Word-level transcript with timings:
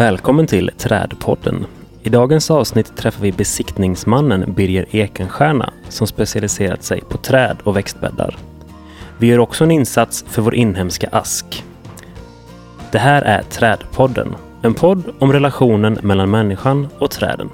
Välkommen 0.00 0.46
till 0.46 0.70
Trädpodden. 0.78 1.66
I 2.02 2.08
dagens 2.08 2.50
avsnitt 2.50 2.96
träffar 2.96 3.22
vi 3.22 3.32
besiktningsmannen 3.32 4.52
Birger 4.54 4.86
Ekenstierna 4.90 5.72
som 5.88 6.06
specialiserat 6.06 6.82
sig 6.82 7.00
på 7.00 7.18
träd 7.18 7.56
och 7.64 7.76
växtbäddar. 7.76 8.36
Vi 9.18 9.26
gör 9.26 9.38
också 9.38 9.64
en 9.64 9.70
insats 9.70 10.24
för 10.28 10.42
vår 10.42 10.54
inhemska 10.54 11.08
ask. 11.12 11.64
Det 12.92 12.98
här 12.98 13.22
är 13.22 13.42
Trädpodden, 13.42 14.34
en 14.62 14.74
podd 14.74 15.02
om 15.18 15.32
relationen 15.32 15.98
mellan 16.02 16.30
människan 16.30 16.88
och 16.98 17.10
träden. 17.10 17.50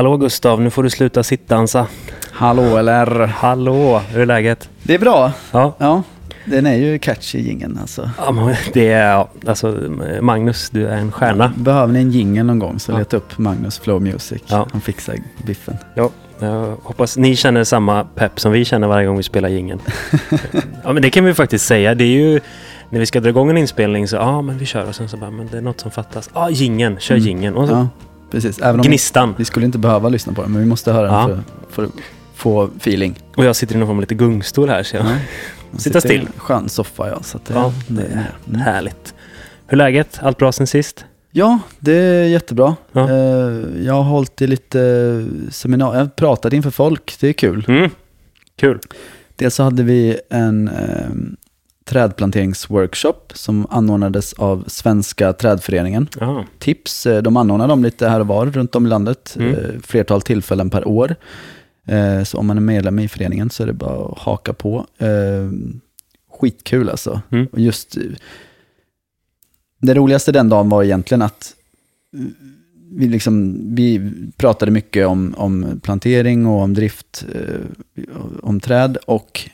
Hallå 0.00 0.16
Gustav, 0.16 0.60
nu 0.60 0.70
får 0.70 0.82
du 0.82 0.90
sluta 0.90 1.22
sittdansa. 1.22 1.86
Hallå 2.32 2.76
eller? 2.76 3.26
Hallå, 3.26 3.98
hur 4.10 4.20
är 4.20 4.26
läget? 4.26 4.68
Det 4.82 4.94
är 4.94 4.98
bra. 4.98 5.32
Ja, 5.52 5.74
Ja, 5.78 6.02
den 6.44 6.66
är 6.66 6.74
ju 6.74 6.98
catchy 6.98 7.38
jingeln 7.40 7.78
alltså. 7.80 8.10
ja 8.18 8.52
det 8.72 8.88
är, 8.92 9.26
alltså 9.46 9.76
Magnus, 10.20 10.70
du 10.70 10.86
är 10.88 10.96
en 10.96 11.12
stjärna. 11.12 11.52
Behöver 11.56 11.92
ni 11.92 11.98
en 12.00 12.10
jingel 12.10 12.46
någon 12.46 12.58
gång 12.58 12.78
så 12.78 12.92
Ja. 12.92 12.98
leta 12.98 13.16
upp 13.16 13.38
Magnus 13.38 13.78
Flow 13.78 14.02
Music. 14.02 14.42
Ja. 14.46 14.66
Han 14.72 14.80
fixar 14.80 15.14
biffen. 15.46 15.76
Ja, 15.94 16.10
jag 16.38 16.76
hoppas 16.82 17.16
ni 17.16 17.36
känner 17.36 17.64
samma 17.64 18.04
pepp 18.04 18.40
som 18.40 18.52
vi 18.52 18.64
känner 18.64 18.88
varje 18.88 19.06
gång 19.06 19.16
vi 19.16 19.22
spelar 19.22 19.48
jingeln. 19.48 19.80
ja, 20.84 20.92
men 20.92 21.02
det 21.02 21.10
kan 21.10 21.24
vi 21.24 21.34
faktiskt 21.34 21.66
säga. 21.66 21.94
Det 21.94 22.04
är 22.04 22.08
ju 22.32 22.40
när 22.90 23.00
vi 23.00 23.06
ska 23.06 23.20
dra 23.20 23.28
igång 23.28 23.50
en 23.50 23.58
inspelning 23.58 24.08
så, 24.08 24.16
ja 24.16 24.42
men 24.42 24.58
vi 24.58 24.66
kör 24.66 24.88
och 24.88 24.94
sen 24.94 25.08
så 25.08 25.16
bara, 25.16 25.30
men 25.30 25.48
det 25.50 25.56
är 25.58 25.62
något 25.62 25.80
som 25.80 25.90
fattas. 25.90 26.30
Ja, 26.34 26.50
jingeln, 26.50 26.96
kör 27.00 27.14
Mm. 27.14 27.26
jingeln. 27.26 27.56
Och 27.56 27.68
så 27.68 27.74
Ja, 27.74 27.88
precis. 28.30 28.58
Även 28.58 28.80
om 28.80 28.86
gnistan. 28.86 29.34
vi 29.38 29.44
skulle 29.44 29.66
inte 29.66 29.78
behöva 29.78 30.08
lyssna 30.08 30.32
på 30.32 30.42
den, 30.42 30.52
men 30.52 30.60
vi 30.60 30.66
måste 30.68 30.92
höra 30.92 31.06
Ja. 31.06 31.26
den 31.28 31.36
för, 31.36 31.74
för 31.74 31.84
att 31.84 31.90
få 32.34 32.64
feeling. 32.76 33.18
Och 33.36 33.44
jag 33.44 33.56
sitter 33.56 33.74
i 33.74 33.78
någon 33.78 33.86
form 33.88 33.96
av 33.96 34.00
lite 34.00 34.14
gungstol 34.14 34.68
här 34.68 34.82
så 34.82 34.96
jag, 34.96 35.06
Ja. 35.06 35.10
Sitta 35.78 36.00
still. 36.00 36.12
i 36.12 36.18
en 36.20 36.28
Skön 36.36 36.68
soffa 36.68 37.08
ja. 37.08 37.22
Så 37.22 37.38
det, 37.46 37.54
ja, 37.54 37.72
det 37.88 38.02
är 38.02 38.30
Mm. 38.48 38.60
härligt. 38.60 39.14
Hur 39.66 39.72
är 39.74 39.76
läget? 39.76 40.18
Allt 40.22 40.38
bra 40.38 40.52
sen 40.52 40.66
sist? 40.66 41.04
Ja, 41.32 41.58
det 41.78 41.92
är 41.92 42.24
jättebra. 42.24 42.76
Ja. 42.92 43.10
Eh, 43.10 43.84
Jag 43.84 43.94
har 43.94 44.02
hållit 44.02 44.42
i 44.42 44.46
lite 44.46 45.26
seminarier, 45.50 45.98
jag 45.98 46.04
har 46.04 46.10
pratat 46.10 46.52
inför 46.52 46.70
folk, 46.70 47.16
det 47.20 47.28
är 47.28 47.32
kul. 47.32 47.64
Mm. 47.68 47.90
Kul. 48.56 48.78
Dels 49.36 49.54
så 49.54 49.62
hade 49.62 49.82
vi 49.82 50.20
en 50.30 50.68
eh, 50.68 51.10
trädplanteringsworkshop 51.90 53.32
som 53.34 53.66
anordnades 53.70 54.32
av 54.32 54.64
Svenska 54.66 55.32
trädföreningen. 55.32 56.08
Ja. 56.20 56.44
Tips, 56.58 57.06
eh, 57.06 57.22
de 57.22 57.36
anordnar 57.36 57.68
dem 57.68 57.82
lite 57.82 58.08
här 58.08 58.20
och 58.20 58.26
var 58.26 58.46
runt 58.46 58.74
om 58.74 58.86
i 58.86 58.88
landet, 58.88 59.36
Mm. 59.38 59.54
eh, 59.54 59.80
flertal 59.82 60.22
tillfällen 60.22 60.70
per 60.70 60.88
år. 60.88 61.16
Eh, 61.86 62.22
Så 62.24 62.38
om 62.38 62.46
man 62.46 62.56
är 62.56 62.60
medlem 62.60 62.98
i 62.98 63.08
föreningen 63.08 63.50
så 63.50 63.62
är 63.62 63.66
det 63.66 63.72
bara 63.72 64.06
att 64.12 64.18
haka 64.18 64.52
på. 64.52 64.86
Skitkul 66.40 66.88
alltså. 66.90 67.22
Mm. 67.30 67.46
Just 67.56 67.96
det 69.80 69.94
roligaste 69.94 70.32
den 70.32 70.48
dagen 70.48 70.68
var 70.68 70.82
egentligen 70.84 71.22
att 71.22 71.54
vi, 72.92 73.08
liksom, 73.08 73.60
vi 73.74 74.12
pratade 74.36 74.70
mycket 74.72 75.06
om, 75.06 75.34
om 75.36 75.80
plantering 75.82 76.46
och 76.46 76.60
om 76.62 76.74
drift, 76.74 77.24
om 78.42 78.60
träd 78.60 78.96
och 79.06 79.50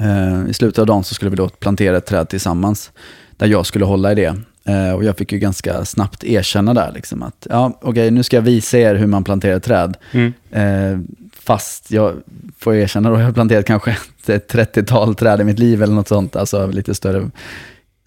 eh, 0.00 0.50
i 0.50 0.54
slutet 0.54 0.78
av 0.78 0.86
dagen 0.86 1.04
så 1.04 1.14
skulle 1.14 1.30
vi 1.30 1.36
då 1.36 1.48
plantera 1.48 1.96
ett 1.96 2.06
träd 2.06 2.28
tillsammans 2.28 2.92
där 3.36 3.46
jag 3.46 3.66
skulle 3.66 3.84
hålla 3.84 4.12
i 4.12 4.14
det. 4.14 4.36
Eh, 4.64 4.92
och 4.92 5.04
jag 5.04 5.16
fick 5.16 5.32
ju 5.32 5.38
ganska 5.38 5.84
snabbt 5.84 6.24
erkänna 6.24 6.74
där 6.74 6.92
liksom 6.92 7.22
att 7.22 7.46
ja, 7.50 7.78
okej, 7.82 8.10
nu 8.10 8.22
ska 8.22 8.36
jag 8.36 8.42
visa 8.42 8.78
er 8.78 8.94
hur 8.94 9.06
man 9.06 9.24
planterar 9.24 9.58
träd. 9.58 9.96
Mm. 10.12 10.32
Eh, 10.50 11.00
fast 11.32 11.90
jag 11.90 12.14
får 12.58 12.74
erkänna 12.74 13.10
då, 13.10 13.18
jag 13.18 13.24
har 13.24 13.32
planterat 13.32 13.66
kanske 13.66 13.96
ett 14.26 14.54
30-tal 14.54 15.14
träd 15.14 15.40
i 15.40 15.44
mitt 15.44 15.58
liv 15.58 15.82
eller 15.82 15.94
något 15.94 16.08
sånt, 16.08 16.36
alltså 16.36 16.66
lite 16.66 16.94
större, 16.94 17.30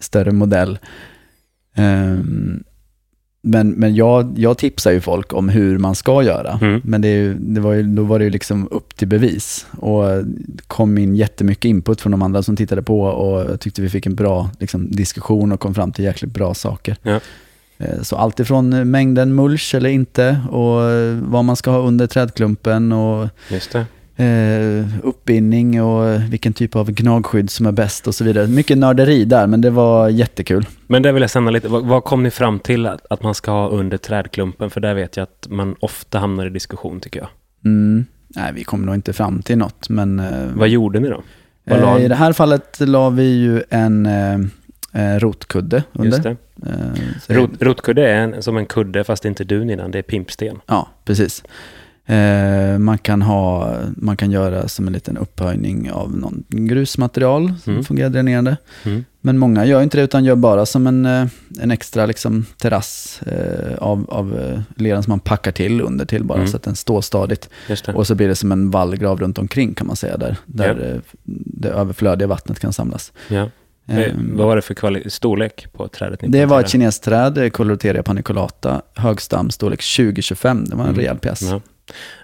större 0.00 0.32
modell. 0.32 0.78
Ehm, 1.74 2.64
men 3.46 3.70
men 3.70 3.94
jag, 3.94 4.34
jag 4.36 4.58
tipsar 4.58 4.90
ju 4.92 5.00
folk 5.00 5.32
om 5.32 5.48
hur 5.48 5.78
man 5.78 5.94
ska 5.94 6.22
göra. 6.22 6.58
Mm. 6.62 6.80
Men 6.84 7.00
det 7.00 7.34
det 7.34 7.60
var 7.60 7.72
ju, 7.72 7.82
då 7.82 8.02
var 8.02 8.18
det 8.18 8.24
ju 8.24 8.30
liksom 8.30 8.68
upp 8.70 8.96
till 8.96 9.08
bevis. 9.08 9.66
Och 9.78 10.04
kom 10.66 10.98
in 10.98 11.16
jättemycket 11.16 11.64
input 11.64 12.00
från 12.00 12.10
de 12.12 12.22
andra 12.22 12.42
som 12.42 12.56
tittade 12.56 12.82
på 12.82 13.00
och 13.00 13.50
jag 13.50 13.60
tyckte 13.60 13.82
vi 13.82 13.88
fick 13.88 14.06
en 14.06 14.14
bra 14.14 14.50
liksom, 14.60 14.90
diskussion 14.90 15.52
och 15.52 15.60
kom 15.60 15.74
fram 15.74 15.92
till 15.92 16.04
jäkligt 16.04 16.32
bra 16.34 16.54
saker. 16.54 16.96
Ja. 17.02 17.20
Eh, 17.78 18.02
Så 18.02 18.16
allt 18.16 18.40
ifrån 18.40 18.90
mängden 18.90 19.34
mulch 19.34 19.74
eller 19.74 19.90
inte 19.90 20.40
och 20.50 20.80
vad 21.22 21.44
man 21.44 21.56
ska 21.56 21.70
ha 21.70 21.78
under 21.78 22.06
trädklumpen 22.06 22.92
och 22.92 23.28
Just 23.50 23.72
det. 23.72 23.86
Eh, 24.16 24.84
uppbindning 25.02 25.82
och 25.82 26.22
vilken 26.32 26.52
typ 26.52 26.76
av 26.76 26.90
gnagskydd 26.90 27.50
som 27.50 27.66
är 27.66 27.72
bäst 27.72 28.06
och 28.06 28.14
så 28.14 28.24
vidare. 28.24 28.46
Mycket 28.46 28.78
nörderi 28.78 29.24
där, 29.24 29.46
men 29.46 29.60
det 29.60 29.70
var 29.70 30.08
jättekul. 30.08 30.66
Men 30.86 31.02
där 31.02 31.12
vill 31.12 31.20
jag 31.20 31.30
stanna 31.30 31.50
lite. 31.50 31.68
Vad, 31.68 31.84
vad 31.84 32.04
kom 32.04 32.22
ni 32.22 32.30
fram 32.30 32.58
till 32.58 32.86
att, 32.86 33.06
att 33.10 33.22
man 33.22 33.34
ska 33.34 33.50
ha 33.50 33.68
under 33.68 33.96
trädklumpen? 33.96 34.70
För 34.70 34.80
där 34.80 34.94
vet 34.94 35.16
jag 35.16 35.22
att 35.22 35.46
man 35.50 35.76
ofta 35.80 36.18
hamnar 36.18 36.46
i 36.46 36.50
diskussion 36.50 37.00
tycker 37.00 37.20
jag. 37.20 37.28
Mm. 37.64 38.04
Nej, 38.28 38.52
vi 38.54 38.64
kom 38.64 38.82
nog 38.82 38.94
inte 38.94 39.12
fram 39.12 39.42
till 39.42 39.58
något, 39.58 39.88
men 39.88 40.18
eh, 40.20 40.46
Vad 40.54 40.68
gjorde 40.68 41.00
ni 41.00 41.08
då? 41.08 41.22
Eh, 41.66 42.04
i 42.04 42.08
det 42.08 42.14
här 42.14 42.32
fallet 42.32 42.76
la 42.80 43.10
vi 43.10 43.22
ju 43.22 43.62
en 43.70 44.06
eh, 44.06 44.34
eh, 44.92 45.18
rotkudde 45.18 45.82
under. 45.92 46.10
Just 46.10 46.22
det. 46.22 46.36
Eh, 46.66 47.34
Rot, 47.34 47.50
rotkudde 47.60 48.08
är 48.08 48.16
en, 48.16 48.42
som 48.42 48.56
en 48.56 48.66
kudde 48.66 49.04
fast 49.04 49.24
inte 49.24 49.44
dun 49.44 49.70
innan, 49.70 49.90
det 49.90 49.98
är 49.98 50.02
pimpsten. 50.02 50.60
Ja, 50.66 50.88
precis. 51.04 51.42
Eh, 52.08 52.78
man, 52.78 52.98
kan 52.98 53.22
ha, 53.22 53.74
man 53.96 54.16
kan 54.16 54.30
göra 54.30 54.68
som 54.68 54.86
en 54.86 54.92
liten 54.92 55.16
upphöjning 55.16 55.90
av 55.92 56.16
någon 56.16 56.44
grusmaterial 56.48 57.52
som 57.64 57.72
Mm. 57.72 57.84
fungerar 57.84 58.08
dränerande. 58.10 58.56
Mm. 58.84 59.04
Men 59.20 59.38
många 59.38 59.64
gör 59.64 59.82
inte 59.82 59.96
det 59.96 60.02
utan 60.04 60.24
gör 60.24 60.36
bara 60.36 60.66
som 60.66 60.86
en, 60.86 61.06
eh, 61.06 61.26
en 61.60 61.70
extra 61.70 62.06
liksom, 62.06 62.46
terrass 62.58 63.20
eh, 63.22 63.78
av, 63.78 64.06
av 64.10 64.38
eh, 64.38 64.60
leran 64.82 65.02
som 65.02 65.10
man 65.10 65.20
packar 65.20 65.52
till 65.52 65.80
under 65.80 66.04
till 66.04 66.24
bara 66.24 66.38
Mm. 66.38 66.48
så 66.48 66.56
att 66.56 66.62
den 66.62 66.76
står 66.76 67.00
stadigt. 67.00 67.48
Och 67.94 68.06
så 68.06 68.14
blir 68.14 68.28
det 68.28 68.34
som 68.34 68.52
en 68.52 68.70
vallgrav 68.70 69.20
runt 69.20 69.38
omkring 69.38 69.74
kan 69.74 69.86
man 69.86 69.96
säga 69.96 70.16
där, 70.16 70.36
där 70.46 70.92
eh, 70.94 71.00
det 71.44 71.68
överflödiga 71.68 72.28
vattnet 72.28 72.60
kan 72.60 72.72
samlas. 72.72 73.12
Ja. 73.28 73.36
Eh, 73.88 73.98
Ehm, 73.98 74.32
vad 74.36 74.46
var 74.46 74.56
det 74.56 74.62
för 74.62 75.08
storlek 75.08 75.66
på 75.72 75.88
trädet 75.88 76.22
ni 76.22 76.28
det 76.28 76.46
var 76.46 76.60
ett 76.60 76.68
kinesträd, 76.68 77.52
Coloreteria 77.52 78.02
paniculata, 78.02 78.82
högstam, 78.94 79.50
storlek 79.50 79.80
20-25. 79.80 80.64
Det 80.70 80.76
var 80.76 80.82
en 80.84 80.88
Mm. 80.90 80.98
rejäl 81.00 81.18
pjäs. 81.18 81.42
Ja. 81.42 81.60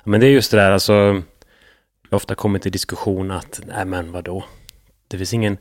Men 0.05 0.21
det 0.21 0.27
är 0.27 0.31
just 0.31 0.51
det 0.51 0.57
där, 0.57 0.71
alltså, 0.71 0.93
jag 0.93 1.23
har 2.11 2.17
ofta 2.17 2.35
kommit 2.35 2.63
till 2.63 2.73
diskussion 2.73 3.31
att, 3.31 3.61
nej 3.77 3.85
men 3.85 4.13
vadå? 4.13 4.45
Det 5.09 5.17
finns 5.19 5.35
ingen, 5.35 5.57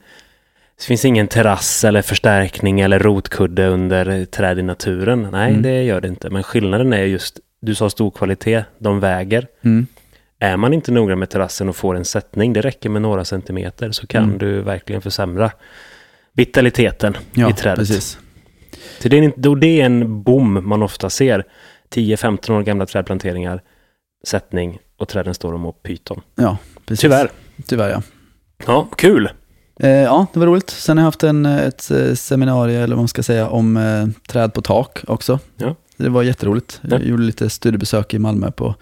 det 0.78 0.84
finns 0.84 1.06
ingen 1.06 1.28
terrass 1.28 1.84
eller 1.84 2.02
förstärkning 2.02 2.80
eller 2.82 3.00
rotkudde 3.00 3.68
under 3.68 4.26
träd 4.26 4.60
i 4.60 4.64
naturen. 4.64 5.28
Nej, 5.32 5.50
Mm. 5.50 5.62
det 5.62 5.84
gör 5.84 6.02
det 6.02 6.08
inte. 6.08 6.30
Men 6.30 6.44
skillnaden 6.44 6.94
är 6.94 7.04
just, 7.04 7.40
du 7.60 7.76
sa 7.76 7.90
stor 7.90 8.12
kvalitet, 8.12 8.64
de 8.78 9.00
väger. 9.00 9.48
Mm. 9.62 9.88
Är 10.40 10.58
man 10.58 10.74
inte 10.74 10.92
noga 10.92 11.16
med 11.16 11.30
terrassen 11.30 11.70
och 11.70 11.76
får 11.76 11.96
en 11.96 12.06
sättning, 12.06 12.54
det 12.54 12.62
räcker 12.62 12.90
med 12.90 13.02
några 13.02 13.26
centimeter, 13.26 13.92
så 13.92 14.08
kan 14.08 14.24
Mm. 14.24 14.38
du 14.38 14.62
verkligen 14.62 15.02
försämra 15.02 15.52
vitaliteten 16.34 17.18
Ja, 17.34 17.50
i 17.50 17.54
trädet. 17.54 17.80
precis. 17.80 18.18
Så 19.00 19.10
det 19.10 19.18
är, 19.18 19.48
och 19.50 19.58
det 19.58 19.82
är 19.82 19.86
en 19.86 20.24
bom 20.24 20.68
man 20.70 20.84
ofta 20.84 21.10
ser. 21.10 21.44
10-15 21.90 22.52
år 22.54 22.62
gamla 22.64 22.86
trädplanteringar, 22.86 23.62
sättning 24.24 24.80
och 24.98 25.08
träden 25.08 25.34
står 25.34 25.66
och 25.66 25.84
pyton. 25.84 26.22
Ja, 26.36 26.58
precis. 26.86 27.02
Tyvärr. 27.02 27.32
Tyvärr, 27.68 27.90
ja. 27.90 28.02
Ja, 28.66 28.88
kul. 28.98 29.30
Eh, 29.80 29.90
ja, 29.90 30.26
det 30.34 30.40
var 30.40 30.48
roligt. 30.48 30.70
Sen 30.70 30.98
har 30.98 31.02
jag 31.02 31.08
haft 31.08 31.24
en, 31.24 31.46
ett 31.46 31.92
eh, 31.92 32.14
seminarium, 32.14 32.84
eller 32.84 32.96
vad 32.96 33.02
man 33.02 33.08
ska 33.08 33.24
säga, 33.24 33.50
om 33.50 33.78
eh, 33.78 34.08
träd 34.28 34.54
på 34.54 34.62
tak 34.62 35.04
också. 35.08 35.40
Ja. 35.58 35.76
Det 35.98 36.10
var 36.10 36.24
jätteroligt. 36.24 36.80
Ja. 36.84 36.90
Jag 36.90 37.06
gjorde 37.06 37.24
lite 37.24 37.50
studiebesök 37.50 38.14
i 38.14 38.20
Malmö 38.20 38.52
på 38.52 38.76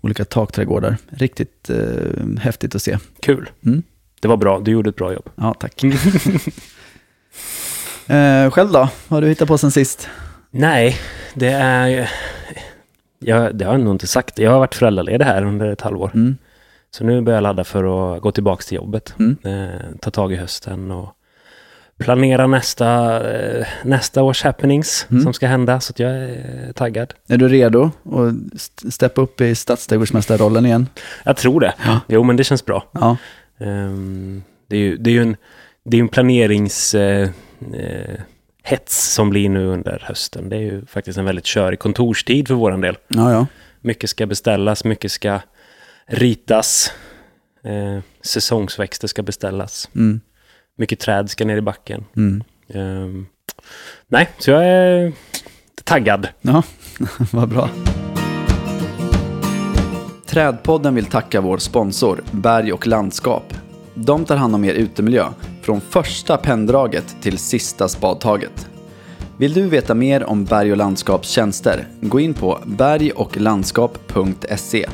olika 0.00 0.24
takträdgårdar. 0.24 0.96
Riktigt 1.08 1.70
eh, 1.70 2.38
häftigt 2.40 2.74
att 2.74 2.82
se. 2.82 2.98
Kul. 3.20 3.50
Mm. 3.66 3.82
Det 4.20 4.28
var 4.28 4.36
bra, 4.36 4.60
du 4.60 4.70
gjorde 4.70 4.90
ett 4.90 4.96
bra 4.96 5.12
jobb. 5.12 5.30
Ja, 5.36 5.54
tack. 5.54 5.84
eh, 8.06 8.50
själv 8.50 8.72
då? 8.72 8.88
Vad 9.08 9.16
har 9.16 9.20
du 9.20 9.28
hittat 9.28 9.48
på 9.48 9.58
sen 9.58 9.70
sist? 9.70 10.08
Nej, 10.50 10.96
det 11.34 11.50
är... 11.50 12.10
Jag, 13.24 13.56
det 13.56 13.64
har 13.64 13.72
jag 13.72 13.80
nog 13.80 13.94
inte 13.94 14.06
sagt. 14.06 14.38
Jag 14.38 14.50
har 14.50 14.58
varit 14.58 14.74
föräldraledig 14.74 15.24
här 15.24 15.44
under 15.44 15.68
ett 15.68 15.80
halvår. 15.80 16.10
Mm. 16.14 16.36
Så 16.90 17.04
nu 17.04 17.20
börjar 17.20 17.36
jag 17.36 17.42
ladda 17.42 17.64
för 17.64 18.14
att 18.16 18.22
gå 18.22 18.30
tillbaka 18.32 18.62
till 18.62 18.76
jobbet. 18.76 19.14
Mm. 19.18 19.36
Eh, 19.44 19.80
ta 20.00 20.10
tag 20.10 20.32
i 20.32 20.36
hösten 20.36 20.90
och 20.90 21.08
planera 21.98 22.46
nästa, 22.46 23.20
eh, 23.34 23.66
nästa 23.84 24.22
års 24.22 24.42
happenings 24.44 25.06
Mm. 25.10 25.22
som 25.22 25.32
ska 25.32 25.46
hända. 25.46 25.80
Så 25.80 25.90
att 25.90 25.98
jag 25.98 26.10
är 26.10 26.72
taggad. 26.72 27.14
Är 27.28 27.36
du 27.36 27.48
redo 27.48 27.90
att 28.12 28.54
st- 28.54 28.90
steppa 28.90 29.20
upp 29.20 29.40
i 29.40 29.54
stadsträdgårdsmästarrollen 29.54 30.66
igen? 30.66 30.86
Jag 31.24 31.36
tror 31.36 31.60
det. 31.60 31.74
Ja. 31.84 32.00
Jo, 32.08 32.22
men 32.22 32.36
det 32.36 32.44
känns 32.44 32.64
bra. 32.64 32.84
Ja, 32.92 33.16
Ehm, 33.60 34.42
det 34.68 34.76
är 34.76 34.80
ju 34.80 34.96
det 34.96 35.16
är 35.16 35.20
en, 35.22 35.36
det 35.84 35.96
är 35.96 36.00
en 36.00 36.08
planerings... 36.08 36.94
Eh, 36.94 37.28
eh, 37.74 38.20
hets 38.66 39.12
som 39.14 39.30
blir 39.30 39.48
nu 39.48 39.66
under 39.66 40.02
hösten. 40.06 40.48
Det 40.48 40.56
är 40.56 40.60
ju 40.60 40.86
faktiskt 40.86 41.18
en 41.18 41.24
väldigt 41.24 41.46
körig 41.46 41.78
kontorstid 41.78 42.48
för 42.48 42.54
våran 42.54 42.80
del. 42.80 42.96
ja, 43.08 43.32
ja. 43.32 43.46
Mycket 43.80 44.10
ska 44.10 44.26
beställas, 44.26 44.84
mycket 44.84 45.12
ska 45.12 45.40
ritas. 46.06 46.92
Eh, 47.64 47.98
säsongsväxter 48.22 49.08
ska 49.08 49.22
beställas. 49.22 49.88
Mm, 49.94 50.20
Mycket 50.76 51.00
träd 51.00 51.30
ska 51.30 51.44
ner 51.44 51.56
i 51.56 51.60
backen. 51.60 52.04
mm. 52.16 52.44
Ehm, 52.68 53.26
nej, 54.08 54.28
så 54.38 54.50
jag 54.50 54.64
är 54.66 55.12
taggad. 55.84 56.28
Ja, 56.40 56.62
vad 57.32 57.48
bra. 57.48 57.68
Trädpodden 60.26 60.94
vill 60.94 61.04
tacka 61.06 61.40
vår 61.40 61.58
sponsor 61.58 62.22
Berg 62.30 62.72
och 62.72 62.86
landskap. 62.86 63.54
De 63.94 64.24
tar 64.24 64.36
hand 64.36 64.54
om 64.54 64.64
er 64.64 64.74
utemiljö 64.74 65.26
från 65.64 65.80
första 65.80 66.36
penndraget 66.36 67.16
till 67.20 67.38
sista 67.38 67.88
spadtaget. 67.88 68.68
Vill 69.38 69.54
du 69.54 69.68
veta 69.68 69.94
mer 69.94 70.24
om 70.24 70.44
Berg 70.44 70.70
och 70.70 70.76
landskaps 70.76 71.28
tjänster? 71.28 71.88
Gå 72.00 72.20
in 72.20 72.34
på 72.34 72.60
bergochlandskap.se. 72.66 74.88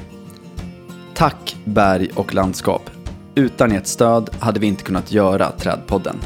Tack 1.15 1.57
Berg 1.65 2.11
och 2.15 2.35
landskap. 2.35 2.91
Utan 3.35 3.73
ert 3.73 3.87
stöd 3.87 4.31
hade 4.39 4.61
vi 4.61 4.67
inte 4.67 4.85
kunnat 4.85 5.13
göra 5.13 5.51
Trädpodden. 5.51 6.17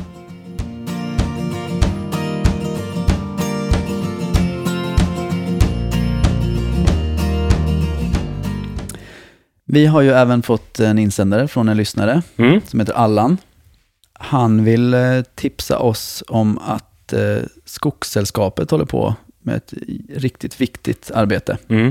Vi 9.65 9.87
har 9.87 10.01
ju 10.01 10.11
även 10.11 10.43
fått 10.43 10.81
en 10.81 10.99
insändare 10.99 11.49
från 11.49 11.69
en 11.69 11.77
lyssnare 11.77 12.23
Mm. 12.37 12.61
som 12.67 12.81
heter 12.81 12.93
Allan. 12.93 13.39
Han 14.19 14.65
vill 14.65 14.95
eh, 14.95 15.23
tipsa 15.35 15.79
oss 15.79 16.25
om 16.29 16.59
att 16.59 17.13
eh, 17.13 17.43
Skogssällskapet 17.65 18.71
håller 18.71 18.85
på 18.85 19.15
med 19.43 19.57
ett 19.57 19.75
riktigt 20.09 20.61
viktigt 20.61 21.11
arbete. 21.15 21.59
Mm. 21.69 21.87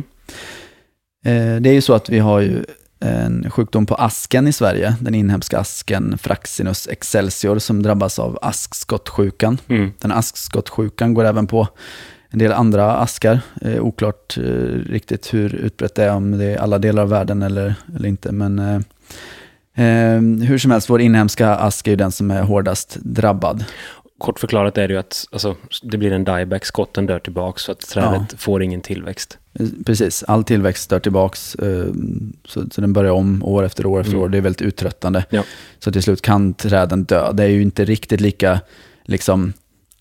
Eh, 1.25 1.61
Det 1.61 1.69
är 1.69 1.73
ju 1.73 1.81
så 1.81 1.93
att 1.93 2.09
vi 2.09 2.19
har 2.19 2.39
ju 2.39 2.63
en 2.99 3.51
sjukdom 3.51 3.85
på 3.85 3.95
asken 3.95 4.47
i 4.47 4.53
Sverige, 4.53 4.95
den 4.99 5.15
inhemska 5.15 5.59
asken 5.59 6.17
Fraxinus 6.17 6.87
excelsior 6.87 7.59
som 7.59 7.83
drabbas 7.83 8.19
av 8.19 8.39
askskottsjukan. 8.41 9.57
Mm. 9.67 9.91
Den 9.99 10.11
askskottsjukan 10.11 11.13
går 11.13 11.25
även 11.25 11.47
på 11.47 11.67
en 12.29 12.39
del 12.39 12.51
andra 12.51 12.95
askar. 12.95 13.39
Eh, 13.61 13.81
oklart 13.83 14.37
eh, 14.37 14.43
riktigt 14.89 15.33
hur 15.33 15.55
utbrett 15.55 15.95
det 15.95 16.03
är, 16.03 16.13
om 16.15 16.37
det 16.37 16.45
är 16.45 16.57
alla 16.57 16.79
delar 16.79 17.03
av 17.03 17.09
världen 17.09 17.41
eller, 17.41 17.75
eller 17.95 18.09
inte. 18.09 18.31
Men 18.31 18.83
hur 20.47 20.57
som 20.57 20.71
helst, 20.71 20.89
vår 20.89 21.01
inhemska 21.01 21.55
ask 21.55 21.87
är 21.87 21.91
ju 21.91 21.95
den 21.97 22.11
som 22.11 22.31
är 22.31 22.41
hårdast 22.43 22.97
drabbad. 23.01 23.65
Kort 24.17 24.39
förklarat 24.39 24.77
är 24.77 24.87
det 24.87 24.93
ju 24.93 24.99
att 24.99 25.25
alltså, 25.31 25.55
det 25.83 25.97
blir 25.97 26.11
en 26.11 26.23
dieback, 26.23 26.65
skotten 26.65 27.05
dör 27.05 27.19
tillbaka 27.19 27.59
så 27.59 27.71
att 27.71 27.79
trädet 27.79 28.33
får 28.37 28.63
ingen 28.63 28.81
tillväxt. 28.81 29.37
Precis, 29.85 30.23
all 30.27 30.43
tillväxt 30.43 30.83
stör 30.83 30.99
tillbaks. 30.99 31.55
eh, 31.55 31.85
Så, 32.45 32.63
så 32.71 32.81
den 32.81 32.93
börjar 32.93 33.11
om 33.11 33.43
år 33.43 33.63
efter 33.63 33.85
år 33.85 33.99
efter 33.99 34.11
Mm. 34.13 34.23
år. 34.23 34.29
Det 34.29 34.37
är 34.37 34.41
väldigt 34.41 34.61
uttröttande. 34.61 35.25
Ja. 35.29 35.43
Så 35.79 35.91
till 35.91 36.03
slut 36.03 36.21
kan 36.21 36.53
träden 36.53 37.03
dö. 37.03 37.31
Det 37.31 37.43
är 37.43 37.47
ju 37.47 37.61
inte 37.61 37.85
riktigt 37.85 38.21
lika 38.21 38.59
liksom, 39.03 39.53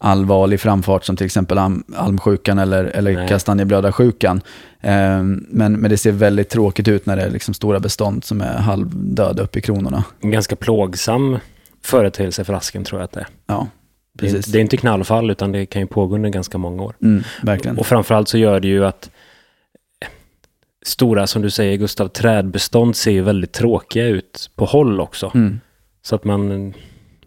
allvarlig 0.04 0.60
framfart 0.60 1.04
som 1.04 1.16
till 1.16 1.26
exempel 1.26 1.58
alm, 1.58 1.84
almsjukan 1.96 2.58
eller, 2.58 2.84
eller 2.84 3.12
Nej. 3.12 3.28
kastanjeblödarsjukan. 3.28 4.40
Eh, 4.80 5.22
men, 5.48 5.72
men 5.72 5.90
det 5.90 5.96
ser 5.96 6.12
väldigt 6.12 6.48
tråkigt 6.48 6.88
ut 6.88 7.06
när 7.06 7.16
det 7.16 7.22
är 7.22 7.30
liksom 7.30 7.54
stora 7.54 7.80
bestånd 7.80 8.24
som 8.24 8.40
är 8.40 8.56
halvdöda 8.58 9.42
uppe 9.42 9.58
i 9.58 9.62
kronorna. 9.62 10.04
En 10.20 10.30
ganska 10.30 10.56
plågsam 10.56 11.38
företeelse 11.84 12.44
för 12.44 12.52
asken 12.54 12.84
tror 12.84 13.00
jag 13.00 13.04
att 13.04 13.12
det 13.12 13.20
är. 13.20 13.26
Ja, 13.46 13.68
Det 14.12 14.18
precis. 14.18 14.36
inte- 14.36 14.50
det 14.50 14.58
är 14.58 14.62
inte 14.62 14.76
knallfall 14.76 15.30
utan 15.30 15.52
det 15.52 15.66
kan 15.66 15.82
ju 15.82 15.86
pågå 15.88 16.14
under 16.14 16.28
ganska 16.30 16.58
många 16.58 16.82
år. 16.82 16.94
Mm, 17.02 17.22
verkligen. 17.42 17.78
Och 17.78 17.86
framförallt 17.86 18.28
så 18.28 18.38
gör 18.38 18.60
det 18.60 18.68
ju 18.68 18.84
att 18.84 19.10
stora, 20.84 21.26
som 21.26 21.42
du 21.42 21.50
säger 21.50 21.76
Gustav, 21.76 22.08
trädbestånd 22.08 22.96
ser 22.96 23.10
ju 23.10 23.22
väldigt 23.22 23.52
tråkiga 23.52 24.06
ut 24.06 24.50
på 24.56 24.64
håll 24.64 25.00
också. 25.00 25.30
Mm, 25.34 25.60
Så 26.02 26.14
att 26.14 26.24
man, 26.24 26.74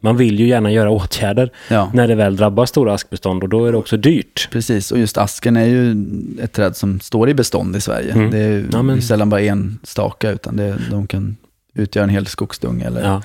man 0.05 0.17
vill 0.17 0.39
ju 0.39 0.47
gärna 0.47 0.71
göra 0.71 0.89
åtgärder 0.89 1.51
ja. 1.69 1.91
när 1.93 2.07
det 2.07 2.15
väl 2.15 2.35
drabbar 2.35 2.65
stora 2.65 2.93
askbestånd 2.93 3.43
och 3.43 3.49
då 3.49 3.65
är 3.65 3.71
det 3.71 3.77
också 3.77 3.97
dyrt. 3.97 4.49
Precis, 4.51 4.91
och 4.91 4.99
just 4.99 5.17
asken 5.17 5.57
är 5.57 5.65
ju 5.65 5.95
ett 6.41 6.53
träd 6.53 6.75
som 6.75 6.99
står 6.99 7.29
i 7.29 7.33
bestånd 7.33 7.75
i 7.75 7.81
Sverige. 7.81 8.11
Mm. 8.11 8.31
Det 8.31 8.37
är 8.37 8.47
ju 8.49 8.65
Ja, 8.71 8.81
men- 8.81 9.01
sällan 9.01 9.29
bara 9.29 9.41
en 9.41 9.79
staka, 9.83 10.29
utan 10.31 10.55
det, 10.57 10.77
de 10.91 11.07
kan 11.07 11.35
utgöra 11.73 12.03
en 12.03 12.09
hel 12.09 12.25
skogsdung. 12.27 12.81
Eller, 12.81 13.01
Ja. 13.03 13.21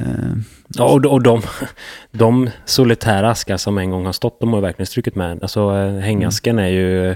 eh, 0.00 0.04
Ja, 0.68 0.84
och, 0.84 1.06
och 1.06 1.22
de, 1.22 1.42
de 2.12 2.50
solitära 2.64 3.30
askar 3.30 3.56
som 3.56 3.78
en 3.78 3.90
gång 3.90 4.06
har 4.06 4.12
stått, 4.12 4.40
de 4.40 4.52
har 4.52 4.60
verkligen 4.60 4.86
strukit 4.86 5.14
med. 5.14 5.38
Alltså 5.42 5.60
eh, 5.76 5.98
hängasken 5.98 6.58
är 6.58 6.68
ju... 6.68 7.14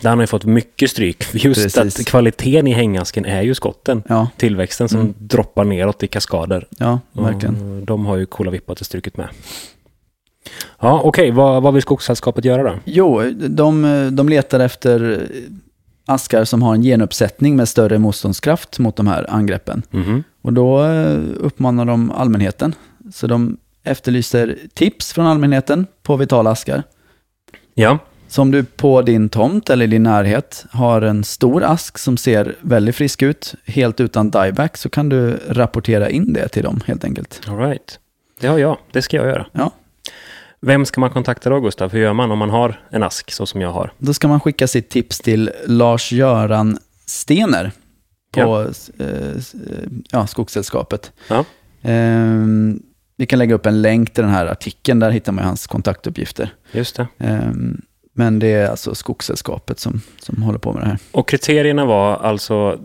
Där 0.00 0.10
har 0.10 0.20
ju 0.20 0.26
fått 0.26 0.44
mycket 0.44 0.90
stryk. 0.90 1.24
Just 1.34 1.62
Precis. 1.62 2.00
att 2.00 2.06
kvaliteten 2.06 2.66
i 2.66 2.72
hängasken 2.72 3.24
är 3.24 3.42
ju 3.42 3.54
skotten. 3.54 4.02
ja, 4.08 4.28
Tillväxten 4.36 4.88
som 4.88 5.00
Mm. 5.00 5.14
droppar 5.18 5.64
neråt 5.64 6.02
i 6.02 6.06
kaskader. 6.06 6.66
ja, 6.78 7.00
verkligen. 7.12 7.78
Och 7.80 7.86
de 7.86 8.06
har 8.06 8.16
ju 8.16 8.26
coola 8.26 8.50
vippat 8.50 8.80
och 8.80 8.86
strukit 8.86 9.16
med. 9.16 9.28
Ja, 10.80 11.00
okej. 11.04 11.30
Vad, 11.30 11.62
vad 11.62 11.72
vill 11.74 11.82
Skogssällskapet 11.82 12.44
göra 12.44 12.62
då? 12.62 12.74
Jo, 12.84 13.22
de, 13.48 14.08
de 14.12 14.28
letar 14.28 14.60
efter 14.60 15.26
askar 16.06 16.44
som 16.44 16.62
har 16.62 16.74
en 16.74 16.82
genuppsättning 16.82 17.56
med 17.56 17.68
större 17.68 17.98
motståndskraft 17.98 18.78
mot 18.78 18.96
de 18.96 19.06
här 19.06 19.26
angreppen. 19.30 19.82
Mhm. 19.90 20.24
Och 20.42 20.52
då 20.52 20.84
eh, 20.84 21.18
uppmanar 21.36 21.84
de 21.84 22.10
allmänheten. 22.10 22.74
Så 23.14 23.26
de 23.26 23.56
efterlyser 23.84 24.56
tips 24.74 25.12
från 25.12 25.26
allmänheten 25.26 25.86
på 26.02 26.16
vitala 26.16 26.50
askar. 26.50 26.82
Ja, 27.74 27.98
Så 28.36 28.42
om 28.42 28.50
du 28.50 28.64
på 28.64 29.02
din 29.02 29.28
tomt 29.28 29.70
eller 29.70 29.86
din 29.86 30.02
närhet 30.02 30.66
har 30.70 31.02
en 31.02 31.24
stor 31.24 31.62
ask 31.64 31.98
som 31.98 32.16
ser 32.16 32.56
väldigt 32.60 32.96
frisk 32.96 33.22
ut, 33.22 33.54
helt 33.66 34.00
utan 34.00 34.30
dieback, 34.30 34.76
så 34.76 34.88
kan 34.88 35.08
du 35.08 35.38
rapportera 35.48 36.10
in 36.10 36.32
det 36.32 36.48
till 36.48 36.62
dem 36.62 36.80
helt 36.86 37.04
enkelt. 37.04 37.40
all 37.48 37.58
right. 37.58 37.98
Det 38.40 38.46
har 38.46 38.58
jag. 38.58 38.78
Det 38.92 39.02
ska 39.02 39.16
jag 39.16 39.26
göra. 39.26 39.46
Ja. 39.52 39.70
Vem 40.60 40.86
ska 40.86 41.00
man 41.00 41.10
kontakta 41.10 41.50
då, 41.50 41.60
Gustav? 41.60 41.92
Hur 41.92 42.00
gör 42.00 42.12
man 42.12 42.30
om 42.30 42.38
man 42.38 42.50
har 42.50 42.80
en 42.90 43.02
ask 43.02 43.30
så 43.30 43.46
som 43.46 43.60
jag 43.60 43.72
har? 43.72 43.92
Då 43.98 44.14
ska 44.14 44.28
man 44.28 44.40
skicka 44.40 44.66
sitt 44.66 44.88
tips 44.88 45.20
till 45.20 45.50
Lars-Göran 45.66 46.78
Stener 47.06 47.72
på 48.32 48.40
Ja. 48.40 48.62
eh, 49.04 49.06
eh, 49.08 49.36
ja, 50.10 50.26
Skogssällskapet. 50.26 51.12
Ja. 51.28 51.44
Ehm, 51.82 52.82
vi 53.16 53.26
kan 53.26 53.38
lägga 53.38 53.54
upp 53.54 53.66
en 53.66 53.82
länk 53.82 54.12
till 54.12 54.24
den 54.24 54.32
här 54.32 54.46
artikeln, 54.46 55.00
där 55.00 55.10
hittar 55.10 55.32
man 55.32 55.44
hans 55.44 55.66
kontaktuppgifter. 55.66 56.54
Just 56.72 56.96
det. 56.96 57.06
Ehm, 57.18 57.80
men 58.16 58.38
det 58.38 58.52
är 58.52 58.68
alltså 58.68 58.94
Skogssällskapet 58.94 59.78
som, 59.78 60.00
som 60.18 60.42
håller 60.42 60.58
på 60.58 60.72
med 60.72 60.82
det 60.82 60.86
här. 60.88 60.98
Och 61.12 61.28
kriterierna 61.28 61.84
var 61.84 62.16
alltså, 62.16 62.80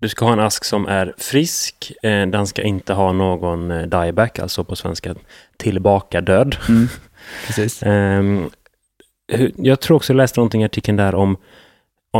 du 0.00 0.08
ska 0.08 0.24
ha 0.24 0.32
en 0.32 0.40
ask 0.40 0.64
som 0.64 0.86
är 0.86 1.14
frisk, 1.18 1.92
eh, 2.02 2.26
den 2.26 2.46
ska 2.46 2.62
inte 2.62 2.92
ha 2.92 3.12
någon 3.12 3.70
eh, 3.70 3.82
dieback, 3.82 4.38
alltså 4.38 4.64
på 4.64 4.76
svenska 4.76 5.14
tillbaka 5.56 6.20
död. 6.20 6.56
Mm, 6.68 6.88
precis. 7.46 7.82
Hur- 9.32 9.52
jag 9.56 9.80
tror 9.80 9.96
också 9.96 10.12
jag 10.12 10.16
läste 10.16 10.40
någonting 10.40 10.62
i 10.62 10.64
artikeln 10.64 10.96
där 10.96 11.14
om- 11.14 11.36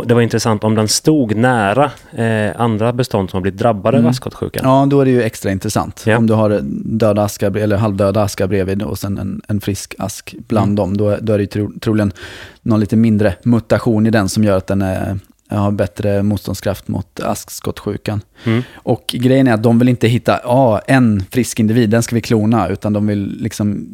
det 0.07 0.15
var 0.15 0.21
intressant 0.21 0.65
om 0.65 0.75
den 0.75 0.89
stod 0.89 1.37
nära 1.37 1.91
eh, 2.13 2.61
andra 2.61 2.93
bestånd 2.93 3.31
som 3.31 3.37
har 3.37 3.43
blivit 3.43 3.61
drabbade 3.61 3.97
Mm. 3.97 4.07
av 4.07 4.11
askskottsjukan. 4.11 4.63
Ja, 4.65 4.87
då 4.91 5.01
är 5.01 5.05
det 5.05 5.11
ju 5.11 5.23
extra 5.23 5.51
intressant. 5.51 6.03
Ja. 6.07 6.17
Om 6.19 6.27
du 6.27 6.35
har 6.35 6.61
döda 6.99 7.23
askar, 7.23 7.57
eller 7.57 7.77
halvdöda 7.77 8.23
askar 8.23 8.47
bredvid 8.47 8.83
och 8.83 8.99
sen 8.99 9.19
en, 9.19 9.43
en 9.49 9.61
frisk 9.61 9.95
ask 9.99 10.35
bland 10.49 10.65
Mm. 10.67 10.77
dem, 10.77 10.97
då, 10.97 11.17
då 11.21 11.33
är 11.33 11.39
det 11.39 11.43
ju 11.43 11.47
tro, 11.47 11.73
troligen 11.81 12.13
någon 12.63 12.81
lite 12.81 12.97
mindre 12.97 13.35
mutation 13.43 14.07
i 14.07 14.11
den 14.11 14.29
som 14.29 14.45
gör 14.45 14.57
att 14.57 14.67
den 14.67 14.83
är, 14.83 15.19
har 15.49 15.71
bättre 15.71 16.23
motståndskraft 16.23 16.89
mot 16.89 17.21
askskottsjukan. 17.21 18.21
Mm. 18.45 18.63
Och 18.75 19.05
grejen 19.19 19.49
är 19.49 19.55
att 19.55 19.63
de 19.63 19.79
vill 19.79 19.89
inte 19.89 20.09
hitta 20.09 20.41
ja, 20.45 20.79
en 20.87 21.23
frisk 21.31 21.61
individ, 21.61 21.91
den 21.91 22.03
ska 22.03 22.15
vi 22.15 22.21
klona, 22.21 22.69
utan 22.69 22.93
de 22.93 23.07
vill 23.07 23.37
liksom 23.41 23.87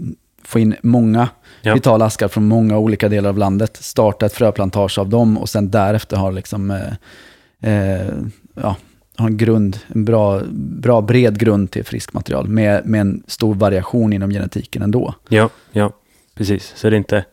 få 0.45 0.59
in 0.59 0.75
många 0.83 1.29
Ja. 1.67 1.75
vitala 1.75 2.05
askar 2.05 2.29
från 2.29 2.49
många 2.49 2.79
olika 2.79 3.09
delar 3.09 3.31
av 3.31 3.39
landet, 3.39 3.77
starta 3.77 4.27
ett 4.27 4.33
fröplantage 4.33 4.99
av 4.99 5.09
dem 5.09 5.39
och 5.39 5.49
sen 5.49 5.71
därefter 5.71 6.17
ha 6.17 6.31
liksom, 6.31 6.71
eh, 6.71 6.93
eh, 7.73 8.09
ja, 8.55 8.77
ha 9.19 9.27
en 9.27 9.37
grund, 9.37 9.79
en 9.89 10.05
bra, 10.05 10.43
bra 10.53 11.01
bred 11.01 11.39
grund 11.39 11.71
till 11.71 11.85
friskt 11.85 12.13
material 12.13 12.49
med, 12.49 12.87
med 12.87 13.01
en 13.01 13.23
stor 13.27 13.55
variation 13.55 14.13
inom 14.13 14.31
genetiken 14.31 14.83
ändå. 14.83 15.15
Ja, 15.29 15.49
ja, 15.73 15.93
precis. 16.35 16.73
Så 16.77 16.91
det 16.91 16.97
är 16.97 16.99
inte 16.99 17.25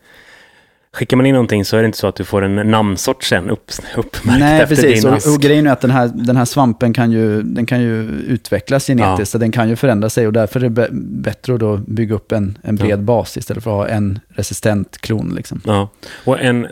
skickar 0.94 1.18
man 1.18 1.26
in 1.26 1.34
någonting 1.34 1.66
så 1.66 1.78
är 1.78 1.82
det 1.82 1.86
inte 1.86 1.98
så 1.98 2.08
att 2.08 2.16
du 2.16 2.24
får 2.26 2.42
en 2.42 2.56
namnsort 2.72 3.24
sen 3.24 3.50
upp, 3.50 3.72
uppmärkt 3.98 4.40
Nej, 4.40 4.62
efter 4.62 4.76
precis. 4.76 5.02
din 5.02 5.10
Och, 5.12 5.18
ask. 5.18 5.28
och 5.28 5.42
grejen 5.42 5.68
är 5.68 5.72
att 5.72 5.82
den 5.82 5.92
här, 5.92 6.12
den 6.14 6.36
här 6.38 6.46
svampen 6.46 6.94
kan 6.94 7.12
ju, 7.12 7.42
den 7.42 7.66
kan 7.66 7.82
ju 7.82 8.02
utvecklas 8.10 8.88
genetiskt, 8.88 9.20
Ja. 9.20 9.26
så 9.26 9.38
den 9.38 9.52
kan 9.52 9.70
ju 9.70 9.76
förändra 9.76 10.10
sig 10.10 10.28
och 10.28 10.34
därför 10.34 10.64
är 10.64 10.70
det 10.70 10.90
bättre 10.94 11.54
att 11.54 11.60
då 11.60 11.78
bygga 11.78 12.16
upp 12.16 12.32
en, 12.32 12.58
en 12.64 12.76
bred 12.76 12.90
Ja. 12.92 12.98
bas 12.98 13.38
istället 13.38 13.64
för 13.64 13.72
att 13.82 13.88
ha 13.90 13.96
en 13.96 14.20
resistent 14.30 14.98
klon. 14.98 15.34
Liksom. 15.36 15.62
Ja, 15.66 15.90
och 16.26 16.40
en, 16.42 16.68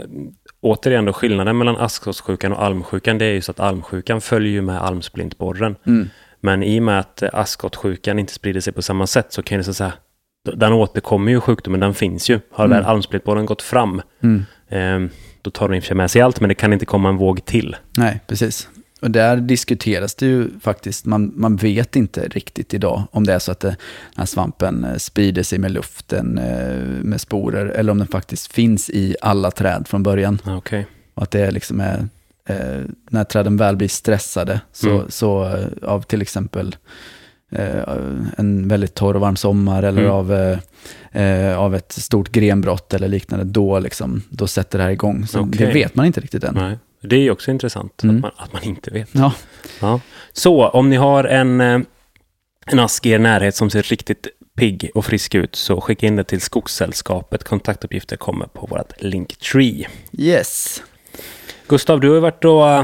återigen 0.61 1.05
då 1.05 1.13
skillnaden 1.13 1.57
mellan 1.57 1.77
askskottsjukan 1.77 2.53
och 2.53 2.63
almsjukan 2.63 3.17
det 3.17 3.25
är 3.25 3.33
ju 3.33 3.41
så 3.41 3.51
att 3.51 3.59
almsjukan 3.59 4.21
följer 4.21 4.51
ju 4.51 4.61
med 4.61 4.81
almsplintborren. 4.81 5.75
Mm. 5.87 6.09
Men 6.43 6.63
i 6.63 6.79
och 6.79 6.83
med 6.83 6.99
att 6.99 7.23
askskottsjukan 7.33 8.19
inte 8.19 8.33
sprider 8.33 8.59
sig 8.61 8.73
på 8.73 8.81
samma 8.81 9.07
sätt 9.07 9.33
så 9.33 9.43
kan 9.43 9.57
det 9.57 9.63
så 9.63 9.69
att 9.71 9.77
säga, 9.77 9.93
den 10.43 10.73
återkommer 10.73 11.31
ju 11.31 11.39
sjukdomen, 11.39 11.79
den 11.79 11.93
finns 11.93 12.29
ju. 12.29 12.39
Har 12.51 12.67
väl 12.67 12.83
almsplintborren 12.83 13.45
gått 13.45 13.61
fram, 13.61 14.01
Mm. 14.23 14.45
eh, 14.69 15.11
då 15.41 15.51
tar 15.51 15.67
den 15.67 15.77
i 15.77 15.79
och 15.79 15.83
för 15.83 15.87
sig 15.87 15.97
med 15.97 16.11
sig 16.11 16.21
allt, 16.21 16.39
men 16.39 16.47
det 16.49 16.55
kan 16.55 16.73
inte 16.73 16.85
komma 16.85 17.09
en 17.09 17.17
våg 17.17 17.45
till. 17.45 17.75
Nej, 17.97 18.19
precis. 18.27 18.69
Och 19.01 19.11
där 19.11 19.37
diskuteras 19.37 20.15
det 20.15 20.25
ju 20.25 20.59
faktiskt, 20.59 21.05
man, 21.05 21.31
man 21.35 21.55
vet 21.55 21.95
inte 21.95 22.27
riktigt 22.27 22.73
idag 22.73 23.03
om 23.11 23.23
det 23.25 23.33
är 23.33 23.39
så 23.39 23.51
att 23.51 23.59
det, 23.59 23.67
den 23.67 23.77
här 24.17 24.25
svampen 24.25 24.83
eh, 24.83 24.95
sprider 24.95 25.43
sig 25.43 25.59
med 25.59 25.71
luften, 25.71 26.37
eh, 26.37 26.77
med 27.03 27.21
sporer, 27.21 27.65
eller 27.65 27.91
om 27.91 27.97
den 27.97 28.07
faktiskt 28.07 28.51
finns 28.53 28.89
i 28.89 29.15
alla 29.21 29.51
träd 29.51 29.87
från 29.87 30.03
början. 30.03 30.41
Ja, 30.45 30.57
Okej. 30.57 30.87
Och 31.13 31.23
att 31.23 31.31
det 31.31 31.51
liksom 31.51 31.79
är, 31.79 32.07
eh, 32.45 32.81
när 33.09 33.23
träden 33.23 33.57
väl 33.57 33.75
blir 33.75 33.87
stressade, 33.87 34.61
så, 34.71 34.89
Mm. 34.89 35.05
så 35.09 35.57
av 35.81 36.01
till 36.01 36.21
exempel 36.21 36.75
en 38.37 38.67
väldigt 38.67 38.95
torr 38.95 39.13
och 39.15 39.21
varm 39.21 39.35
sommar 39.35 39.83
eller 39.83 40.01
Mm. 40.01 40.11
av, 40.13 40.33
eh, 40.33 41.21
eh, 41.23 41.57
av 41.59 41.75
ett 41.75 41.91
stort 41.91 42.29
grenbrott 42.31 42.93
eller 42.93 43.07
liknande, 43.07 43.45
då, 43.45 43.79
liksom, 43.79 44.21
då 44.29 44.47
sätter 44.47 44.77
det 44.77 44.83
här 44.83 44.91
igång. 44.91 45.27
Så 45.27 45.39
Okej. 45.39 45.65
det 45.67 45.73
vet 45.73 45.95
man 45.95 46.05
inte 46.05 46.21
riktigt 46.21 46.43
än. 46.43 46.53
Nej. 46.55 46.77
Det 47.03 47.15
är 47.15 47.31
också 47.31 47.51
intressant 47.51 48.03
Mm. 48.03 48.15
att, 48.15 48.21
man, 48.21 48.31
att 48.37 48.53
man 48.53 48.63
inte 48.63 48.91
vet. 48.91 49.09
Ja, 49.11 49.33
Ja. 49.81 49.99
Så 50.33 50.67
om 50.67 50.89
ni 50.89 50.95
har 50.95 51.23
en, 51.23 51.61
eh, 51.61 51.79
en 52.65 52.79
ask 52.79 53.05
i 53.05 53.09
er 53.09 53.19
närhet 53.19 53.55
som 53.55 53.69
ser 53.69 53.83
riktigt 53.83 54.27
pigg 54.55 54.89
och 54.95 55.05
frisk 55.05 55.35
ut 55.35 55.55
så 55.55 55.81
skicka 55.81 56.07
in 56.07 56.15
det 56.15 56.23
till 56.23 56.41
Skogssällskapet. 56.41 57.43
Kontaktuppgifter 57.43 58.17
kommer 58.17 58.45
på 58.45 58.65
vårt 58.65 59.01
Linktree. 59.01 59.87
yes. 60.17 60.83
Gustav, 61.67 61.99
du 61.99 62.07
har 62.07 62.15
ju 62.15 62.21
varit 62.21 62.45
och 62.45 62.69
eh, 62.69 62.83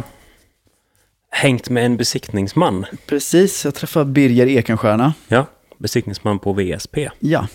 hängt 1.38 1.70
med 1.70 1.86
en 1.86 1.98
besiktningsman. 1.98 2.86
Precis, 3.08 3.66
jag 3.66 3.76
träffade 3.76 4.06
Birger 4.12 4.48
Ekenstierna. 4.48 5.14
Ja, 5.28 5.46
besiktningsman 5.78 6.40
på 6.40 6.54
VSP. 6.54 7.10
Ja. 7.20 7.48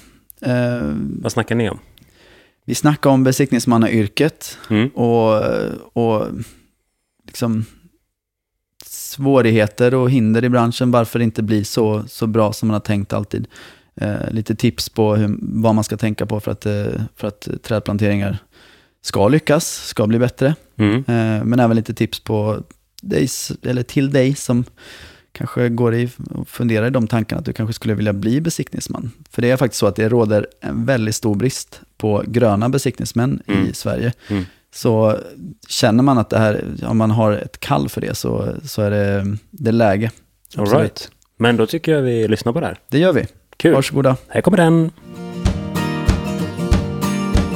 Eh, 0.42 0.92
Vad 1.22 1.32
snackar 1.32 1.54
ni 1.54 1.70
om? 1.70 1.78
vi 2.64 2.74
snackade 2.74 3.12
om 3.12 3.24
besiktningsmannayrket 3.24 4.58
Mm. 4.70 4.88
och, 4.88 5.42
och 5.92 6.26
liksom 7.26 7.64
svårigheter 8.86 9.94
och 9.94 10.10
hinder 10.10 10.44
i 10.44 10.48
branschen, 10.48 10.90
varför 10.90 11.18
det 11.18 11.24
inte 11.24 11.42
blir 11.42 11.64
så, 11.64 12.02
så 12.08 12.26
bra 12.26 12.52
som 12.52 12.68
man 12.68 12.72
har 12.74 12.80
tänkt 12.80 13.12
alltid. 13.12 13.48
Eh, 13.96 14.30
lite 14.30 14.54
tips 14.54 14.88
på 14.88 15.14
hur, 15.16 15.36
vad 15.40 15.74
man 15.74 15.84
ska 15.84 15.96
tänka 15.96 16.26
på 16.26 16.40
för 16.40 16.50
att, 16.52 16.66
eh, 16.66 16.84
för 17.16 17.28
att 17.28 17.48
trädplanteringar 17.62 18.38
ska 19.02 19.28
lyckas, 19.28 19.86
ska 19.86 20.06
bli 20.06 20.18
bättre. 20.18 20.54
Mm. 20.76 20.96
Eh, 20.96 21.44
men 21.44 21.60
även 21.60 21.76
lite 21.76 21.94
tips 21.94 22.20
på 22.20 22.62
dig, 23.02 23.28
eller 23.62 23.82
till 23.82 24.10
dig 24.10 24.34
som 24.34 24.64
kanske 25.32 25.68
går 25.68 25.94
i 25.94 26.10
och 26.30 26.48
funderar 26.48 26.86
i 26.86 26.90
de 26.90 27.06
tankarna 27.06 27.38
att 27.38 27.44
du 27.44 27.52
kanske 27.52 27.72
skulle 27.72 27.94
vilja 27.94 28.12
bli 28.12 28.40
besiktningsman. 28.40 29.10
För 29.30 29.42
det 29.42 29.50
är 29.50 29.56
faktiskt 29.56 29.78
så 29.78 29.86
att 29.86 29.96
det 29.96 30.08
råder 30.08 30.46
en 30.60 30.84
väldigt 30.86 31.14
stor 31.14 31.34
brist 31.34 31.80
på 31.96 32.24
gröna 32.26 32.68
besiktningsmän 32.68 33.42
Mm. 33.46 33.66
i 33.66 33.72
Sverige. 33.74 34.12
Mm. 34.28 34.44
Så 34.74 35.18
känner 35.68 36.02
man 36.02 36.18
att 36.18 36.30
det 36.30 36.38
här, 36.38 36.64
om 36.86 36.98
man 36.98 37.10
har 37.10 37.32
ett 37.32 37.60
kall 37.60 37.88
för 37.88 38.00
det 38.00 38.14
så, 38.14 38.48
så 38.64 38.82
är 38.82 38.90
det, 38.90 39.36
det 39.50 39.68
är 39.70 39.72
läge. 39.72 40.10
All 40.56 40.62
Absolut. 40.62 40.80
right. 40.82 41.10
Men 41.36 41.56
då 41.56 41.66
tycker 41.66 41.92
jag 41.92 42.02
vi 42.02 42.28
lyssnar 42.28 42.52
på 42.52 42.60
det 42.60 42.66
här. 42.66 42.78
Det 42.88 42.98
gör 42.98 43.12
vi. 43.12 43.26
Kul. 43.56 43.74
Varsågoda. 43.74 44.16
Här 44.28 44.40
kommer 44.40 44.56
den. 44.56 44.90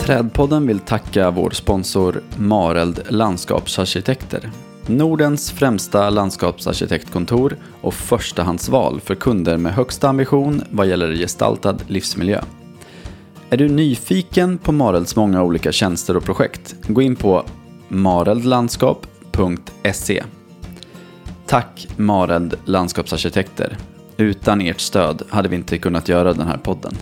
Trädpodden 0.01 0.67
vill 0.67 0.79
tacka 0.79 1.31
vår 1.31 1.51
sponsor 1.51 2.21
Mareld 2.37 3.01
Landskapsarkitekter. 3.09 4.51
Nordens 4.89 5.51
främsta 5.51 6.11
landskapsarkitektkontor 6.11 7.57
och 7.81 7.95
förstahandsval 7.95 9.01
för 9.01 9.15
kunder 9.15 9.57
med 9.57 9.75
högsta 9.75 10.09
ambition 10.09 10.63
vad 10.71 10.87
gäller 10.87 11.13
gestaltad 11.13 11.77
livsmiljö. 11.87 12.41
Är 13.51 13.57
du 13.57 13.69
nyfiken 13.69 14.59
på 14.59 14.73
Marelds 14.73 15.17
många 15.17 15.43
olika 15.43 15.73
tjänster 15.73 16.17
och 16.17 16.25
projekt? 16.25 16.77
Gå 16.89 17.03
in 17.03 17.17
på 17.17 17.45
mareldlandskap.se. 17.89 20.23
Tack 21.47 21.89
Mareld 21.97 22.55
Landskapsarkitekter. 22.65 23.77
Utan 24.17 24.61
ert 24.61 24.81
stöd 24.81 25.23
hade 25.29 25.49
vi 25.49 25.57
inte 25.57 25.79
kunnat 25.79 26.09
göra 26.09 26.33
den 26.33 26.47
här 26.47 26.59
podden. 26.59 26.93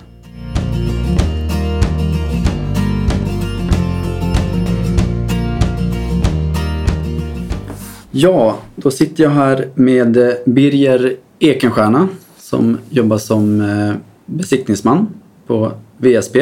Ja, 8.16 8.58
då 8.76 8.90
sitter 8.90 9.24
jag 9.24 9.30
här 9.30 9.68
med 9.74 10.16
eh, 10.16 10.34
Birger 10.46 11.16
Ekenstierna 11.38 12.08
som 12.38 12.78
jobbar 12.90 13.18
som 13.18 13.60
eh, 13.60 13.94
besiktningsman 14.26 15.06
på 15.46 15.72
VSB. 15.96 16.40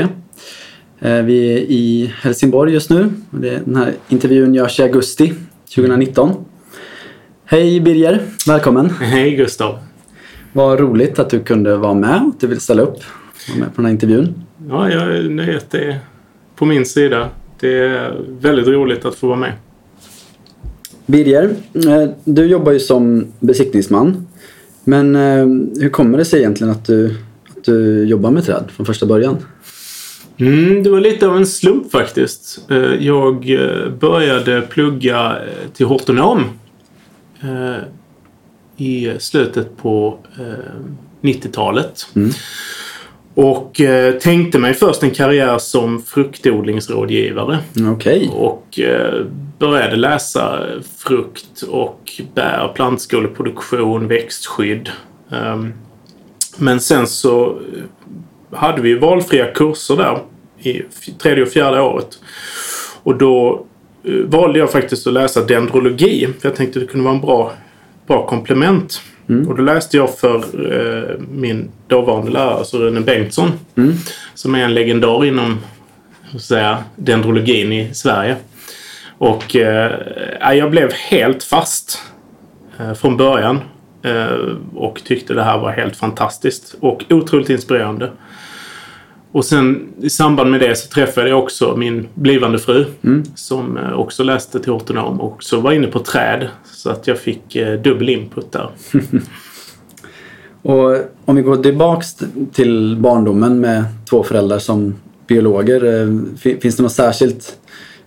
Eh, 1.00 1.22
Vi 1.22 1.52
är 1.52 1.58
i 1.58 2.12
Helsingborg 2.22 2.72
just 2.72 2.90
nu. 2.90 3.10
Den 3.30 3.76
här 3.76 3.92
intervjun 4.08 4.54
görs 4.54 4.80
i 4.80 4.82
augusti 4.82 5.32
2019. 5.74 6.30
Hej 7.44 7.80
Birger, 7.80 8.22
välkommen. 8.46 8.90
Hej 8.90 9.36
Gustav. 9.36 9.78
Vad 10.52 10.80
roligt 10.80 11.18
att 11.18 11.30
du 11.30 11.40
kunde 11.42 11.76
vara 11.76 11.94
med 11.94 12.22
och 12.22 12.28
att 12.28 12.40
du 12.40 12.46
vill 12.46 12.60
ställa 12.60 12.82
upp 12.82 12.98
vara 13.48 13.58
med 13.58 13.68
på 13.68 13.76
den 13.76 13.84
här 13.84 13.92
intervjun. 13.92 14.34
Ja, 14.68 14.90
jag 14.90 15.02
är 15.02 15.60
det 15.70 15.78
är 15.84 15.98
på 16.56 16.64
min 16.66 16.84
sida. 16.86 17.28
Det 17.60 17.78
är 17.78 18.20
väldigt 18.28 18.66
roligt 18.66 19.04
att 19.04 19.14
få 19.14 19.26
vara 19.26 19.38
med. 19.38 19.52
Birger, 21.06 21.54
eh, 21.74 22.10
du 22.24 22.46
jobbar 22.46 22.72
ju 22.72 22.80
som 22.80 23.26
besiktningsman. 23.40 24.26
Men 24.84 25.16
eh, 25.16 25.46
hur 25.82 25.88
kommer 25.88 26.18
det 26.18 26.24
sig 26.24 26.38
egentligen 26.40 26.70
att 26.72 26.84
du, 26.86 27.16
att 27.56 27.64
du 27.64 28.04
jobbar 28.04 28.30
med 28.30 28.44
träd 28.44 28.64
från 28.76 28.86
första 28.86 29.06
början? 29.06 29.36
Mm, 30.36 30.82
det 30.82 30.90
var 30.90 31.00
lite 31.00 31.26
av 31.26 31.36
en 31.36 31.46
slump 31.46 31.90
faktiskt. 31.92 32.70
Eh, 32.70 32.76
Jag 33.06 33.40
började 34.00 34.60
plugga 34.60 35.36
till 35.74 35.86
hortonom 35.86 36.44
i 38.76 39.12
slutet 39.18 39.76
på 39.76 40.18
eh, 40.40 40.72
90-talet. 41.22 42.06
Mm. 42.16 42.30
Och 43.34 43.80
eh, 43.80 44.14
tänkte 44.14 44.58
mig 44.58 44.74
först 44.74 45.02
en 45.02 45.10
karriär 45.10 45.58
som 45.58 46.02
fruktodlingsrådgivare. 46.02 47.58
Och 48.32 48.78
eh, 48.80 49.24
började 49.62 49.96
läsa 49.96 50.66
frukt 50.98 51.62
och 51.62 52.20
bär, 52.34 52.72
plantskoleproduktion, 52.74 54.08
växtskydd. 54.08 54.90
Ehm, 55.30 55.72
men 56.56 56.80
sen 56.80 57.06
så 57.06 57.58
hade 58.52 58.82
vi 58.82 58.94
valfria 58.94 59.46
kurser 59.46 59.96
där 59.96 60.18
i 60.58 60.82
tredje 61.18 61.42
och 61.42 61.48
fjärde 61.48 61.80
året. 61.80 62.18
Och 63.02 63.16
då 63.16 63.66
eh, 64.04 64.12
valde 64.12 64.58
jag 64.58 64.72
faktiskt 64.72 65.06
att 65.06 65.12
läsa 65.12 65.44
dendrologi. 65.44 66.28
För 66.40 66.48
jag 66.48 66.56
tänkte 66.56 66.80
det 66.80 66.86
kunde 66.86 67.04
vara 67.04 67.14
en 67.14 67.20
bra, 67.20 67.52
bra 68.06 68.26
komplement. 68.26 69.00
Och 69.48 69.56
då 69.56 69.62
läste 69.62 69.96
jag 69.96 70.18
för 70.18 70.36
eh, 70.72 71.18
min 71.30 71.70
dåvarande 71.86 72.30
lärare, 72.30 72.54
alltså 72.54 72.78
Rune 72.78 73.00
Bengtsson. 73.00 73.50
Som 74.34 74.54
är 74.54 74.64
en 74.64 74.74
legendar 74.74 75.24
inom 75.24 75.58
att 76.34 76.42
säga, 76.42 76.84
dendrologin 76.96 77.72
i 77.72 77.94
Sverige. 77.94 78.36
Och 79.22 79.56
eh, 79.56 79.90
jag 80.56 80.70
blev 80.70 80.92
helt 80.92 81.42
fast 81.44 81.98
eh, 82.78 82.92
från 82.94 83.16
början. 83.16 83.58
Eh, 84.02 84.56
och 84.74 85.02
tyckte 85.04 85.34
det 85.34 85.42
här 85.42 85.58
var 85.58 85.70
helt 85.70 85.96
fantastiskt 85.96 86.74
och 86.80 87.04
otroligt 87.10 87.50
inspirerande. 87.50 88.10
Och 89.32 89.44
sen 89.44 89.88
i 90.00 90.10
samband 90.10 90.50
med 90.50 90.60
det 90.60 90.74
så 90.78 90.88
träffade 90.88 91.28
jag 91.28 91.38
också 91.42 91.76
min 91.76 92.08
blivande 92.14 92.58
fru 92.58 92.84
som 93.34 93.76
eh, 93.76 93.92
också 93.92 94.22
läste 94.24 94.60
till 94.60 94.72
hortonom 94.72 95.20
och 95.20 95.32
också 95.32 95.60
var 95.60 95.72
inne 95.72 95.86
på 95.86 95.98
träd. 95.98 96.48
Så 96.64 96.90
att 96.90 97.06
jag 97.06 97.18
fick 97.18 97.56
eh, 97.56 97.80
dubbel 97.80 98.08
input 98.08 98.52
där. 98.52 98.70
Och 100.62 100.96
om 101.24 101.36
vi 101.36 101.42
går 101.42 101.56
tillbaks 101.56 102.16
till 102.52 102.96
barndomen 103.00 103.60
med 103.60 103.84
två 104.10 104.22
föräldrar 104.22 104.58
som 104.58 104.94
biologer. 105.26 105.84
eh, 106.02 106.08
fi- 106.38 106.60
Finns 106.60 106.76
det 106.76 106.82
något 106.82 106.92
särskilt, 106.92 107.56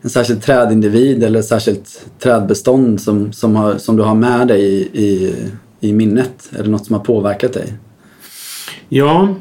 en 0.06 0.10
särskild 0.10 0.42
trädindivid 0.44 1.24
eller 1.24 1.40
ett 1.40 1.46
särskilt 1.46 2.06
trädbestånd 2.20 3.02
som, 3.02 3.34
som, 3.34 3.56
har, 3.56 3.78
som 3.78 3.96
du 3.96 4.04
har 4.04 4.16
med 4.16 4.48
dig 4.48 4.62
i, 4.62 5.04
i, 5.04 5.36
i 5.80 5.94
minnet? 5.94 6.50
Är 6.58 6.64
det 6.64 6.70
något 6.70 6.86
som 6.86 6.96
har 6.96 7.04
påverkat 7.04 7.54
dig? 7.54 7.74
Ja, 8.90 9.36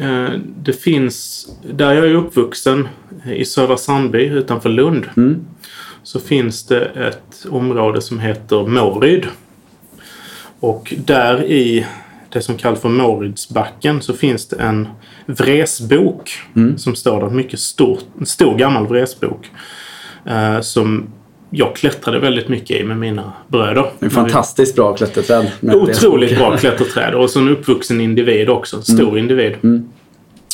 Eh, 0.00 0.30
det 0.62 0.72
finns, 0.72 1.46
där 1.72 1.92
jag 1.92 2.06
är 2.06 2.14
uppvuxen, 2.14 2.88
i 3.34 3.44
Södra 3.44 3.76
Sandby 3.76 4.24
utanför 4.26 4.68
Lund, 4.68 5.06
Mm. 5.16 5.44
så 6.02 6.20
finns 6.20 6.66
det 6.66 6.84
ett 6.84 7.46
område 7.50 8.00
som 8.00 8.18
heter 8.20 8.66
Måryd. 8.66 9.26
Och 10.60 10.94
där 11.04 11.44
i 11.44 11.86
det 12.28 12.40
som 12.42 12.56
kallas 12.56 12.80
för 12.80 12.88
Mårydsbacken 12.88 14.02
så 14.02 14.12
finns 14.14 14.48
det 14.48 14.56
en 14.56 14.88
vresbok 15.26 16.30
som 16.76 16.94
står 16.94 17.20
där. 17.20 17.30
Mycket 17.30 17.60
stor, 17.60 17.98
en 18.20 18.26
stor 18.26 18.58
gammal 18.58 18.86
vresbok. 18.86 19.50
Eh, 20.28 20.60
som 20.60 21.06
jag 21.50 21.76
klättrade 21.76 22.18
väldigt 22.18 22.48
mycket 22.48 22.80
i 22.80 22.84
med 22.84 22.98
mina 22.98 23.32
bröder. 23.48 23.90
En 24.00 24.10
fantastiskt 24.10 24.76
bra 24.76 24.96
klätterträd. 24.96 25.50
Otroligt 25.62 26.38
bra 26.38 26.56
klätterträd 26.56 27.14
och 27.14 27.30
så 27.30 27.40
en 27.40 27.48
uppvuxen 27.48 28.00
individ 28.00 28.48
också. 28.48 28.76
En 28.76 28.82
stor 28.82 29.18
individ. 29.18 29.56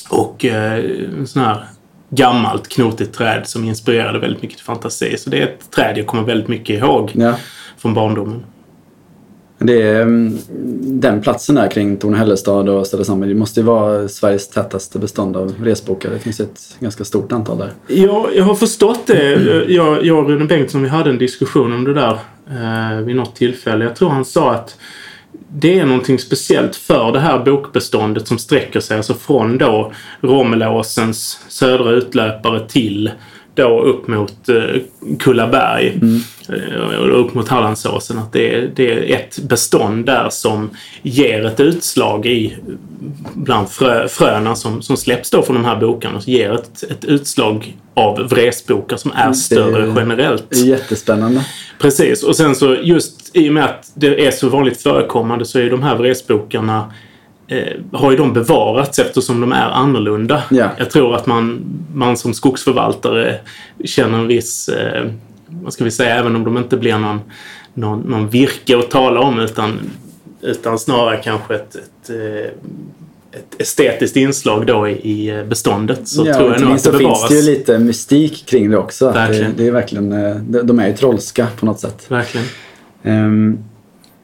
Och 0.09 0.45
eh, 0.45 0.85
en 1.19 1.27
sån 1.27 1.43
här 1.43 1.65
gammalt 2.11 2.69
knotigt 2.69 3.13
träd 3.13 3.43
som 3.47 3.65
inspirerade 3.65 4.19
väldigt 4.19 4.43
mycket 4.43 4.57
till 4.57 4.67
fantasi. 4.67 5.17
Så 5.19 5.31
det 5.31 5.39
är 5.39 5.43
ett 5.43 5.71
träd 5.71 5.99
jag 5.99 6.07
kommer 6.07 6.23
väldigt 6.23 6.49
mycket 6.49 6.79
ihåg 6.79 7.11
Ja. 7.15 7.35
från 7.79 7.95
barndomen. 7.95 8.45
Det 9.67 9.83
är, 9.83 10.03
mm, 10.03 10.39
den 11.01 11.21
platsen 11.21 11.55
där 11.55 11.71
kring 11.71 11.97
Torne-Hällestad 11.97 12.69
och 12.69 12.87
Södra 12.87 13.27
det 13.27 13.35
måste 13.35 13.61
ju 13.61 13.67
vara 13.67 14.09
Sveriges 14.09 14.49
tätaste 14.49 14.99
bestånd 14.99 15.37
av 15.37 15.55
resbokar. 15.63 16.11
Det 16.11 16.19
finns 16.19 16.41
ett 16.41 16.77
ganska 16.81 17.05
stort 17.05 17.33
antal 17.33 17.59
där. 17.59 17.71
Ja, 17.87 18.29
jag 18.35 18.45
har 18.45 18.55
förstått 18.55 19.07
det. 19.07 19.33
Jag, 19.69 20.05
jag 20.05 20.19
och 20.19 20.29
Rune 20.29 20.45
Bengtsson 20.45 20.83
vi 20.83 20.89
hade 20.89 21.11
en 21.11 21.19
diskussion 21.19 21.73
om 21.73 21.85
det 21.85 21.95
där 21.95 22.19
eh, 22.51 23.05
vid 23.05 23.17
något 23.17 23.37
tillfälle. 23.37 23.85
Jag 23.85 23.97
tror 23.97 24.09
han 24.09 24.25
sa 24.25 24.55
att 24.55 24.77
det 25.49 25.79
är 25.79 25.87
någonting 25.87 26.19
speciellt 26.19 26.77
för 26.77 27.13
det 27.13 27.21
här 27.21 27.39
bokbeståndet 27.39 28.29
som 28.29 28.39
sträcker 28.39 28.81
sig 28.81 28.97
alltså 28.97 29.15
från 29.15 29.59
då 29.59 29.93
Romelåsens 30.21 31.41
södra 31.49 31.91
utlöpare 31.91 32.69
till 32.69 33.11
då 33.55 33.83
upp 33.83 34.09
mot 34.09 34.49
eh, 34.49 34.81
Kullaberg 35.19 36.01
eh, 36.49 36.97
och 36.97 37.21
upp 37.21 37.35
mot 37.35 37.49
Hallandsåsen. 37.49 38.19
Att 38.19 38.33
det 38.33 38.55
är, 38.55 38.71
det 38.75 38.93
är 38.93 39.17
ett 39.17 39.39
bestånd 39.39 40.07
där 40.07 40.29
som 40.31 40.71
ger 41.03 41.47
ett 41.47 41.61
utslag 41.61 42.27
i 42.27 42.57
bland 43.35 43.71
frö, 43.71 44.09
fröna 44.09 44.55
som, 44.55 44.83
som 44.83 44.97
släpps 44.97 45.31
då 45.31 45.43
från 45.43 45.57
de 45.57 45.65
här 45.65 45.81
bokarna. 45.81 46.21
Så 46.21 46.31
ger 46.31 46.53
ett, 46.53 46.83
ett 46.83 47.05
utslag 47.05 47.77
av 47.95 48.29
vresbokar 48.29 48.97
som 48.97 49.13
är 49.15 49.33
större 49.33 49.95
generellt. 49.97 50.45
Det 50.49 50.57
är 50.57 50.65
jättespännande. 50.65 51.47
Precis, 51.79 52.23
och 52.23 52.37
sen 52.37 52.55
så 52.55 52.77
just 52.83 53.37
i 53.37 53.49
och 53.49 53.53
med 53.53 53.65
att 53.65 53.93
det 53.95 54.27
är 54.27 54.31
så 54.31 54.49
vanligt 54.49 54.83
förekommande 54.83 55.45
så 55.45 55.59
är 55.59 55.71
de 55.71 55.83
här 55.83 55.97
vresbokarna 55.97 56.93
har 57.93 58.11
ju 58.11 58.17
de 58.17 58.33
bevarats 58.33 58.99
eftersom 58.99 59.41
de 59.41 59.53
är 59.53 59.71
annorlunda. 59.71 60.43
Ja. 60.51 60.71
Jag 60.79 60.91
tror 60.91 61.15
att 61.15 61.27
man, 61.27 61.65
man 61.95 62.17
som 62.17 62.35
skogsförvaltare 62.35 63.41
känner 63.85 64.19
en 64.19 64.27
viss, 64.27 64.69
eh, 64.69 65.11
vad 65.47 65.73
ska 65.73 65.85
vi 65.85 65.91
säga, 65.91 66.15
även 66.15 66.37
om 66.37 66.45
de 66.45 66.59
inte 66.59 66.77
blir 66.77 66.99
någon, 66.99 67.21
någon, 67.75 68.01
någon 68.01 68.29
virke 68.29 68.79
att 68.79 68.91
tala 68.91 69.21
om 69.21 69.41
utan, 69.41 69.81
utan 70.41 70.79
snarare 70.79 71.17
kanske 71.17 71.55
ett, 71.55 71.75
ett, 71.75 72.11
eh, 72.11 72.51
ett 73.39 73.61
estetiskt 73.61 74.17
inslag 74.17 74.67
då 74.67 74.89
i, 74.89 75.45
beståndet 75.49 76.09
så 76.09 76.27
ja, 76.27 76.35
tror 76.35 76.53
jag 76.53 76.61
nog 76.61 76.73
att 76.73 76.85
det 76.85 76.93
bevaras. 76.93 77.29
finns 77.29 77.45
det 77.45 77.51
ju 77.51 77.59
lite 77.59 77.79
mystik 77.79 78.47
kring 78.47 78.71
det 78.71 78.77
också. 78.77 79.13
Det, 79.13 79.51
det 79.57 79.67
är 79.67 79.71
verkligen, 79.71 80.13
eh, 80.13 80.37
de, 80.37 80.79
är 80.79 80.89
ju 80.89 80.97
trollska 80.97 81.47
på 81.61 81.67
något 81.67 81.81
sätt. 81.81 82.07
Verkligen. 82.09 82.47
Ehm, 83.03 83.59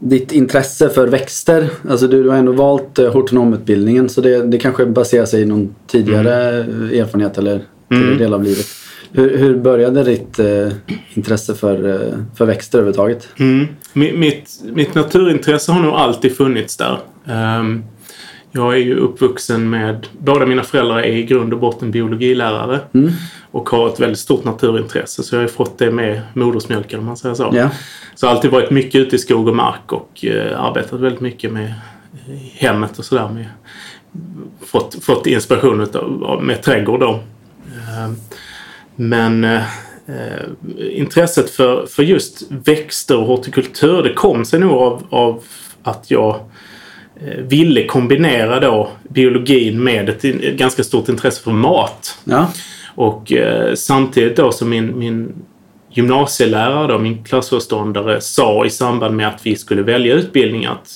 ditt 0.01 0.33
intresse 0.33 0.89
för 0.89 1.07
växter, 1.09 1.69
alltså 1.91 2.07
du, 2.07 2.23
du 2.23 2.29
har 2.31 2.37
ändå 2.37 2.53
valt 2.53 2.99
uh, 2.99 3.13
hortonomutbildningen 3.13 4.09
så 4.09 4.21
det, 4.21 4.43
det 4.47 4.59
kanske 4.59 4.87
baserar 4.87 5.27
sig 5.27 5.43
i 5.43 5.45
någon 5.45 5.75
tidigare 5.87 6.65
Mm. 6.65 6.91
eh, 6.93 7.01
erfarenhet 7.01 7.39
eller 7.39 7.61
tidigare 7.91 8.15
del 8.19 8.35
av 8.35 8.45
livet. 8.45 8.67
Hur, 9.13 9.37
hur 9.39 9.59
började 9.59 10.05
ditt 10.05 10.39
eh, 10.39 10.69
intresse 11.15 11.55
för, 11.55 11.89
eh, 11.89 12.19
för 12.37 12.45
växter 12.47 12.79
överhuvudtaget? 12.79 13.29
Mm. 13.39 13.67
Mi- 13.93 14.17
Mitt, 14.17 14.61
mitt 14.73 14.95
naturintresse 14.95 15.73
har 15.73 15.83
nog 15.83 15.95
alltid 15.95 16.37
funnits 16.37 16.77
där. 16.77 16.99
Ehm, 17.27 17.83
jag 18.53 18.75
är 18.75 18.79
ju 18.79 18.97
uppvuxen 18.97 19.71
med, 19.71 20.07
båda 20.19 20.47
mina 20.47 20.63
föräldrar 20.63 20.99
är 20.99 21.13
i 21.13 21.23
grund 21.23 21.53
och 21.53 21.61
botten 21.61 21.91
biologilärare 21.91 22.81
och 23.51 23.69
har 23.71 23.89
ett 23.89 24.01
väldigt 24.01 24.19
stort 24.19 24.45
naturintresse 24.45 25.23
så 25.23 25.35
jag 25.37 25.43
har 25.43 25.49
fått 25.49 25.79
det 25.79 25.91
med 25.91 26.21
modersmjölken 26.35 26.99
om 26.99 27.07
man 27.07 27.17
säger 27.17 27.35
så. 27.35 27.51
Ja. 27.53 27.71
Så 28.15 28.29
alltid 28.29 28.51
varit 28.51 28.71
mycket 28.71 28.95
ute 28.95 29.17
i 29.17 29.19
skog 29.19 29.49
och 29.49 29.57
mark 29.57 29.93
och 29.93 30.25
eh, 30.25 30.61
arbetat 30.65 31.01
väldigt 31.01 31.21
mycket 31.21 31.53
med 31.53 31.65
eh, 32.29 32.37
hemmet 32.55 32.99
och 32.99 33.05
sådär. 33.05 33.29
Med, 33.29 33.47
fått, 34.67 35.05
fått 35.05 35.27
inspiration 35.27 35.81
utav, 35.81 36.25
av- 36.25 36.43
med 36.45 36.63
trädgård 36.63 37.01
då. 37.01 37.21
Ehm, 37.99 38.17
men 38.97 39.45
eh, 39.45 39.63
eh, 40.07 40.47
intresset 40.79 41.51
för, 41.51 41.87
för 41.87 42.03
just 42.03 42.43
växter 42.51 43.17
och 43.19 43.27
hortikultur 43.27 44.03
det 44.03 44.15
kom 44.15 44.45
sig 44.45 44.59
nog 44.61 44.73
av, 44.73 45.07
av 45.11 45.43
att 45.83 46.11
jag 46.11 46.35
eh, 46.35 46.41
ville 47.39 47.87
kombinera 47.87 48.61
då 48.61 48.91
biologin 49.09 49.85
med 49.85 50.09
ett, 50.09 50.25
ett 50.25 50.57
ganska 50.57 50.85
stort 50.85 51.09
intresse 51.09 51.43
för 51.43 51.51
mat. 51.51 52.19
Ja. 52.25 52.53
Och 52.95 53.33
eh, 53.33 53.75
samtidigt 53.75 54.37
då 54.37 54.53
som 54.53 54.69
min, 54.69 54.99
min 54.99 55.33
gymnasielärare, 55.91 56.93
då, 56.93 56.99
min 56.99 57.25
klassföreståndare, 57.25 58.21
sa 58.21 58.67
i 58.67 58.71
samband 58.71 59.17
med 59.17 59.29
att 59.29 59.47
vi 59.47 59.57
skulle 59.57 59.83
välja 59.83 60.15
utbildning 60.15 60.67
att 60.67 60.89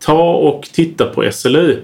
ta 0.00 0.34
och 0.34 0.68
titta 0.72 1.06
på 1.06 1.30
SLU 1.32 1.76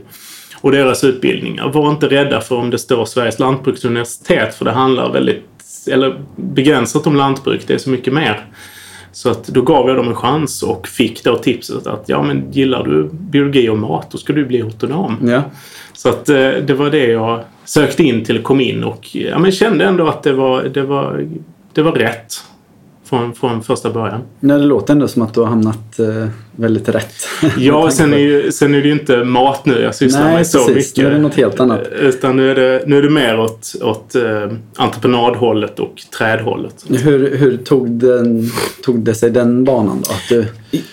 och 0.60 0.72
deras 0.72 1.04
utbildningar. 1.04 1.68
Var 1.68 1.90
inte 1.90 2.06
rädda 2.06 2.40
för 2.40 2.56
om 2.56 2.70
det 2.70 2.78
står 2.78 3.04
Sveriges 3.04 3.38
lantbruksuniversitet 3.38 4.54
för 4.54 4.64
det 4.64 4.70
handlar 4.70 5.12
väldigt, 5.12 5.44
eller 5.90 6.20
begränsat 6.36 7.06
om 7.06 7.16
lantbruk, 7.16 7.60
det 7.66 7.74
är 7.74 7.78
så 7.78 7.90
mycket 7.90 8.12
mer. 8.12 8.46
Så 9.16 9.30
att 9.30 9.46
då 9.46 9.62
gav 9.62 9.88
jag 9.88 9.96
dem 9.96 10.08
en 10.08 10.14
chans 10.14 10.62
och 10.62 10.88
fick 10.88 11.24
då 11.24 11.36
tipset 11.36 11.86
att 11.86 12.04
ja 12.06 12.22
men 12.22 12.52
gillar 12.52 12.84
du 12.84 13.08
biologi 13.12 13.68
och 13.68 13.78
mat 13.78 14.10
då 14.10 14.18
ska 14.18 14.32
du 14.32 14.44
bli 14.44 14.60
hortonom. 14.60 15.18
ja. 15.22 15.42
Så 15.92 16.08
att 16.08 16.28
eh, 16.28 16.50
det 16.50 16.74
var 16.74 16.90
det 16.90 17.06
jag 17.06 17.40
sökte 17.64 18.02
in 18.02 18.24
till 18.24 18.42
kom 18.42 18.60
in 18.60 18.84
och 18.84 19.16
ja, 19.16 19.38
men 19.38 19.52
kände 19.52 19.84
ändå 19.84 20.08
att 20.08 20.22
det 20.22 20.32
var, 20.32 20.62
det 20.62 20.82
var, 20.82 21.26
det 21.72 21.82
var 21.82 21.92
rätt 21.92 22.34
från, 23.08 23.34
från 23.34 23.62
första 23.62 23.90
början. 23.90 24.20
Nej, 24.40 24.58
det 24.58 24.64
låter 24.64 24.92
ändå 24.92 25.08
som 25.08 25.22
att 25.22 25.34
du 25.34 25.40
har 25.40 25.46
hamnat 25.46 25.98
eh, 25.98 26.28
väldigt 26.56 26.88
rätt. 26.88 27.14
Ja, 27.58 27.90
sen 27.90 28.14
är, 28.14 28.18
ju, 28.18 28.52
sen 28.52 28.74
är 28.74 28.80
det 28.82 28.86
ju 28.88 28.92
inte 28.92 29.24
mat 29.24 29.66
nu 29.66 29.80
jag 29.80 29.94
sysslar 29.94 30.24
Nej, 30.24 30.34
med 30.34 30.46
så 30.46 30.58
precis. 30.58 30.74
mycket. 30.74 30.96
Nu 30.96 31.06
är 31.06 31.10
det 31.10 31.18
något 31.18 31.34
helt 31.34 31.60
annat. 31.60 31.88
Utan 32.00 32.36
nu 32.36 32.50
är 32.50 32.54
det, 32.54 32.82
nu 32.86 32.98
är 32.98 33.02
det 33.02 33.10
mer 33.10 33.40
åt, 33.40 33.72
åt 33.82 34.14
eh, 34.14 34.52
entreprenadhållet 34.76 35.80
och 35.80 35.94
trädhållet. 36.18 36.84
Hur, 36.88 37.36
hur 37.36 37.56
tog, 37.56 37.90
den, 37.90 38.50
tog 38.84 39.00
det 39.00 39.14
sig 39.14 39.30
den 39.30 39.64
banan 39.64 40.02
då? 40.04 40.10
Att 40.10 40.28
du, 40.28 40.46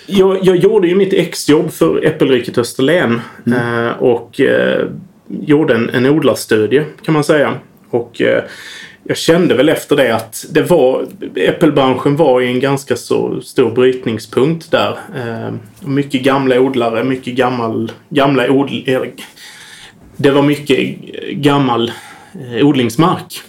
Jag, 0.06 0.38
jag 0.42 0.56
gjorde 0.56 0.88
ju 0.88 0.94
mitt 0.94 1.12
exjobb 1.12 1.70
för 1.72 2.06
Äppelriket 2.06 2.58
Österlen 2.58 3.20
eh, 3.46 4.02
och 4.02 4.40
eh, 4.40 4.86
gjorde 5.28 5.74
en, 5.74 5.90
en 5.90 6.06
odlarstudie 6.06 6.84
kan 7.04 7.14
man 7.14 7.24
säga. 7.24 7.54
Och 7.90 8.22
eh, 8.22 8.42
jag 9.04 9.16
kände 9.16 9.54
väl 9.54 9.68
efter 9.68 9.96
det 9.96 10.14
att 10.16 10.46
det 10.50 10.62
var, 10.62 11.06
äppelbranschen 11.36 12.16
var 12.16 12.40
i 12.40 12.46
en 12.46 12.60
ganska 12.60 12.96
så 12.96 13.40
stor 13.40 13.70
brytningspunkt 13.70 14.70
där. 14.70 14.98
Eh, 15.16 15.54
mycket 15.88 16.22
gamla 16.22 16.60
odlare, 16.60 17.04
mycket 17.04 17.34
gammal, 17.34 17.92
gamla 18.08 18.50
odl, 18.50 18.72
eh, 18.86 19.00
Det 20.16 20.30
var 20.30 20.42
mycket 20.42 20.78
gammal 21.30 21.92
eh, 22.54 22.66
odlingsmark. 22.66 23.40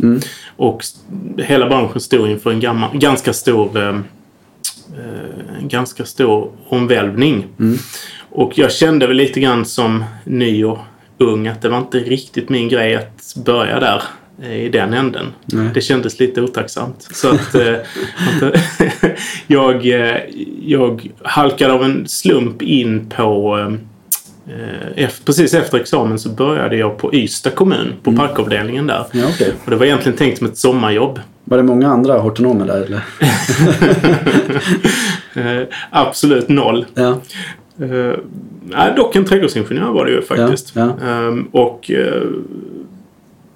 Och 0.55 0.81
s- 0.81 0.95
hela 1.37 1.67
branschen 1.69 1.99
stod 2.01 2.29
inför 2.29 2.51
en 2.51 2.59
gammal, 2.59 2.97
ganska 2.97 3.33
stor 3.33 3.77
en 5.59 5.67
ganska 5.67 6.05
stor 6.05 6.51
omvälvning. 6.67 7.45
Och 8.29 8.57
jag 8.57 8.71
kände 8.71 9.07
väl 9.07 9.17
lite 9.17 9.39
grann 9.39 9.65
som 9.65 10.03
ny 10.23 10.63
och 10.65 10.77
ung 11.17 11.47
att 11.47 11.61
det 11.61 11.69
var 11.69 11.77
inte 11.77 11.97
riktigt 11.99 12.49
min 12.49 12.69
grej 12.69 12.95
att 12.95 13.33
börja 13.45 13.79
där 13.79 14.03
i 14.43 14.69
den 14.69 14.93
änden. 14.93 15.25
Nej. 15.45 15.69
Det 15.73 15.81
kändes 15.81 16.19
lite 16.19 16.41
otacksamt. 16.41 17.07
Så 17.11 17.29
att 17.29 17.55
eh, 17.55 17.75
jag, 19.47 19.85
eh, 19.87 20.17
jag 20.61 21.09
halkade 21.23 21.73
av 21.73 21.83
en 21.83 22.07
slump 22.07 22.61
in 22.61 23.09
på 23.17 23.57
eh, 24.95 25.09
precis 25.25 25.53
efter 25.53 25.77
examen 25.79 26.19
så 26.19 26.29
började 26.29 26.77
jag 26.77 26.97
på 26.97 27.13
Ystad 27.13 27.55
kommun, 27.55 27.93
på 28.03 28.11
parkavdelningen 28.15 28.87
där. 28.87 29.05
ja, 29.11 29.25
okej. 29.29 29.53
Och 29.65 29.71
det 29.71 29.77
var 29.77 29.85
egentligen 29.85 30.17
tänkt 30.17 30.37
som 30.37 30.47
ett 30.47 30.57
sommarjobb. 30.57 31.19
Var 31.43 31.57
det 31.57 31.63
många 31.63 31.89
andra 31.89 32.17
hortonomer 32.17 32.65
där 32.65 32.81
eller? 32.81 33.01
Eh, 35.37 35.67
absolut 35.89 36.49
noll. 36.49 36.85
Ja. 36.93 37.21
Nej, 38.63 38.93
dock 38.95 39.15
en 39.15 39.25
trädgårdsingenjör 39.25 39.91
var 39.91 40.05
det 40.05 40.11
ju 40.11 40.21
faktiskt. 40.21 40.71
Ja, 40.75 40.97
Ehm, 41.03 41.47
och 41.51 41.91
eh, 41.91 42.21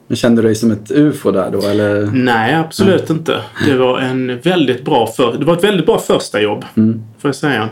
Men 0.10 0.16
kände 0.16 0.42
du 0.42 0.46
dig 0.48 0.56
som 0.56 0.72
ett 0.72 0.92
ufo 0.92 1.32
där 1.32 1.52
då 1.52 1.62
eller? 1.62 2.06
nej, 2.14 2.56
absolut 2.56 3.10
inte. 3.10 3.42
Det 3.66 3.78
var 3.78 4.00
en 4.00 4.40
väldigt 4.40 4.86
bra 4.86 5.08
för, 5.08 5.38
det 5.38 5.46
var 5.46 5.54
ett 5.58 5.64
väldigt 5.64 5.86
bra 5.86 6.00
första 6.00 6.42
jobb, 6.42 6.66
Mm. 6.78 7.02
får 7.20 7.28
jag 7.28 7.36
säga. 7.36 7.70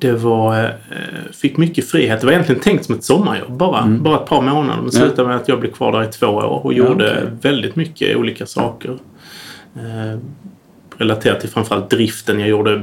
det 0.00 0.12
var, 0.12 0.64
eh, 0.64 0.70
fick 1.32 1.56
mycket 1.56 1.90
frihet. 1.90 2.20
Det 2.20 2.26
var 2.26 2.32
egentligen 2.32 2.60
tänkt 2.62 2.84
som 2.84 2.94
ett 2.94 3.04
sommarjobb 3.04 3.52
bara. 3.56 3.86
Bara 3.86 4.16
ett 4.22 4.26
par 4.26 4.42
månader. 4.42 4.82
Men 4.82 4.92
slutade 4.92 5.28
med 5.28 5.36
att 5.36 5.48
jag 5.48 5.60
blev 5.60 5.70
kvar 5.72 5.92
där 5.92 6.02
i 6.08 6.12
två 6.12 6.26
år 6.26 6.42
och 6.42 6.72
Ja, 6.72 6.76
gjorde 6.76 7.10
okej. 7.12 7.30
väldigt 7.42 7.76
mycket 7.76 8.16
olika 8.16 8.46
saker. 8.46 8.98
Eh, 9.76 10.18
relaterat 10.96 11.40
till 11.40 11.48
framförallt 11.48 11.90
driften. 11.90 12.40
Jag 12.40 12.48
gjorde 12.48 12.82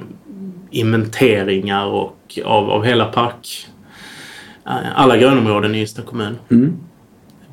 inventeringar 0.71 1.85
och 1.85 2.39
av, 2.45 2.69
av 2.69 2.83
hela 2.83 3.05
park. 3.05 3.67
eh, 4.65 4.71
Alla 4.95 5.17
grönområden 5.17 5.75
i 5.75 5.81
Ystad 5.81 6.01
kommun. 6.05 6.37
Mm. 6.51 6.73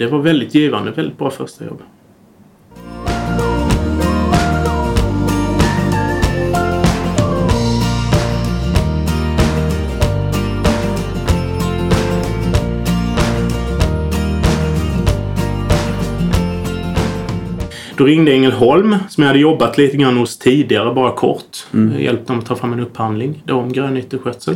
Det 0.03 0.09
var 0.09 0.19
väldigt 0.19 0.55
givande. 0.55 0.91
Väldigt 0.91 1.19
bra 1.19 1.31
första 1.31 1.65
jobb. 1.65 1.83
Då 17.97 18.05
ringde 18.05 18.33
Ängelholm 18.33 18.97
som 19.09 19.23
jag 19.23 19.29
hade 19.29 19.41
jobbat 19.41 19.79
lite 19.79 19.97
grann 19.97 20.17
hos 20.17 20.39
tidigare, 20.39 20.95
bara 20.95 21.13
kort. 21.13 21.67
Mm. 21.75 21.93
Jag 21.93 22.03
hjälpte 22.03 22.33
dem 22.33 22.39
att 22.39 22.47
ta 22.47 22.57
fram 22.57 22.73
en 22.73 22.81
upphandling 22.81 23.43
då 23.47 23.55
om 23.55 23.73
grönyteskötsel. 23.73 24.55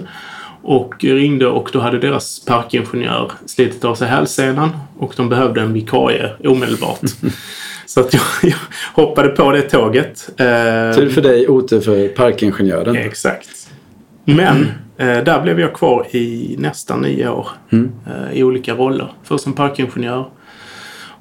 Och 0.68 0.94
ringde 1.04 1.46
och 1.46 1.70
då 1.72 1.80
hade 1.80 1.98
deras 1.98 2.44
parkingenjör 2.44 3.32
slitit 3.46 3.84
av 3.84 3.94
sig 3.94 4.08
hälsenan 4.08 4.70
och 4.98 5.12
de 5.16 5.28
behövde 5.28 5.60
en 5.60 5.72
vikarie 5.72 6.30
omedelbart. 6.44 7.00
Så 7.86 8.00
att 8.00 8.14
jag, 8.14 8.22
jag 8.42 8.56
hoppade 9.04 9.28
på 9.28 9.52
det 9.52 9.62
tåget. 9.62 10.28
Eh, 10.36 10.44
Tur 10.96 11.10
för 11.10 11.22
dig, 11.22 11.48
otur 11.48 11.80
för 11.80 12.08
parkingenjören. 12.08 12.96
Exakt. 12.96 13.48
Men 14.24 14.66
eh, 14.96 15.24
där 15.24 15.42
blev 15.42 15.60
jag 15.60 15.72
kvar 15.74 16.06
i 16.16 16.56
nästan 16.58 17.00
nio 17.00 17.28
år 17.28 17.48
Mm. 17.72 17.92
eh, 18.06 18.38
i 18.38 18.42
olika 18.44 18.74
roller. 18.74 19.12
Först 19.24 19.44
som 19.44 19.52
parkingenjör 19.52 20.26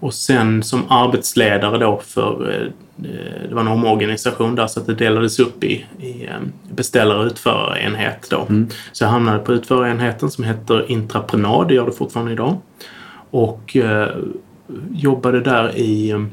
och 0.05 0.13
sen 0.13 0.63
som 0.63 0.83
arbetsledare 0.89 1.77
då 1.77 2.01
för 2.05 2.51
eh, 2.51 2.71
det 3.49 3.55
var 3.55 3.61
en 3.61 3.67
omorganisation 3.67 4.55
där 4.55 4.67
så 4.67 4.79
att 4.79 4.85
det 4.85 4.93
delades 4.93 5.39
upp 5.39 5.63
i, 5.63 5.85
i 5.99 6.25
eh, 6.25 6.31
beställare 6.71 7.19
och 7.19 7.25
utförarenhet 7.25 8.27
då. 8.29 8.47
Så 8.91 9.03
jag 9.03 9.09
hamnade 9.09 9.39
på 9.39 9.53
utförarenheten 9.53 10.31
som 10.31 10.43
heter 10.43 10.91
intraprenad, 10.91 11.67
det 11.67 11.73
gör 11.73 11.85
det 11.85 11.91
fortfarande 11.91 12.31
idag. 12.31 12.57
Och 13.29 13.75
eh, 13.75 14.09
jobbade 14.91 15.41
där 15.41 15.77
i 15.77 16.25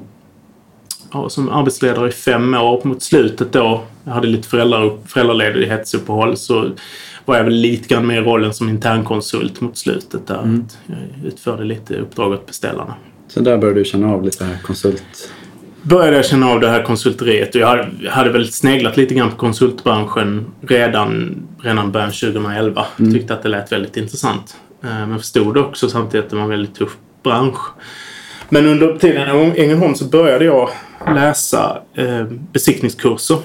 ja, 1.12 1.28
som 1.28 1.48
arbetsledare 1.48 2.08
i 2.08 2.12
fem 2.12 2.54
år. 2.54 2.80
Mot 2.84 3.02
slutet 3.02 3.52
då, 3.52 3.84
jag 4.04 4.12
hade 4.12 4.26
lite 4.26 4.48
föräldrar, 4.48 4.98
föräldraledighetsuppehåll, 5.06 6.36
så 6.36 6.70
var 7.24 7.36
jag 7.36 7.44
väl 7.44 7.54
lite 7.54 7.88
grann 7.88 8.06
med 8.06 8.16
i 8.16 8.20
rollen 8.20 8.54
som 8.54 8.68
internkonsult 8.68 9.60
mot 9.60 9.78
slutet 9.78 10.26
där. 10.26 10.34
Att 10.34 10.78
jag 10.86 11.26
utförde 11.26 11.64
lite 11.64 11.96
uppdrag 11.96 12.32
åt 12.32 12.46
beställarna. 12.46 12.94
Så 13.34 13.40
där 13.40 13.58
började 13.58 13.80
du 13.80 13.84
känna 13.84 14.12
av 14.12 14.24
lite 14.24 14.44
här 14.44 14.58
konsult... 14.62 15.32
Började 15.82 16.16
jag 16.16 16.24
känna 16.24 16.48
av 16.50 16.60
det 16.60 16.68
här 16.68 16.82
konsulteriet 16.82 17.54
jag 17.54 17.86
hade, 18.08 18.30
väl 18.30 18.52
sneglat 18.52 18.96
lite 18.96 19.14
grann 19.14 19.30
på 19.30 19.36
konsultbranschen 19.36 20.46
redan, 20.60 21.42
redan 21.62 21.92
början 21.92 22.10
2011. 22.10 22.86
Tyckte 23.12 23.34
att 23.34 23.42
det 23.42 23.48
lät 23.48 23.72
väldigt 23.72 23.96
intressant. 23.96 24.56
Eh, 24.82 25.06
Men 25.06 25.18
förstod 25.18 25.56
också 25.56 25.88
samtidigt 25.88 26.24
att 26.24 26.30
det 26.30 26.36
var 26.36 26.42
en 26.42 26.48
väldigt 26.48 26.74
tuff 26.74 26.96
bransch. 27.22 27.60
Men 28.48 28.66
under 28.66 28.98
tiden 28.98 29.36
i 29.36 29.60
Ängelholm 29.60 29.94
så 29.94 30.04
började 30.04 30.44
jag 30.44 30.68
läsa 31.06 31.82
eh, 31.94 32.24
besiktningskurser. 32.52 33.38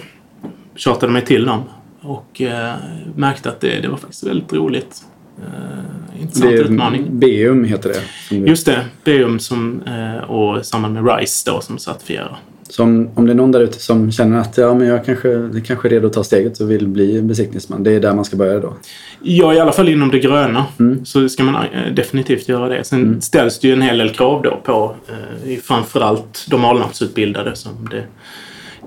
Tjatade 0.76 1.12
mig 1.12 1.26
till 1.26 1.46
dem. 1.46 1.64
Och 2.02 2.42
eh, 2.42 2.76
märkte 3.16 3.50
att 3.50 3.62
det, 3.62 3.80
det 3.82 3.88
var 3.88 3.98
faktiskt 3.98 4.24
väldigt 4.24 4.54
roligt. 4.54 5.04
Eh, 5.42 6.22
intressant 6.22 6.52
utmaning. 6.52 7.20
Beum 7.20 7.64
heter 7.64 7.90
det. 7.90 8.36
Just 8.36 8.66
det, 8.66 8.86
Beum 9.04 9.40
som, 9.40 9.82
eh, 9.82 10.30
och 10.30 10.66
samman 10.66 10.94
med 10.94 11.18
RISE 11.18 11.52
då 11.52 11.62
som 11.62 11.78
certifierar. 11.78 12.38
Så 12.70 12.84
om, 12.84 13.10
om 13.16 13.26
det 13.26 13.32
är 13.32 13.36
någon 13.36 13.52
där 13.52 13.60
ute 13.60 13.80
som 13.80 14.12
känner 14.12 14.40
att 14.40 14.58
ja, 14.58 14.74
men 14.74 14.88
jag 14.88 15.06
kanske, 15.06 15.30
det 15.30 15.62
kanske 15.62 15.88
är 15.88 15.90
redo 15.90 16.08
att 16.08 16.14
ta 16.14 16.24
steget 16.24 16.60
och 16.60 16.72
vill 16.72 16.88
bli 16.88 17.22
besiktningsman. 17.22 17.84
Det 17.84 17.92
är 17.92 18.00
där 18.00 18.14
man 18.14 18.26
ska 18.26 18.36
börja 18.36 18.60
då. 18.60 18.74
Ja, 19.22 19.54
i 19.54 19.60
alla 19.60 19.72
fall 19.72 19.90
inom 19.90 20.12
det 20.12 20.20
gröna. 20.20 20.66
Så 21.04 21.30
ska 21.30 21.44
man 21.44 21.56
eh, 21.56 21.94
definitivt 21.94 22.50
göra 22.50 22.70
det. 22.70 22.84
Sen 22.84 23.22
ställs 23.22 23.60
det 23.60 23.68
ju 23.68 23.74
en 23.74 23.82
hel 23.82 23.98
del 23.98 24.10
krav 24.10 24.42
då 24.42 24.62
på 24.64 24.96
eh, 25.08 25.52
i 25.52 25.58
framförallt 25.58 26.46
de 26.50 26.66
Alnarpsutbildade 26.66 27.56
som 27.56 27.90
det, 27.92 28.04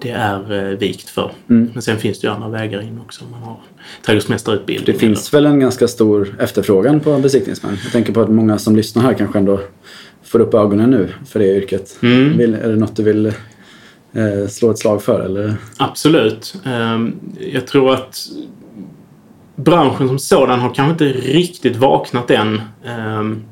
det 0.02 0.10
är 0.10 0.70
eh, 0.72 0.78
vikt 0.78 1.08
för. 1.08 1.30
Men 1.46 1.82
sen 1.82 1.98
finns 1.98 2.20
det 2.20 2.26
ju 2.26 2.32
andra 2.32 2.48
vägar 2.48 2.80
in 2.82 3.00
också. 3.04 3.24
Man 3.30 3.42
har 3.42 3.56
trädgårdsmästarutbildning. 4.06 4.94
Det 4.94 5.00
finns 5.00 5.34
väl 5.34 5.46
en 5.46 5.60
ganska 5.60 5.88
stor 5.88 6.36
efterfrågan 6.40 7.00
på 7.00 7.18
besiktningsmän. 7.18 7.76
Jag 7.82 7.92
tänker 7.92 8.12
på 8.12 8.20
att 8.20 8.30
många 8.30 8.58
som 8.58 8.76
lyssnar 8.76 9.02
här 9.02 9.14
kanske 9.14 9.38
ändå 9.38 9.60
får 10.22 10.40
upp 10.40 10.54
ögonen 10.54 10.90
nu 10.90 11.08
för 11.26 11.38
det 11.38 11.56
yrket. 11.56 11.98
Mm. 12.02 12.38
Vill, 12.38 12.54
är 12.54 12.68
det 12.68 12.76
något 12.76 12.96
du 12.96 13.02
vill 13.02 13.26
eh, 13.26 14.48
slå 14.48 14.70
ett 14.70 14.78
slag 14.78 15.02
för? 15.02 15.20
Eller? 15.20 15.54
Absolut. 15.76 16.54
Ehm, 16.66 17.14
Jag 17.40 17.66
tror 17.66 17.94
att 17.94 18.18
branschen 19.56 20.08
som 20.08 20.18
sådan 20.18 20.60
har 20.60 20.74
kanske 20.74 20.90
inte 21.06 21.18
riktigt 21.20 21.76
vaknat 21.76 22.30
än. 22.30 22.60
Ehm, 22.86 23.42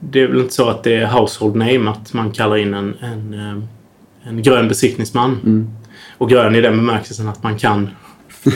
Det 0.00 0.20
är 0.20 0.26
väl 0.28 0.40
inte 0.40 0.54
så 0.54 0.68
att 0.68 0.82
det 0.82 0.94
är 0.94 1.06
household 1.06 1.56
name 1.56 1.90
att 1.90 2.12
man 2.12 2.30
kallar 2.30 2.56
in 2.56 2.74
en, 2.74 2.94
en, 3.00 3.34
ehm, 3.34 3.64
en 4.24 4.42
grön 4.42 4.68
besiktningsman. 4.68 5.66
Och 6.18 6.30
grön 6.30 6.54
i 6.54 6.60
den 6.60 6.76
bemärkelsen 6.76 7.28
att 7.28 7.42
man 7.42 7.58
kan, 7.58 7.90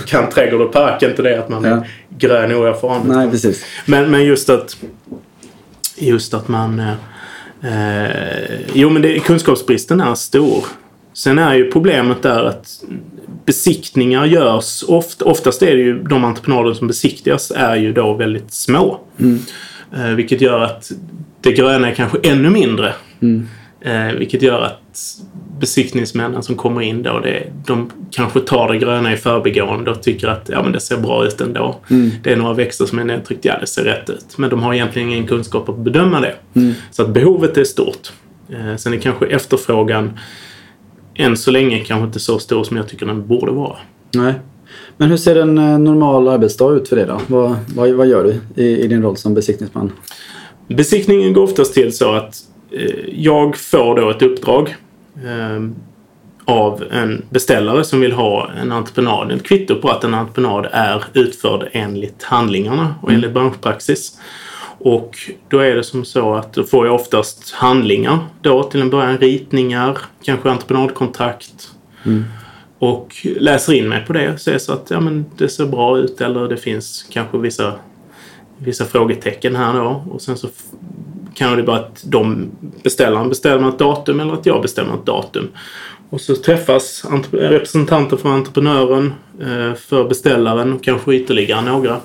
kan 0.07 0.31
trädgård 0.31 0.61
och 0.61 0.73
park, 0.73 1.03
inte 1.03 1.23
det 1.23 1.39
att 1.39 1.49
man 1.49 1.65
är 1.65 1.71
Ja. 1.71 1.85
grön 2.19 2.53
oerfaren. 2.53 3.03
Nej, 3.07 3.31
precis. 3.31 3.65
Men, 3.87 4.11
men 4.11 4.25
just 4.25 4.51
att 4.51 4.77
just 5.97 6.35
att 6.35 6.49
man... 6.49 6.81
Eh, 6.81 8.05
eh, 8.05 8.61
jo, 8.75 8.91
men 8.91 9.03
det, 9.03 9.19
kunskapsbristen 9.19 10.01
är 10.01 10.15
stor. 10.15 10.65
Sen 11.13 11.39
är 11.39 11.55
ju 11.55 11.71
problemet 11.71 12.23
där 12.23 12.45
att 12.45 12.83
besiktningar 13.45 14.25
görs 14.25 14.85
oft, 14.89 15.23
oftast 15.23 15.63
är 15.63 15.77
det 15.77 15.83
ju 15.83 16.03
de 16.03 16.25
entreprenader 16.25 16.75
som 16.75 16.87
besiktigas 16.89 17.51
är 17.57 17.77
ju 17.77 17.93
då 17.93 18.15
väldigt 18.15 18.53
små. 18.53 19.01
Eh, 19.97 20.09
vilket 20.17 20.41
gör 20.41 20.61
att 20.61 20.91
det 21.41 21.53
gröna 21.53 21.91
är 21.91 21.95
kanske 21.95 22.19
ännu 22.23 22.51
mindre. 22.51 22.93
Eh, 23.81 24.13
vilket 24.19 24.43
gör 24.43 24.61
att 24.61 24.81
besiktningsmännen 25.61 26.43
som 26.43 26.57
kommer 26.57 26.81
in 26.81 27.03
då, 27.03 27.19
det, 27.19 27.53
de 27.67 27.91
kanske 28.11 28.41
tar 28.41 28.73
det 28.73 28.79
gröna 28.79 29.13
i 29.13 29.17
förbigående 29.17 29.91
och 29.91 30.03
tycker 30.03 30.29
att 30.29 30.49
ja, 30.53 30.63
men 30.63 30.73
det 30.73 30.81
ser 30.81 30.97
bra 30.97 31.27
ut 31.27 31.41
ändå. 31.41 31.77
Det 32.23 32.33
är 32.33 32.37
några 32.37 32.55
växter 32.55 32.87
som 32.87 32.99
är 32.99 33.05
nedtryckt, 33.05 33.45
ja 33.45 33.59
det 33.61 33.67
ser 33.67 33.85
rätt 33.85 34.11
ut. 34.11 34.39
Men 34.39 34.51
de 34.51 34.63
har 34.63 34.75
egentligen 34.75 35.09
ingen 35.09 35.27
kunskap 35.27 35.69
att 35.69 35.79
bedöma 35.79 36.21
det. 36.21 36.35
Så 36.91 37.03
att 37.03 37.09
behovet 37.09 37.57
är 37.57 37.65
stort. 37.65 38.13
Eh, 38.49 38.77
sen 38.77 38.93
är 38.93 38.97
kanske 38.99 39.27
efterfrågan 39.27 40.19
än 41.15 41.37
så 41.37 41.51
länge 41.51 41.79
kanske 41.79 42.07
inte 42.07 42.21
så 42.21 42.39
stor 42.39 42.65
som 42.65 42.77
jag 42.77 42.89
tycker 42.89 43.07
den 43.07 43.27
borde 43.27 43.53
vara. 43.53 43.77
Nej. 44.15 44.35
Men 44.97 45.11
hur 45.11 45.17
ser 45.17 45.37
en 45.37 45.59
eh, 45.59 45.79
normal 45.79 46.29
arbetsdag 46.29 46.73
ut 46.73 46.89
för 46.89 46.97
dig 46.97 47.07
då? 47.07 47.21
Vad, 47.27 47.57
vad, 47.75 47.91
vad 47.91 48.07
gör 48.07 48.25
du 48.25 48.63
i, 48.63 48.85
i 48.85 48.87
din 48.87 49.03
roll 49.03 49.17
som 49.17 49.35
besiktningsman? 49.35 49.93
Besiktningen 50.69 51.33
går 51.33 51.43
oftast 51.43 51.75
till 51.75 51.97
så 51.97 52.13
att 52.13 52.37
eh, 52.71 52.81
jag 53.13 53.57
får 53.57 53.97
då 53.97 54.11
ett 54.11 54.23
uppdrag 54.23 54.77
av 56.45 56.85
en 56.91 57.25
beställare 57.31 57.85
som 57.85 58.01
vill 58.01 58.13
ha 58.13 58.51
en 58.51 58.73
entreprenad, 58.73 59.33
ett 59.33 59.43
kvitto 59.43 59.75
på 59.75 59.89
att 59.89 60.05
en 60.05 60.15
entreprenad 60.15 60.67
är 60.73 61.05
utförd 61.13 61.69
enligt 61.73 62.23
handlingarna 62.23 62.95
och 63.03 63.13
enligt 63.13 63.33
branschpraxis. 63.33 64.19
Och 64.79 65.17
då 65.49 65.59
är 65.59 65.75
det 65.75 65.85
som 65.85 66.05
så 66.05 66.35
att 66.35 66.53
då 66.53 66.65
får 66.65 66.87
jag 66.87 66.95
oftast 66.95 67.53
handlingar 67.53 68.19
då 68.43 68.63
till 68.63 68.81
en 68.81 68.91
början, 68.91 69.19
ritningar, 69.19 69.99
kanske 70.23 70.51
entreprenadkontrakt. 70.51 71.71
Och 72.79 73.27
läser 73.41 73.73
in 73.73 73.89
mig 73.89 74.05
på 74.07 74.13
det 74.13 74.33
och 74.33 74.41
ser 74.41 74.59
så 74.59 74.73
att 74.73 74.91
ja, 74.91 75.01
men 75.01 75.27
det 75.37 75.49
ser 75.49 75.67
bra 75.67 75.99
ut 75.99 76.21
eller 76.21 76.49
det 76.49 76.57
finns 76.57 77.07
kanske 77.11 77.39
vissa 77.39 77.75
vissa 78.59 78.85
frågetecken 78.85 79.57
här 79.57 79.75
då. 79.75 80.05
Och 80.11 80.23
sen 80.23 80.37
så 80.37 80.49
kan 81.35 81.57
det 81.57 81.63
vara 81.63 81.79
att 81.79 82.05
de 82.07 82.51
beställaren 82.83 83.29
bestämmer 83.29 83.69
ett 83.69 83.79
datum 83.79 84.21
eller 84.21 84.33
att 84.33 84.47
jag 84.47 84.63
bestämmer 84.63 84.95
ett 84.95 85.07
datum. 85.07 85.49
Och 86.11 86.21
så 86.21 86.35
träffas 86.35 87.05
representanter 87.31 88.17
för 88.17 88.29
entreprenören, 88.29 89.13
eh, 89.41 89.75
för 89.75 90.09
beställaren 90.09 90.73
och 90.73 90.85
kanske 90.85 91.15
ytterligare 91.15 91.63
några. 91.63 91.97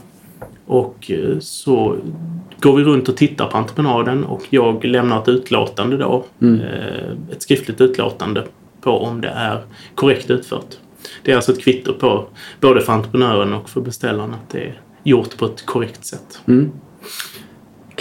Och 0.65 1.11
eh, 1.11 1.39
så 1.39 1.95
går 2.59 2.75
vi 2.75 2.83
runt 2.83 3.09
och 3.09 3.17
tittar 3.17 3.47
på 3.47 3.57
entreprenaden 3.57 4.23
och 4.23 4.43
jag 4.49 4.85
lämnar 4.85 5.21
ett 5.21 5.29
utlåtande 5.29 5.97
då. 5.97 6.25
Eh, 6.61 7.11
ett 7.31 7.41
skriftligt 7.41 7.81
utlåtande 7.81 8.47
på 8.81 8.91
om 8.91 9.21
det 9.21 9.29
är 9.29 9.61
korrekt 9.95 10.29
utfört. 10.29 10.77
Det 11.23 11.31
är 11.31 11.35
alltså 11.35 11.51
ett 11.51 11.61
kvitto 11.61 11.93
på 11.93 12.25
både 12.59 12.81
för 12.81 12.93
entreprenören 12.93 13.53
och 13.53 13.69
för 13.69 13.81
beställaren 13.81 14.33
att 14.33 14.49
det 14.49 14.59
är 14.59 14.81
gjort 15.03 15.37
på 15.37 15.45
ett 15.45 15.65
korrekt 15.65 16.05
sätt. 16.05 16.41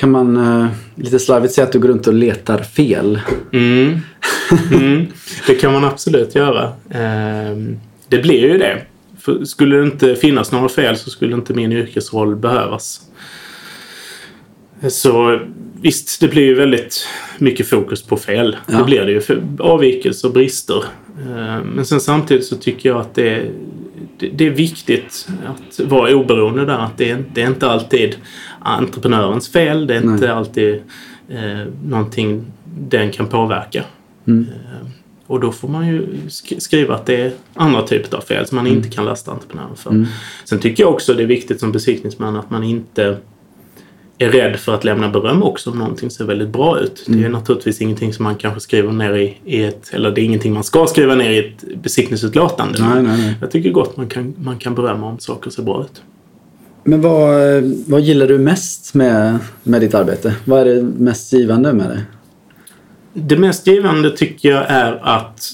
Kan 0.02 0.10
man 0.10 0.36
eh, 0.36 0.66
lite 0.94 1.18
slarvigt 1.18 1.54
säga 1.54 1.66
att 1.66 1.72
du 1.72 1.78
går 1.78 1.88
runt 1.88 2.06
och 2.06 2.14
letar 2.14 2.58
fel? 2.58 3.20
Mm. 3.52 3.98
Mm. 4.72 5.06
Det 5.46 5.54
kan 5.54 5.72
man 5.72 5.84
absolut 5.84 6.34
göra. 6.34 6.72
Ehm, 6.90 7.78
Det 8.08 8.18
blir 8.18 8.40
ju 8.40 8.58
det. 8.58 8.82
För 9.20 9.44
skulle 9.44 9.76
det 9.76 9.82
inte 9.82 10.14
finnas 10.16 10.52
några 10.52 10.68
fel 10.68 10.96
så 10.96 11.10
skulle 11.10 11.34
inte 11.34 11.54
min 11.54 11.72
yrkesroll 11.72 12.36
behövas. 12.36 13.00
Så 14.88 15.40
visst, 15.82 16.20
det 16.20 16.28
blir 16.28 16.42
ju 16.42 16.54
väldigt 16.54 17.06
mycket 17.38 17.68
fokus 17.68 18.02
på 18.02 18.16
fel. 18.16 18.56
Ja. 18.66 18.78
Det 18.78 18.84
blir 18.84 19.04
det 19.04 19.12
ju. 19.12 19.20
För 19.20 19.42
avvikelser 19.58 20.28
och 20.28 20.34
brister. 20.34 20.84
Eh, 21.26 21.64
Men 21.64 21.86
sen 21.86 22.00
samtidigt 22.00 22.44
så 22.46 22.56
tycker 22.56 22.88
jag 22.88 23.00
att 23.00 23.14
det, 23.14 23.50
det, 24.18 24.28
det 24.28 24.46
är 24.46 24.50
viktigt 24.50 25.28
att 25.46 25.80
vara 25.80 26.14
oberoende 26.14 26.64
där. 26.64 26.78
Att 26.78 26.98
det, 26.98 27.16
det 27.34 27.42
är 27.42 27.46
inte 27.46 27.70
alltid 27.70 28.16
entreprenörens 28.64 29.48
fel. 29.48 29.86
Det 29.86 29.94
är 29.94 30.02
inte 30.02 30.26
Nej. 30.26 30.28
alltid 30.30 30.82
eh, 31.28 31.66
någonting 31.84 32.44
den 32.64 33.10
kan 33.10 33.26
påverka. 33.26 33.84
Mm. 34.26 34.46
Eh, 34.48 34.86
och 35.26 35.40
då 35.40 35.52
får 35.52 35.68
man 35.68 35.86
ju 35.88 36.06
sk- 36.28 36.58
skriva 36.58 36.94
att 36.94 37.06
det 37.06 37.20
är 37.20 37.32
andra 37.54 37.82
typer 37.82 38.16
av 38.16 38.20
fel 38.20 38.46
som 38.46 38.56
man 38.56 38.66
inte 38.66 38.88
kan 38.88 39.04
lasta 39.04 39.30
entreprenören 39.32 39.76
för. 39.76 39.90
Mm. 39.90 40.06
Sen 40.44 40.58
tycker 40.58 40.82
jag 40.82 40.92
också 40.92 41.14
det 41.14 41.22
är 41.22 41.26
viktigt 41.26 41.60
som 41.60 41.72
besiktningsman 41.72 42.36
att 42.36 42.50
man 42.50 42.62
inte 42.62 43.16
är 44.18 44.28
rädd 44.28 44.56
för 44.56 44.74
att 44.74 44.84
lämna 44.84 45.08
beröm 45.08 45.42
också 45.42 45.70
om 45.70 45.78
någonting 45.78 46.10
ser 46.10 46.24
väldigt 46.24 46.48
bra 46.48 46.78
ut. 46.80 47.04
Det 47.06 47.12
är 47.12 47.18
Mm. 47.18 47.32
naturligtvis 47.32 47.80
ingenting 47.80 48.12
som 48.12 48.22
man 48.22 48.34
kanske 48.34 48.60
skriver 48.60 48.92
ner 48.92 49.14
i, 49.14 49.36
i 49.44 49.62
ett, 49.64 49.90
eller 49.94 50.10
det 50.10 50.20
är 50.20 50.24
ingenting 50.24 50.52
man 50.52 50.64
ska 50.64 50.86
skriva 50.86 51.14
ner 51.14 51.30
i 51.30 51.38
ett 51.38 51.64
besiktningsutlåtande. 51.82 52.78
Nej, 52.80 53.02
nej, 53.02 53.18
nej. 53.18 53.34
Jag 53.40 53.50
tycker 53.50 53.70
gott 53.70 53.96
man 53.96 54.08
kan, 54.08 54.34
man 54.38 54.58
kan 54.58 54.74
berömma 54.74 55.06
om 55.06 55.18
saker 55.18 55.50
ser 55.50 55.62
bra 55.62 55.82
ut. 55.84 56.02
Men 56.84 57.00
vad, 57.00 57.62
vad 57.86 58.00
gillar 58.00 58.26
du 58.26 58.38
mest 58.38 58.94
med, 58.94 59.38
med 59.62 59.80
ditt 59.80 59.94
arbete? 59.94 60.34
Vad 60.44 60.60
är 60.60 60.64
det 60.64 60.82
mest 60.82 61.32
givande 61.32 61.72
med 61.72 61.90
det? 61.90 62.02
Det 63.12 63.36
mest 63.36 63.66
givande 63.66 64.10
tycker 64.16 64.50
jag 64.50 64.64
är 64.68 65.00
att 65.02 65.50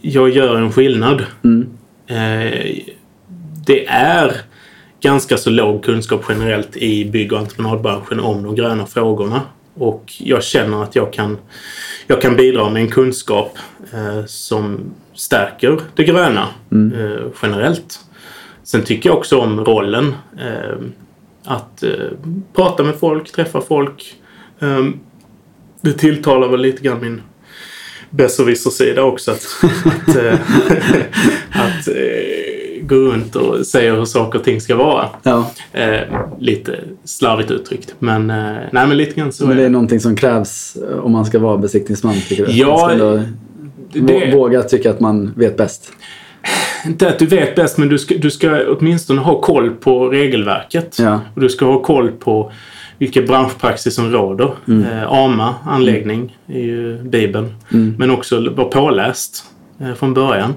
jag 0.00 0.30
gör 0.30 0.56
en 0.56 0.72
skillnad. 0.72 1.24
Mm. 1.44 1.68
Eh, 2.06 2.76
det 3.66 3.86
är 3.86 4.32
ganska 5.00 5.36
så 5.36 5.50
låg 5.50 5.84
kunskap 5.84 6.24
generellt 6.28 6.76
i 6.76 7.04
bygg 7.04 7.32
och 7.32 7.38
entreprenadbranschen 7.38 8.20
om 8.20 8.42
de 8.42 8.54
gröna 8.54 8.86
frågorna. 8.86 9.40
Och 9.74 10.12
jag 10.18 10.44
känner 10.44 10.82
att 10.82 10.96
jag 10.96 11.12
kan, 11.12 11.38
jag 12.06 12.20
kan 12.20 12.36
bidra 12.36 12.70
med 12.70 12.82
en 12.82 12.90
kunskap 12.90 13.58
eh, 13.92 14.24
som 14.26 14.80
stärker 15.14 15.80
det 15.94 16.04
gröna 16.04 16.48
eh, 16.70 17.26
generellt. 17.42 18.00
Sen 18.66 18.82
tycker 18.82 19.08
jag 19.10 19.18
också 19.18 19.38
om 19.38 19.64
rollen. 19.64 20.14
Eh, 20.38 20.76
att 21.44 21.82
eh, 21.82 21.90
prata 22.54 22.82
med 22.82 22.94
folk, 22.94 23.32
träffa 23.32 23.60
folk. 23.60 24.14
Eh, 24.60 24.84
det 25.80 25.92
tilltalar 25.92 26.48
väl 26.48 26.60
lite 26.60 26.82
grann 26.82 27.00
min 27.00 27.20
besserwisser-sida 28.10 29.02
också. 29.02 29.30
Att, 29.30 29.46
att, 30.08 30.16
eh, 30.16 30.34
att 31.50 31.88
gå 32.82 32.94
runt 32.96 33.36
och 33.36 33.66
säga 33.66 33.94
hur 33.94 34.04
saker 34.04 34.38
och 34.38 34.44
ting 34.44 34.60
ska 34.60 34.76
vara. 34.76 35.08
Ja, 35.22 35.50
Eh, 35.72 36.00
lite 36.38 36.78
slarvigt 37.04 37.50
uttryckt. 37.50 37.94
Men, 37.98 38.30
eh, 38.30 38.36
nej, 38.72 38.86
men 38.88 38.96
lite 38.96 39.14
grann 39.20 39.32
så 39.32 39.42
men 39.44 39.52
är 39.52 39.56
det 39.56 39.62
är 39.62 39.64
det. 39.64 39.70
någonting 39.72 40.00
som 40.00 40.16
krävs 40.16 40.76
om 41.02 41.12
man 41.12 41.24
ska 41.26 41.38
vara 41.38 41.56
besiktningsman 41.56 42.14
tycker 42.28 42.46
du? 42.46 42.52
Ja, 42.52 42.86
Man 42.88 42.98
ska 42.98 43.06
Det, 43.92 44.00
vå- 44.00 44.32
våga 44.32 44.62
tycka 44.62 44.90
att 44.90 45.00
man 45.00 45.32
vet 45.36 45.56
bäst. 45.56 45.92
Inte 46.86 47.08
att 47.08 47.18
du 47.18 47.26
vet 47.26 47.56
bäst, 47.56 47.78
men 47.78 47.88
du 47.88 47.98
ska, 47.98 48.14
du 48.18 48.30
ska 48.30 48.64
åtminstone 48.68 49.20
ha 49.20 49.40
koll 49.40 49.70
på 49.70 50.08
regelverket. 50.08 50.98
Ja. 50.98 51.20
Och 51.34 51.40
du 51.40 51.48
ska 51.48 51.66
ha 51.66 51.82
koll 51.82 52.12
på 52.12 52.52
vilka 52.98 53.22
branschpraxis 53.22 53.94
som 53.94 54.12
råder. 54.12 54.50
Eh, 54.68 55.12
AMA, 55.12 55.54
anläggning, 55.64 56.36
är 56.46 56.60
ju 56.60 57.02
Bibeln. 57.02 57.54
Men 57.98 58.10
också 58.10 58.50
vara 58.50 58.68
påläst 58.68 59.44
eh, 59.80 59.94
från 59.94 60.14
början. 60.14 60.54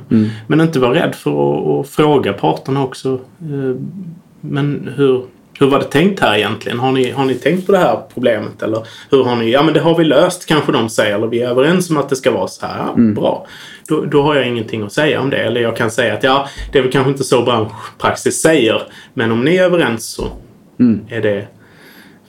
Men 0.48 0.62
inte 0.62 0.80
vara 0.80 0.94
rädd 0.94 1.16
för 1.16 1.32
att, 1.32 1.68
att 1.68 1.90
fråga 1.90 2.34
parterna 2.34 2.84
också. 2.84 3.20
Eh, 3.42 3.76
men 4.42 4.90
hur, 4.96 5.24
hur 5.60 5.68
var 5.68 5.80
det 5.80 5.86
tänkt 5.86 6.20
här 6.20 6.38
egentligen? 6.38 6.80
Har 6.80 6.92
ni, 6.92 7.12
har 7.12 7.26
ni 7.26 7.34
tänkt 7.36 7.66
på 7.66 7.72
det 7.72 7.78
här 7.78 8.00
problemet? 8.14 8.62
Eller 8.62 8.88
hur 9.12 9.24
har 9.24 9.36
ni? 9.36 9.52
Ja, 9.52 9.64
men 9.64 9.74
det 9.74 9.80
har 9.80 9.98
vi 9.98 10.04
löst 10.04 10.46
kanske 10.46 10.72
de 10.72 10.90
säger. 10.90 11.16
Eller 11.16 11.28
vi 11.28 11.42
är 11.42 11.50
överens 11.50 11.90
om 11.90 11.98
att 11.98 12.10
det 12.10 12.16
ska 12.16 12.32
vara 12.32 12.48
så 12.48 12.66
här. 12.66 12.78
Ja, 12.78 12.94
Bra. 13.02 13.48
Då, 13.88 14.06
då 14.06 14.22
har 14.22 14.36
jag 14.36 14.48
ingenting 14.48 14.84
att 14.84 14.94
säga 14.94 15.22
om 15.22 15.30
det. 15.30 15.38
Eller 15.38 15.62
jag 15.62 15.76
kan 15.78 15.92
säga 15.92 16.14
att 16.14 16.24
ja, 16.24 16.48
det 16.72 16.78
är 16.80 16.84
väl 16.84 16.92
kanske 16.92 17.12
inte 17.12 17.24
så 17.24 17.42
branschpraxis 17.44 18.42
säger. 18.42 18.82
Men 19.14 19.32
om 19.32 19.44
ni 19.46 19.56
är 19.56 19.64
överens 19.64 20.06
så 20.06 20.28
är 21.10 21.22
det 21.22 21.48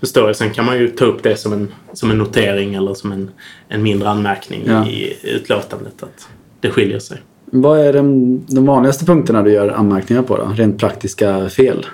förstår 0.01 0.27
jag. 0.27 0.37
Sen 0.37 0.51
kan 0.51 0.65
man 0.67 0.79
ju 0.79 0.89
ta 0.89 1.05
upp 1.05 1.23
det 1.23 1.37
som 1.37 1.53
en, 1.53 1.73
som 1.93 2.11
en 2.11 2.19
notering 2.19 2.75
eller 2.75 2.95
som 2.95 3.13
en, 3.13 3.31
en 3.69 3.83
mindre 3.83 4.09
anmärkning 4.09 4.63
Ja. 4.67 4.87
i 4.87 5.17
utlåtandet. 5.23 6.03
Att 6.03 6.29
det 6.61 6.71
skiljer 6.71 6.99
sig. 6.99 7.19
Vad 7.45 7.79
är 7.79 7.93
de, 7.93 8.39
de 8.47 8.67
vanligaste 8.67 9.05
punkterna 9.05 9.43
du 9.43 9.53
gör 9.53 9.69
anmärkningar 9.69 10.23
på 10.23 10.37
då? 10.37 10.53
Rent 10.57 10.79
praktiska 10.79 11.49
fel? 11.49 11.87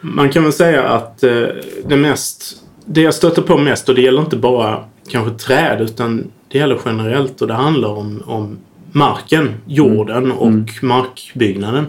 Man 0.00 0.30
kan 0.30 0.42
väl 0.42 0.52
säga 0.52 0.88
att 0.88 1.22
eh, 1.22 1.46
det 1.84 1.96
mest... 1.96 2.56
Det 2.84 3.00
jag 3.00 3.14
stöter 3.14 3.42
på 3.42 3.58
mest, 3.58 3.88
och 3.88 3.94
det 3.94 4.02
gäller 4.02 4.20
inte 4.20 4.36
bara 4.36 4.84
kanske 5.08 5.38
träd, 5.44 5.80
utan 5.80 6.30
det 6.48 6.58
gäller 6.58 6.78
generellt 6.84 7.42
och 7.42 7.48
det 7.48 7.54
handlar 7.54 7.88
om, 7.88 8.22
om 8.26 8.58
marken, 8.92 9.54
jorden 9.66 10.32
och 10.32 10.82
markbyggnaden. 10.82 11.86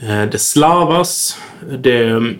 Eh, 0.00 0.30
det 0.30 0.38
slarvas, 0.38 1.38
det 1.78 2.34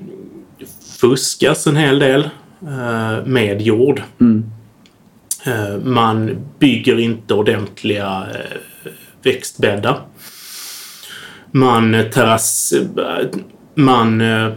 fuskas 1.01 1.67
en 1.67 1.77
hel 1.77 1.99
del 1.99 2.29
eh, 2.63 3.25
med 3.25 3.63
jord. 3.63 4.03
Eh, 5.47 5.77
man 5.85 6.47
bygger 6.59 6.99
inte 6.99 7.35
ordentliga 7.35 8.27
växtbäddar. 9.23 10.01
Man 11.51 11.93
terrass... 12.13 12.75
Man 13.77 14.21
eh, 14.21 14.53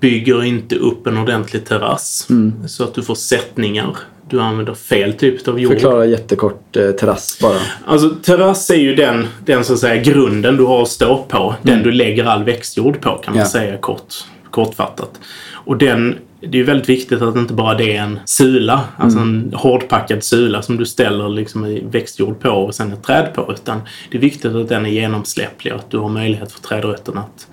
bygger 0.00 0.44
inte 0.44 0.76
upp 0.76 1.06
en 1.06 1.18
ordentlig 1.18 1.64
terrass 1.66 2.28
så 2.68 2.84
att 2.84 2.94
du 2.94 3.02
får 3.02 3.14
sättningar. 3.14 3.96
Du 4.28 4.40
använder 4.40 4.74
fel 4.74 5.12
typ 5.12 5.48
av 5.48 5.60
jord. 5.60 5.72
Förklara 5.72 6.04
jättekort 6.06 6.76
eh, 6.76 6.90
terrass 6.90 7.38
bara. 7.42 7.58
Alltså 7.86 8.10
terrass 8.10 8.70
är 8.70 8.74
ju 8.74 8.94
den, 8.94 9.26
den 9.44 9.64
så 9.64 9.72
att 9.72 9.78
säga 9.78 10.02
grunden 10.02 10.56
du 10.56 10.64
har 10.64 10.82
att 10.82 10.88
stå 10.88 11.24
på. 11.28 11.54
Den 11.62 11.82
du 11.82 11.92
lägger 11.92 12.24
all 12.24 12.44
växtjord 12.44 13.00
på 13.00 13.10
kan 13.16 13.34
man 13.34 13.40
Ja. 13.40 13.46
säga 13.48 13.76
kort, 13.76 14.14
kortfattat. 14.50 15.20
Och 15.52 15.76
den, 15.76 16.18
det 16.40 16.46
är 16.46 16.52
ju 16.54 16.62
väldigt 16.62 16.88
viktigt 16.88 17.22
att 17.22 17.36
inte 17.36 17.54
bara 17.54 17.74
det 17.74 17.96
är 17.96 18.02
en 18.02 18.18
sula, 18.24 18.80
alltså 18.96 19.18
en 19.18 19.52
hårdpackad 19.56 20.24
sula 20.24 20.62
som 20.62 20.76
du 20.76 20.86
ställer 20.86 21.28
liksom 21.28 21.78
växtjord 21.90 22.40
på 22.40 22.50
och 22.50 22.74
sen 22.74 22.92
ett 22.92 23.02
träd 23.02 23.34
på. 23.34 23.52
Utan 23.52 23.80
det 24.10 24.16
är 24.16 24.20
viktigt 24.22 24.54
att 24.54 24.68
den 24.68 24.86
är 24.86 24.90
genomsläpplig 24.90 25.72
och 25.72 25.78
att 25.78 25.90
du 25.90 25.98
har 25.98 26.08
möjlighet 26.08 26.52
för 26.52 26.60
trädrötterna 26.60 27.20
att 27.20 27.46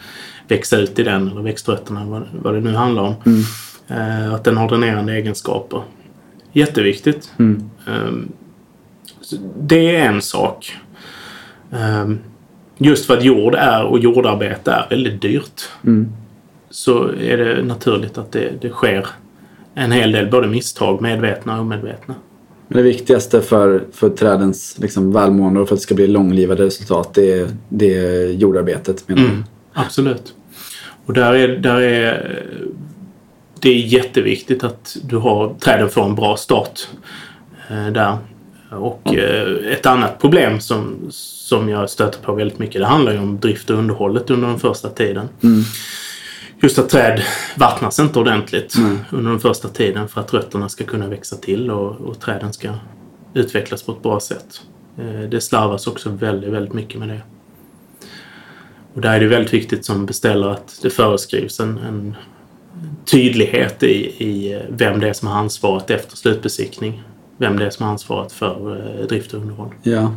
växa 0.47 0.77
ut 0.77 0.99
i 0.99 1.03
den, 1.03 1.27
eller 1.27 1.41
växtrötterna, 1.41 2.05
vad, 2.05 2.23
vad 2.41 2.53
det 2.53 2.61
nu 2.61 2.73
handlar 2.73 3.03
om. 3.03 3.15
Eh, 3.87 4.33
att 4.33 4.43
den 4.43 4.57
har 4.57 4.69
dränerande 4.69 5.13
egenskaper. 5.13 5.81
Jätteviktigt. 6.51 7.31
Ehm, 7.87 8.31
så 9.21 9.35
det 9.59 9.95
är 9.95 10.09
en 10.09 10.21
sak. 10.21 10.75
Ehm, 11.71 12.19
just 12.77 13.05
för 13.05 13.17
att 13.17 13.23
jord 13.23 13.55
är 13.55 13.83
och 13.83 13.99
jordarbete 13.99 14.71
är 14.71 14.87
väldigt 14.89 15.21
dyrt. 15.21 15.69
Så 16.69 17.07
är 17.07 17.37
det 17.37 17.63
naturligt 17.63 18.17
att 18.17 18.31
det, 18.31 18.61
det 18.61 18.69
sker 18.69 19.07
en 19.73 19.91
hel 19.91 20.11
del 20.11 20.31
både 20.31 20.47
misstag, 20.47 21.01
medvetna 21.01 21.55
och 21.55 21.61
omedvetna. 21.61 22.15
Men 22.67 22.77
det 22.77 22.83
viktigaste 22.83 23.41
för, 23.41 23.83
för 23.91 24.09
trädens 24.09 24.77
liksom, 24.79 25.13
välmående 25.13 25.59
och 25.59 25.67
för 25.67 25.75
att 25.75 25.79
det 25.79 25.83
ska 25.83 25.95
bli 25.95 26.07
långlivade 26.07 26.65
resultat 26.65 27.13
det 27.13 27.39
är, 27.39 27.47
det 27.69 27.97
är 27.97 28.31
jordarbetet 28.31 29.07
menar 29.07 29.21
du? 29.21 29.43
Absolut. 29.73 30.33
Och 31.07 31.13
där 31.13 31.33
är, 31.33 31.47
där 31.47 31.81
är 31.81 32.43
det 33.59 33.69
är 33.69 33.77
jätteviktigt 33.77 34.63
att 34.63 34.97
du 35.03 35.17
har, 35.17 35.53
träden 35.59 35.89
får 35.89 36.05
en 36.05 36.15
bra 36.15 36.37
start 36.37 36.87
eh, 37.69 37.87
där. 37.87 38.17
Och 38.71 39.15
eh, 39.15 39.73
ett 39.73 39.85
annat 39.85 40.19
problem 40.21 40.59
som, 40.59 41.07
som 41.09 41.69
jag 41.69 41.89
stöter 41.89 42.19
på 42.19 42.33
väldigt 42.33 42.59
mycket, 42.59 42.81
det 42.81 42.87
handlar 42.87 43.11
ju 43.11 43.19
om 43.19 43.39
drift 43.39 43.69
och 43.69 43.77
underhållet 43.77 44.29
under 44.29 44.47
den 44.47 44.59
första 44.59 44.89
tiden. 44.89 45.29
Just 46.61 46.79
att 46.79 46.89
träd 46.89 47.21
vattnas 47.55 47.99
inte 47.99 48.19
ordentligt 48.19 48.75
under 49.11 49.31
den 49.31 49.39
första 49.39 49.67
tiden 49.67 50.07
för 50.07 50.21
att 50.21 50.33
rötterna 50.33 50.69
ska 50.69 50.83
kunna 50.83 51.07
växa 51.07 51.35
till 51.35 51.71
och, 51.71 52.01
och 52.01 52.19
träden 52.19 52.53
ska 52.53 52.69
utvecklas 53.33 53.83
på 53.83 53.91
ett 53.91 54.03
bra 54.03 54.19
sätt. 54.19 54.61
Eh, 54.97 55.29
Det 55.29 55.41
slarvas 55.41 55.87
också 55.87 56.09
väldigt, 56.09 56.49
väldigt 56.49 56.73
mycket 56.73 56.99
med 56.99 57.09
det. 57.09 57.21
Och 58.97 59.03
där 59.03 59.13
är 59.13 59.19
det 59.19 59.27
väldigt 59.27 59.53
viktigt 59.53 59.85
som 59.85 60.05
beställare 60.05 60.51
att 60.51 60.79
det 60.81 60.89
föreskrivs 60.89 61.59
en, 61.59 61.77
en 61.77 62.15
tydlighet 63.05 63.83
i, 63.83 63.95
i 64.25 64.61
vem 64.69 64.99
det 64.99 65.09
är 65.09 65.13
som 65.13 65.27
har 65.27 65.35
ansvaret 65.35 65.89
efter 65.89 66.17
slutbesiktning. 66.17 67.03
Vem 67.37 67.59
det 67.59 67.65
är 67.65 67.69
som 67.69 67.85
har 67.85 67.91
ansvaret 67.91 68.31
för 68.31 68.75
eh, 68.99 69.07
drift 69.07 69.33
och 69.33 69.41
underhåll. 69.41 69.69
Ja. 69.83 70.15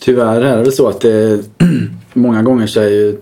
Tyvärr 0.00 0.40
är 0.40 0.64
det 0.64 0.72
så 0.72 0.88
att 0.88 1.00
det 1.00 1.44
många 2.12 2.42
gånger 2.42 2.66
så 2.66 2.80
är 2.80 2.88
ju 2.88 3.18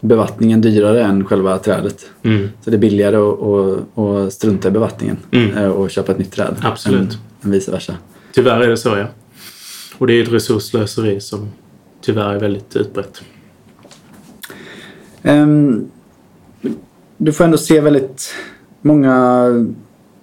bevattningen 0.00 0.60
dyrare 0.60 1.04
än 1.04 1.24
själva 1.24 1.58
trädet. 1.58 2.10
Mm. 2.22 2.48
Så 2.64 2.70
det 2.70 2.76
är 2.76 2.78
billigare 2.78 3.16
att, 3.16 3.42
att, 3.42 3.98
att 3.98 4.32
strunta 4.32 4.68
i 4.68 4.70
bevattningen 4.70 5.16
Mm. 5.30 5.56
eh, 5.58 5.68
och 5.68 5.90
köpa 5.90 6.12
ett 6.12 6.18
nytt 6.18 6.32
träd. 6.32 6.56
Absolut. 6.62 7.00
Än, 7.00 7.18
än 7.42 7.50
vice 7.50 7.70
versa. 7.70 7.94
Tyvärr 8.32 8.60
är 8.60 8.68
det 8.68 8.76
så, 8.76 8.88
ja. 8.88 9.06
Och 9.98 10.06
det 10.06 10.12
är 10.12 10.22
ett 10.22 10.32
resursslöseri 10.32 11.20
som 11.20 11.48
tyvärr 12.00 12.34
är 12.34 12.40
väldigt 12.40 12.76
utbrett. 12.76 13.22
Ehm, 15.22 15.90
du 17.16 17.32
får 17.32 17.44
ändå 17.44 17.58
se 17.58 17.80
väldigt 17.80 18.34
många 18.82 19.46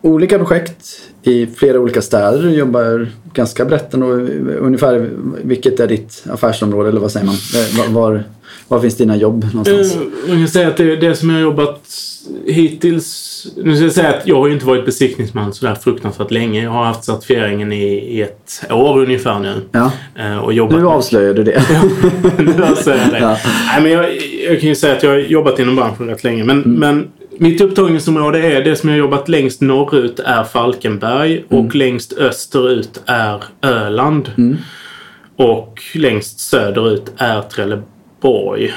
olika 0.02 0.38
projekt 0.38 1.02
i 1.24 1.48
flera 1.48 1.80
olika 1.80 2.02
städer. 2.02 2.44
Du 2.44 2.50
jobbar 2.50 3.08
ganska 3.34 3.66
brett 3.66 3.94
ändå. 3.94 4.08
Ungefär 4.60 5.10
vilket 5.44 5.80
är 5.80 5.88
ditt 5.88 6.24
affärsområde 6.30 6.90
eller 6.90 7.02
vad 7.02 7.12
säger 7.12 7.26
man? 7.26 7.36
Eh, 7.36 7.78
var, 7.94 8.02
var, 8.02 8.24
var 8.68 8.80
finns 8.80 8.96
dina 8.98 9.16
jobb 9.16 9.46
någonstans? 9.54 9.96
Eh, 9.96 10.02
Man 10.28 10.38
kan 10.38 10.48
säga 10.48 10.68
att 10.68 10.78
det, 10.78 10.96
det 10.96 11.16
som 11.16 11.30
jag 11.30 11.36
har 11.38 11.42
jobbat 11.44 11.82
hittills... 12.48 13.48
Nu 13.58 13.76
ska 13.76 13.84
jag 13.84 13.94
säga 13.94 14.10
att 14.10 14.28
jag 14.28 14.36
har 14.36 14.48
ju 14.48 14.54
inte 14.54 14.66
varit 14.66 14.86
besiktningsman 14.86 15.54
sådär 15.54 15.76
fruktansvärt 15.76 16.32
länge. 16.32 16.64
Jag 16.64 16.72
har 16.72 16.84
haft 16.86 17.04
certifieringen 17.04 17.72
i, 17.74 17.84
i 17.94 18.22
ett 18.22 18.66
år 18.72 19.00
ungefär 19.04 19.40
nu. 19.40 19.54
Ja, 19.72 19.92
Eh, 20.20 20.38
Och 20.38 20.54
jobbat 20.54 20.78
nu 20.80 20.88
avslöjar 20.88 21.34
du 21.34 21.44
det. 21.44 21.64
Nu 22.38 22.64
avslöjar 22.64 23.00
jag 23.04 23.12
det. 23.14 23.20
Ja. 23.26 23.38
Nej, 23.68 23.82
men 23.82 23.92
jag, 23.92 24.06
jag 24.50 24.60
kan 24.60 24.70
ju 24.70 24.76
säga 24.76 24.96
att 24.96 25.04
jag 25.04 25.10
har 25.10 25.18
jobbat 25.18 25.60
inom 25.60 25.76
branschen 25.76 26.08
rätt 26.08 26.24
länge. 26.24 26.44
Men, 26.44 26.64
Mm. 26.64 26.80
men 26.80 27.08
mitt 27.38 27.62
upptagningsområde 27.62 28.40
är 28.40 28.64
det 28.64 28.76
som 28.76 28.90
jag 28.90 28.96
har 28.96 29.00
jobbat 29.00 29.30
längst 29.30 29.62
norrut 29.62 30.20
är 30.20 30.44
Falkenberg 30.44 31.46
Mm. 31.50 31.66
och 31.66 31.76
längst 31.76 32.14
österut 32.14 33.02
är 33.06 33.44
Öland. 33.62 34.32
Och 35.38 35.82
längst 35.94 36.40
söderut 36.40 37.12
är 37.18 37.42
Trelleborg. 37.42 38.74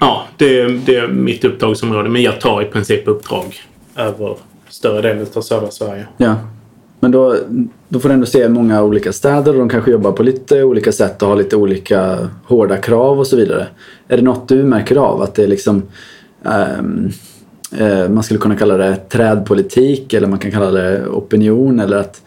Mm. 0.00 0.12
Ja, 0.12 0.22
det, 0.36 0.60
är- 0.60 0.80
det 0.86 0.96
är 0.96 1.08
mitt 1.08 1.44
upptagningsområde. 1.44 2.08
Men 2.08 2.22
jag 2.22 2.40
tar 2.40 2.62
i 2.62 2.64
princip 2.64 3.08
uppdrag 3.08 3.44
över 3.96 4.36
större 4.68 5.02
delen 5.02 5.26
av 5.34 5.40
södra 5.40 5.70
Sverige. 5.70 6.06
Ja. 6.16 6.34
Men 7.00 7.10
då, 7.10 7.36
då 7.88 8.00
får 8.00 8.08
du 8.08 8.12
ändå 8.14 8.26
se 8.26 8.48
många 8.48 8.82
olika 8.82 9.12
städer 9.12 9.52
och 9.52 9.58
de 9.58 9.68
kanske 9.68 9.90
jobbar 9.90 10.12
på 10.12 10.22
lite 10.22 10.62
olika 10.62 10.92
sätt 10.92 11.22
och 11.22 11.28
har 11.28 11.36
lite 11.36 11.56
olika 11.56 12.18
hårda 12.44 12.76
krav 12.76 13.18
och 13.18 13.26
så 13.26 13.36
vidare. 13.36 13.66
Är 14.08 14.16
det 14.16 14.22
något 14.22 14.48
du 14.48 14.62
märker 14.64 14.96
av? 14.96 15.22
Att 15.22 15.34
det 15.34 15.42
är 15.42 15.46
liksom 15.46 15.82
ehm, 16.44 17.08
eh, 17.78 18.08
man 18.08 18.22
skulle 18.22 18.40
kunna 18.40 18.56
kalla 18.56 18.76
det 18.76 18.96
trädpolitik 18.96 20.12
eller 20.14 20.26
man 20.26 20.38
kan 20.38 20.50
kalla 20.50 20.70
det 20.70 21.06
opinion 21.08 21.80
eller 21.80 21.96
att, 21.96 22.22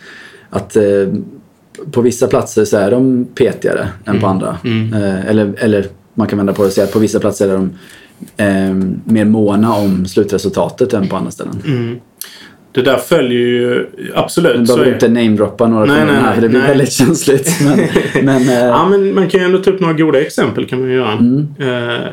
att 0.49 0.75
eh, 0.75 1.07
på 1.91 2.01
vissa 2.01 2.27
platser 2.27 2.65
så 2.65 2.77
är 2.77 2.91
de 2.91 3.25
petigare 3.35 3.87
än 4.05 4.19
på 4.19 4.27
andra. 4.27 4.57
Eh, 4.93 5.29
eller, 5.29 5.53
eller 5.57 5.85
man 6.21 6.27
kan 6.27 6.37
vända 6.37 6.53
på 6.53 6.61
det 6.61 6.67
och 6.67 6.73
säga 6.73 6.85
att 6.85 6.93
på 6.93 6.99
vissa 6.99 7.19
platser 7.19 7.49
är 7.49 7.53
de 7.53 7.73
eh, 8.37 8.73
mer 9.13 9.25
måna 9.25 9.73
om 9.73 10.05
slutresultatet 10.05 10.93
än 10.93 11.07
på 11.07 11.15
andra 11.15 11.31
ställen. 11.31 11.63
Mm. 11.65 11.99
Det 12.73 12.81
där 12.81 12.97
följer 12.97 13.39
ju 13.39 13.87
absolut. 14.15 14.67
Så 14.67 14.75
behöver 14.75 14.93
inte 14.93 15.07
namedroppa 15.07 15.67
några 15.67 15.85
Nej, 15.85 16.05
nej, 16.05 16.15
här 16.15 16.33
för 16.33 16.41
det 16.41 16.49
blir 16.49 16.59
nej. 16.59 16.69
väldigt 16.69 16.93
känsligt. 16.93 17.57
Men, 17.63 18.25
men, 18.25 18.49
eh, 18.49 18.65
Ja, 18.65 18.89
men 18.89 19.15
man 19.15 19.29
kan 19.29 19.39
ju 19.39 19.45
ändå 19.45 19.57
ta 19.57 19.71
upp 19.71 19.79
några 19.79 19.93
goda 19.93 20.21
exempel 20.21 20.65
kan 20.65 20.79
man 20.79 20.89
ju 20.89 20.95
göra. 20.95 21.11
Mm. 21.11 21.47
Eh, 21.59 22.09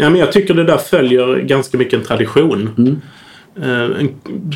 ja, 0.00 0.10
men 0.10 0.16
jag 0.16 0.32
tycker 0.32 0.54
det 0.54 0.64
där 0.64 0.76
följer 0.76 1.36
ganska 1.36 1.78
mycket 1.78 1.94
en 1.94 2.04
tradition. 2.04 2.70
Mm. 2.78 3.00
Eh, 3.62 4.00
en, 4.00 4.08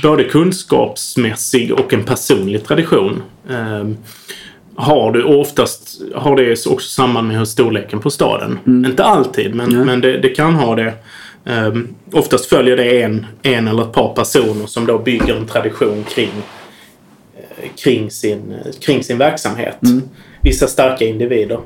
både 0.02 0.24
kunskapsmässig 0.24 1.72
och 1.72 1.92
en 1.92 2.04
personlig 2.04 2.64
tradition. 2.64 3.22
Har 4.82 5.12
du 5.12 5.24
oftast 5.24 6.00
har 6.14 6.36
det 6.36 6.66
också 6.66 6.88
samband 6.90 7.28
med 7.28 7.38
hur 7.38 7.44
storleken 7.44 8.00
på 8.00 8.10
staden. 8.10 8.58
Inte 8.66 9.04
alltid, 9.04 9.54
men, 9.54 9.72
Mm. 9.72 9.86
Men 9.86 10.00
det, 10.00 10.18
det 10.18 10.28
kan 10.28 10.54
ha 10.54 10.74
det. 10.74 10.94
Um, 11.44 11.94
oftast 12.12 12.46
följer 12.46 12.76
det 12.76 13.02
en, 13.02 13.26
en 13.42 13.68
eller 13.68 13.82
ett 13.82 13.92
par 13.92 14.14
personer 14.14 14.66
som 14.66 14.86
då 14.86 14.98
bygger 14.98 15.36
en 15.36 15.46
tradition 15.46 16.04
kring, 16.14 16.30
eh, 17.36 17.68
kring, 17.76 18.10
sin, 18.10 18.54
kring 18.80 19.02
sin 19.02 19.18
verksamhet. 19.18 19.78
Vissa 20.40 20.66
starka 20.66 21.04
individer. 21.04 21.60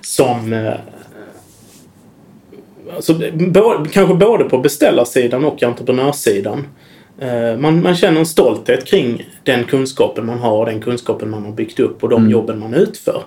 Som 0.00 0.52
eh, 0.52 0.74
alltså, 2.96 3.14
både, 3.34 3.88
kanske 3.88 4.14
både 4.14 4.44
på 4.44 4.58
beställarsidan 4.58 5.44
och 5.44 5.62
entreprenörssidan. 5.62 6.66
Eh, 7.20 7.56
Man, 7.58 7.82
man 7.82 7.94
känner 7.96 8.20
en 8.20 8.26
stolthet 8.26 8.86
kring 8.86 9.26
den 9.42 9.64
kunskapen 9.64 10.26
man 10.26 10.38
har, 10.38 10.66
den 10.66 10.80
kunskapen 10.80 11.30
man 11.30 11.44
har 11.44 11.52
byggt 11.52 11.80
upp 11.80 12.02
och 12.02 12.08
de 12.08 12.30
jobben 12.30 12.58
man 12.58 12.74
utför. 12.74 13.22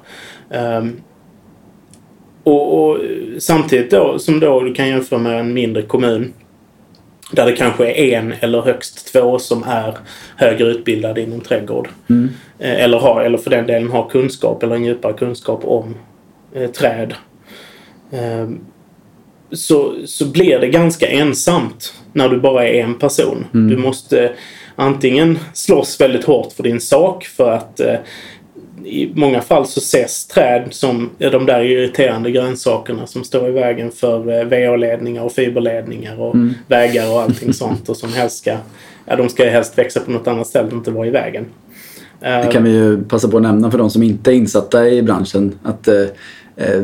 Ehm, 0.49 1.01
och, 2.43 2.89
och 2.89 2.97
samtidigt 3.39 3.91
då, 3.91 4.19
som 4.19 4.39
då 4.39 4.61
du 4.61 4.73
kan 4.73 4.87
jämföra 4.87 5.19
med 5.19 5.39
en 5.39 5.53
mindre 5.53 5.81
kommun 5.81 6.33
där 7.31 7.45
det 7.45 7.51
kanske 7.51 7.91
är 7.91 8.17
en 8.19 8.33
eller 8.39 8.61
högst 8.61 9.13
två 9.13 9.39
som 9.39 9.63
är 9.67 9.97
högre 10.35 10.67
utbildade 10.67 11.21
inom 11.21 11.39
trädgård. 11.41 11.89
Eh, 12.59 12.83
Eller, 12.83 12.97
har, 12.99 13.21
eller 13.21 13.37
för 13.37 13.49
den 13.49 13.67
delen 13.67 13.91
har 13.91 14.09
kunskap 14.09 14.63
eller 14.63 14.75
en 14.75 14.85
djupare 14.85 15.13
kunskap 15.13 15.61
om 15.65 15.95
eh, 16.53 16.69
träd. 16.71 17.13
Ehm, 18.11 18.59
så, 19.51 19.95
så 20.05 20.25
blir 20.25 20.59
det 20.59 20.67
ganska 20.67 21.07
ensamt 21.07 21.93
när 22.13 22.29
du 22.29 22.39
bara 22.39 22.67
är 22.67 22.83
en 22.83 22.95
person. 22.95 23.45
Du 23.51 23.77
måste 23.77 24.31
antingen 24.75 25.39
slåss 25.53 26.01
väldigt 26.01 26.23
hårt 26.23 26.53
för 26.53 26.63
din 26.63 26.79
sak 26.79 27.25
för 27.25 27.51
att 27.51 27.79
eh, 27.79 27.95
i 28.85 29.11
många 29.15 29.41
fall 29.41 29.67
så 29.67 29.79
ses 29.79 30.27
träd 30.27 30.67
som 30.69 31.09
de 31.17 31.45
där 31.45 31.61
irriterande 31.61 32.31
grönsakerna 32.31 33.07
som 33.07 33.23
står 33.23 33.49
i 33.49 33.51
vägen 33.51 33.91
för 33.91 34.39
eh, 34.39 34.45
VA-ledningar 34.45 35.23
och 35.23 35.31
fiberledningar 35.31 36.21
och 36.21 36.35
vägar 36.67 37.11
och 37.11 37.21
allting 37.21 37.53
sånt 37.53 37.89
och 37.89 37.97
som 37.97 38.13
helst 38.13 38.37
ska, 38.37 38.57
ja 39.05 39.15
de 39.15 39.29
ska 39.29 39.49
helst 39.49 39.77
växa 39.77 39.99
på 39.99 40.11
något 40.11 40.27
annat 40.27 40.47
ställe 40.47 40.67
och 40.67 40.73
inte 40.73 40.91
vara 40.91 41.07
i 41.07 41.11
vägen. 41.11 41.45
Det 42.19 42.49
kan 42.51 42.63
vi 42.63 42.71
ju 42.71 43.03
passa 43.03 43.27
på 43.27 43.37
att 43.37 43.43
nämna 43.43 43.71
för 43.71 43.77
de 43.77 43.89
som 43.89 44.03
inte 44.03 44.31
är 44.31 44.35
insatta 44.35 44.89
i 44.89 45.01
branschen 45.01 45.59
att 45.63 45.87
eh, 45.87 46.05
eh, 46.55 46.83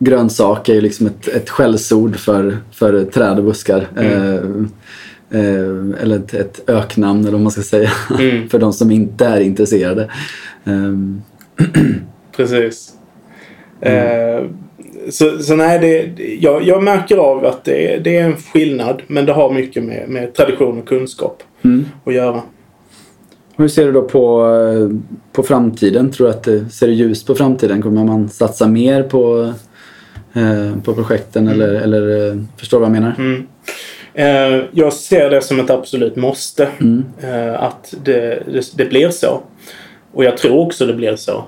grönsak 0.00 0.68
är 0.68 0.74
ju 0.74 0.80
liksom 0.80 1.06
ett, 1.06 1.28
ett 1.28 1.50
skällsord 1.50 2.16
för, 2.16 2.56
för 2.72 3.04
träd 3.04 3.38
och 3.38 3.44
buskar. 3.44 3.88
Eh, 3.96 4.34
eh, 5.40 6.02
eller 6.02 6.16
ett, 6.16 6.34
ett 6.34 6.60
öknamn 6.66 7.20
eller 7.20 7.32
vad 7.32 7.40
man 7.40 7.52
ska 7.52 7.62
säga. 7.62 7.90
Mm. 8.18 8.48
för 8.48 8.58
de 8.58 8.72
som 8.72 8.90
inte 8.90 9.26
är 9.26 9.40
intresserade. 9.40 10.10
Eh, 10.64 10.92
Precis. 12.36 12.92
Eh, 13.80 14.44
så, 15.10 15.38
så 15.38 15.56
nej, 15.56 15.78
det, 15.78 16.22
jag, 16.40 16.62
jag 16.62 16.82
märker 16.82 17.16
av 17.16 17.44
att 17.44 17.64
det, 17.64 18.04
det 18.04 18.16
är 18.16 18.24
en 18.24 18.36
skillnad 18.36 19.02
men 19.06 19.26
det 19.26 19.32
har 19.32 19.52
mycket 19.52 19.84
med, 19.84 20.08
med 20.08 20.34
tradition 20.34 20.78
och 20.78 20.88
kunskap 20.88 21.42
mm. 21.62 21.86
att 22.04 22.14
göra. 22.14 22.42
Hur 23.56 23.68
ser 23.68 23.86
du 23.86 23.92
då 23.92 24.02
på, 24.02 24.46
eh, 24.46 24.98
på 25.32 25.42
framtiden? 25.42 26.10
Tror 26.10 26.26
du 26.26 26.32
att 26.32 26.42
det 26.42 26.68
ser 26.68 26.88
ljust 26.88 27.26
på 27.26 27.34
framtiden? 27.34 27.82
Kommer 27.82 28.04
man 28.04 28.28
satsa 28.28 28.66
mer 28.66 29.02
på, 29.02 29.52
på 30.84 30.94
projekten 30.94 31.48
eller, 31.48 31.68
eller 31.68 32.28
eh, 32.28 32.42
förstår 32.56 32.78
du 32.78 32.80
vad 32.80 32.96
jag 32.96 33.02
menar? 33.02 33.14
Mm. 33.18 33.46
Eh, 34.14 34.64
jag 34.72 34.92
ser 34.92 35.30
det 35.30 35.42
som 35.42 35.60
ett 35.60 35.70
absolut 35.70 36.16
måste. 36.16 36.68
Mm. 36.80 37.04
Eh, 37.20 37.62
att 37.62 37.94
det, 38.04 38.42
det, 38.46 38.72
det 38.76 38.84
blir 38.84 39.10
så. 39.10 39.42
Och 40.12 40.24
jag 40.24 40.36
tror 40.36 40.66
också 40.66 40.86
det 40.86 40.94
blir 40.94 41.16
så. 41.16 41.44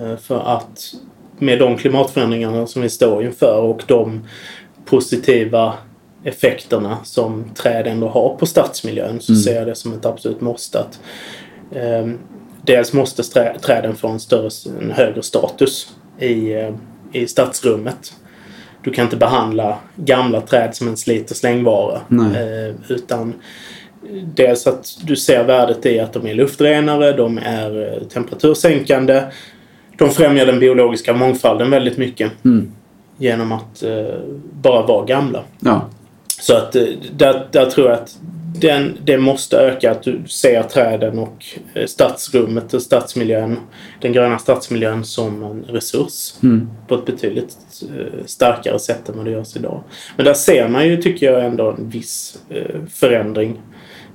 Eh, 0.00 0.16
för 0.16 0.56
att 0.56 0.94
med 1.38 1.58
de 1.58 1.76
klimatförändringarna 1.76 2.66
som 2.66 2.82
vi 2.82 2.88
står 2.88 3.24
inför 3.24 3.60
och 3.60 3.82
de 3.86 4.26
positiva 4.84 5.74
effekterna 6.24 6.98
som 7.04 7.44
träd 7.54 7.86
ändå 7.86 8.08
har 8.08 8.36
på 8.36 8.46
stadsmiljön 8.46 9.20
så 9.20 9.34
ser 9.34 9.54
jag 9.54 9.66
det 9.66 9.74
som 9.74 9.92
ett 9.92 10.06
absolut 10.06 10.40
måste. 10.40 10.80
Att, 10.80 11.00
eh, 11.72 12.08
dels 12.62 12.92
måste 12.92 13.22
träden 13.62 13.96
få 13.96 14.08
en, 14.08 14.20
större, 14.20 14.50
en 14.80 14.90
högre 14.90 15.22
status 15.22 15.94
i, 16.18 16.52
eh, 16.52 16.74
i 17.12 17.26
stadsrummet. 17.26 18.12
Du 18.82 18.90
kan 18.90 19.04
inte 19.04 19.16
behandla 19.16 19.78
gamla 19.96 20.40
träd 20.40 20.74
som 20.74 20.88
en 20.88 20.96
slit 20.96 21.30
och 21.30 21.36
slängvara. 21.36 22.00
Eh, 22.10 22.74
utan 22.88 23.34
dels 24.34 24.66
att 24.66 24.86
du 25.02 25.16
ser 25.16 25.44
värdet 25.44 25.86
i 25.86 26.00
att 26.00 26.12
de 26.12 26.26
är 26.26 26.34
luftrenare, 26.34 27.12
de 27.12 27.38
är 27.38 27.92
eh, 27.92 28.02
temperatursänkande. 28.02 29.22
De 29.98 30.10
främjar 30.10 30.46
den 30.46 30.60
biologiska 30.60 31.12
mångfalden 31.12 31.70
väldigt 31.70 31.98
mycket. 31.98 32.32
Mm. 32.44 32.72
Genom 33.18 33.52
att 33.52 33.82
eh, 33.82 34.14
bara 34.52 34.86
vara 34.86 35.04
gamla. 35.04 35.42
Ja. 35.60 35.88
Så 36.40 36.56
att 36.56 36.76
eh, 36.76 36.84
där, 37.16 37.46
där 37.50 37.66
tror 37.66 37.90
jag 37.90 37.98
att 37.98 38.18
den, 38.54 38.98
det 39.04 39.18
måste 39.18 39.56
öka. 39.56 39.90
Att 39.90 40.02
du 40.02 40.22
ser 40.26 40.62
träden 40.62 41.18
och 41.18 41.44
eh, 41.74 41.86
stadsrummet 41.86 42.74
och 42.74 42.82
stadsmiljön, 42.82 43.56
den 44.00 44.12
gröna 44.12 44.38
stadsmiljön 44.38 45.04
som 45.04 45.42
en 45.42 45.64
resurs. 45.68 46.34
Mm. 46.42 46.70
På 46.88 46.94
ett 46.94 47.06
betydligt 47.06 47.56
eh, 47.82 48.24
starkare 48.26 48.78
sätt 48.78 49.08
än 49.08 49.16
vad 49.16 49.24
det 49.24 49.30
görs 49.30 49.56
idag. 49.56 49.82
Men 50.16 50.26
där 50.26 50.34
ser 50.34 50.68
man 50.68 50.88
ju, 50.88 50.96
tycker 50.96 51.32
jag, 51.32 51.44
ändå 51.44 51.70
en 51.70 51.88
viss 51.88 52.38
eh, 52.48 52.80
förändring 52.88 53.60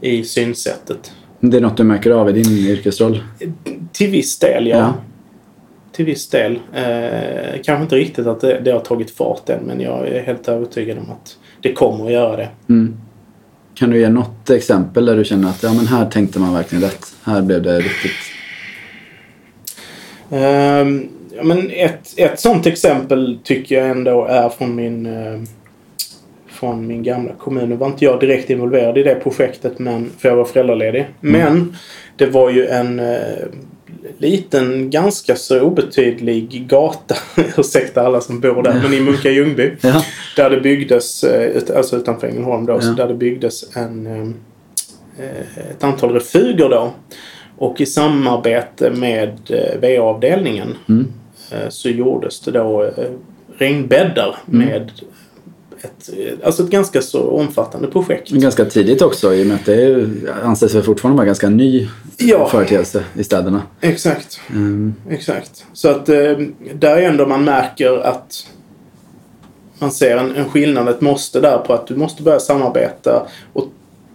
i 0.02 0.24
synsättet. 0.24 1.14
Det 1.40 1.58
är 1.58 1.62
något 1.62 1.78
du 1.78 1.84
märker 1.84 2.12
av 2.12 2.30
i 2.30 2.32
din 2.32 2.52
yrkesroll? 2.52 3.24
Till 3.92 4.10
viss 4.10 4.40
del, 4.40 4.68
ja. 4.68 4.78
Ja. 4.78 4.94
Till 5.92 6.06
viss 6.06 6.30
del. 6.30 6.60
Eh, 6.74 7.62
kanske 7.64 7.84
inte 7.84 7.96
riktigt 7.96 8.28
att 8.28 8.42
det, 8.42 8.60
det 8.60 8.72
har 8.72 8.80
tagit 8.80 9.12
fart 9.12 9.50
än, 9.50 9.64
men 9.64 9.82
jag 9.82 10.08
är 10.08 10.22
helt 10.22 10.48
övertygad 10.48 10.98
om 10.98 11.12
att 11.12 11.38
det 11.62 11.74
kommer 11.74 12.06
att 12.06 12.12
göra 12.12 12.38
det. 12.38 12.50
Mm. 12.70 12.98
Kan 13.76 13.90
du 13.90 14.00
ge 14.00 14.10
något 14.10 14.50
exempel 14.50 15.06
där 15.06 15.18
du 15.18 15.26
känner 15.26 15.50
att 15.50 15.64
ja, 15.64 15.74
men 15.74 15.88
här 15.88 16.06
tänkte 16.06 16.40
man 16.40 16.54
verkligen 16.54 16.84
rätt? 16.84 17.16
Här 17.24 17.42
blev 17.42 17.62
det 17.62 17.78
riktigt... 17.80 18.12
Ehm, 20.30 21.08
ja, 21.36 21.44
men 21.44 21.72
ett, 21.72 22.14
ett 22.18 22.40
sånt 22.40 22.66
exempel 22.66 23.40
tycker 23.44 23.76
jag 23.76 23.90
ändå 23.90 24.26
är 24.26 24.50
från 24.50 24.76
min, 24.76 25.06
eh, 25.06 25.42
från 26.48 26.88
min 26.88 27.04
gamla 27.04 27.34
kommun. 27.34 27.70
Nu 27.70 27.76
var 27.76 27.88
inte 27.88 28.06
jag 28.06 28.20
direkt 28.20 28.50
involverad 28.50 28.98
i 28.98 29.04
det 29.04 29.16
projektet 29.16 29.80
men, 29.80 30.12
för 30.18 30.30
jag 30.30 30.36
var 30.36 30.46
föräldraledig. 30.46 31.06
Men 31.20 31.76
det 32.16 32.26
var 32.26 32.50
ju 32.50 32.68
en 32.68 33.00
eh, 33.00 33.16
liten, 34.18 34.90
ganska 34.90 35.36
så 35.36 35.62
obetydlig 35.62 36.68
gata, 36.70 37.16
ursäkta 37.58 38.02
alla 38.02 38.22
som 38.22 38.40
bor 38.40 38.64
där, 38.64 38.80
men 38.84 38.94
i 38.94 39.00
Munka 39.02 39.32
Ljungby. 39.32 39.72
Ja. 39.82 40.04
Där 40.36 40.50
det 40.50 40.62
byggdes, 40.62 41.24
eh, 41.24 41.78
alltså 41.78 41.98
utanför 41.98 42.28
Ängelholm 42.28 42.66
då, 42.66 42.82
så 42.82 42.88
Ja. 42.88 42.94
där 42.94 43.08
det 43.08 43.14
byggdes 43.14 43.76
en, 43.78 44.08
eh, 44.08 45.70
ett 45.72 45.84
antal 45.84 46.14
refuger 46.14 46.70
då. 46.70 46.94
Och 47.58 47.82
i 47.82 47.86
samarbete 47.86 48.90
med 48.92 49.40
eh, 49.50 49.80
VA-avdelningen 49.82 50.76
Mm. 50.90 51.08
eh, 51.52 51.70
så 51.70 51.90
gjordes 51.90 52.40
det 52.40 52.52
då 52.52 52.84
eh, 52.84 52.92
regnbäddar 53.58 54.36
Mm. 54.54 54.68
med 54.68 54.92
ett, 55.86 56.10
alltså 56.44 56.64
ett 56.64 56.70
ganska 56.70 57.02
så 57.02 57.30
omfattande 57.30 57.88
projekt. 57.88 58.30
Ganska 58.30 58.66
tidigt 58.66 59.02
också 59.02 59.34
i 59.34 59.44
och 59.44 59.48
med 59.48 59.56
att 59.56 59.66
det 59.66 60.10
anses 60.44 60.76
väl 60.76 60.84
fortfarande 60.84 61.18
vara 61.18 61.26
ganska 61.26 61.50
ny 61.50 61.88
Ja. 62.18 62.50
företeelse 62.50 63.04
i 63.14 63.24
städerna. 63.24 63.62
Exakt. 63.82 64.40
Mm. 64.50 64.96
Exakt. 65.10 65.66
Så 65.74 65.90
att 65.90 66.10
eh, 66.10 66.38
där 66.74 66.98
är 66.98 67.02
ändå 67.02 67.26
man 67.26 67.44
märker 67.44 67.98
att 67.98 68.48
man 69.80 69.92
ser 69.92 70.18
en, 70.18 70.36
en 70.36 70.50
skillnad, 70.50 70.90
ett 70.90 71.02
måste 71.02 71.40
där 71.40 71.58
på 71.58 71.74
att 71.74 71.88
du 71.88 71.96
måste 71.96 72.24
börja 72.24 72.40
samarbeta 72.40 73.28
och, 73.54 73.68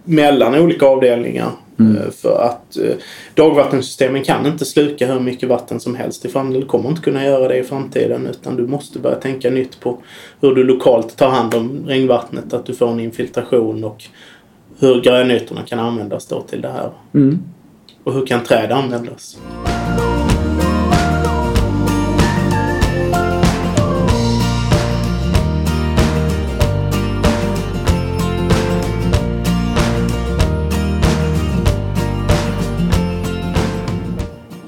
mellan 0.03 0.55
olika 0.55 0.85
avdelningar. 0.85 1.51
Eh, 1.81 2.11
för 2.11 2.41
att 2.41 2.77
eh, 2.77 2.95
dagvattensystemen 3.35 4.23
kan 4.23 4.45
inte 4.45 4.65
sluka 4.65 5.13
hur 5.13 5.19
mycket 5.19 5.49
vatten 5.49 5.79
som 5.79 5.95
helst 5.95 6.25
i 6.25 6.29
framtiden. 6.29 6.61
Du 6.61 6.67
kommer 6.67 6.89
inte 6.89 7.01
kunna 7.01 7.25
göra 7.25 7.47
det 7.47 7.57
i 7.57 7.63
framtiden 7.63 8.27
utan 8.27 8.55
du 8.55 8.67
måste 8.67 8.99
börja 8.99 9.15
tänka 9.15 9.49
nytt 9.49 9.79
på 9.79 9.97
hur 10.41 10.55
du 10.55 10.63
lokalt 10.63 11.17
tar 11.17 11.29
hand 11.29 11.53
om 11.53 11.85
regnvattnet, 11.87 12.53
att 12.53 12.65
du 12.65 12.73
får 12.73 12.91
en 12.91 12.99
infiltration 12.99 13.83
och 13.83 14.03
hur 14.79 15.01
grönytorna 15.01 15.61
kan 15.61 15.79
användas 15.79 16.27
då 16.27 16.41
till 16.41 16.61
det 16.61 16.71
här. 16.71 16.91
Mm. 17.13 17.39
Och 18.03 18.13
hur 18.13 18.25
kan 18.25 18.43
träd 18.43 18.71
användas? 18.71 19.37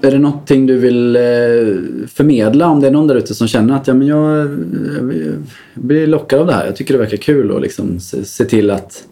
Är 0.04 0.12
det 0.12 0.20
någonting 0.20 0.66
du 0.66 0.78
vill 0.78 1.16
eh, 1.16 1.22
förmedla 2.08 2.68
om 2.68 2.80
det 2.80 2.88
är 2.88 2.92
någon 2.92 3.08
där 3.08 3.16
ute 3.16 3.36
som 3.36 3.48
känner 3.48 3.76
att 3.76 3.88
ja, 3.88 3.94
men 3.94 4.08
jag, 4.08 4.38
jag 4.38 4.50
blir 5.74 6.08
lockad 6.08 6.40
av 6.40 6.48
det 6.48 6.54
här. 6.54 6.66
Jag 6.66 6.76
tycker 6.76 6.94
det 6.94 7.00
verkar 7.00 7.18
kul 7.18 7.52
och 7.52 7.62
liksom 7.62 8.00
se, 8.00 8.26
se 8.26 8.46
till 8.46 8.72
att, 8.72 9.04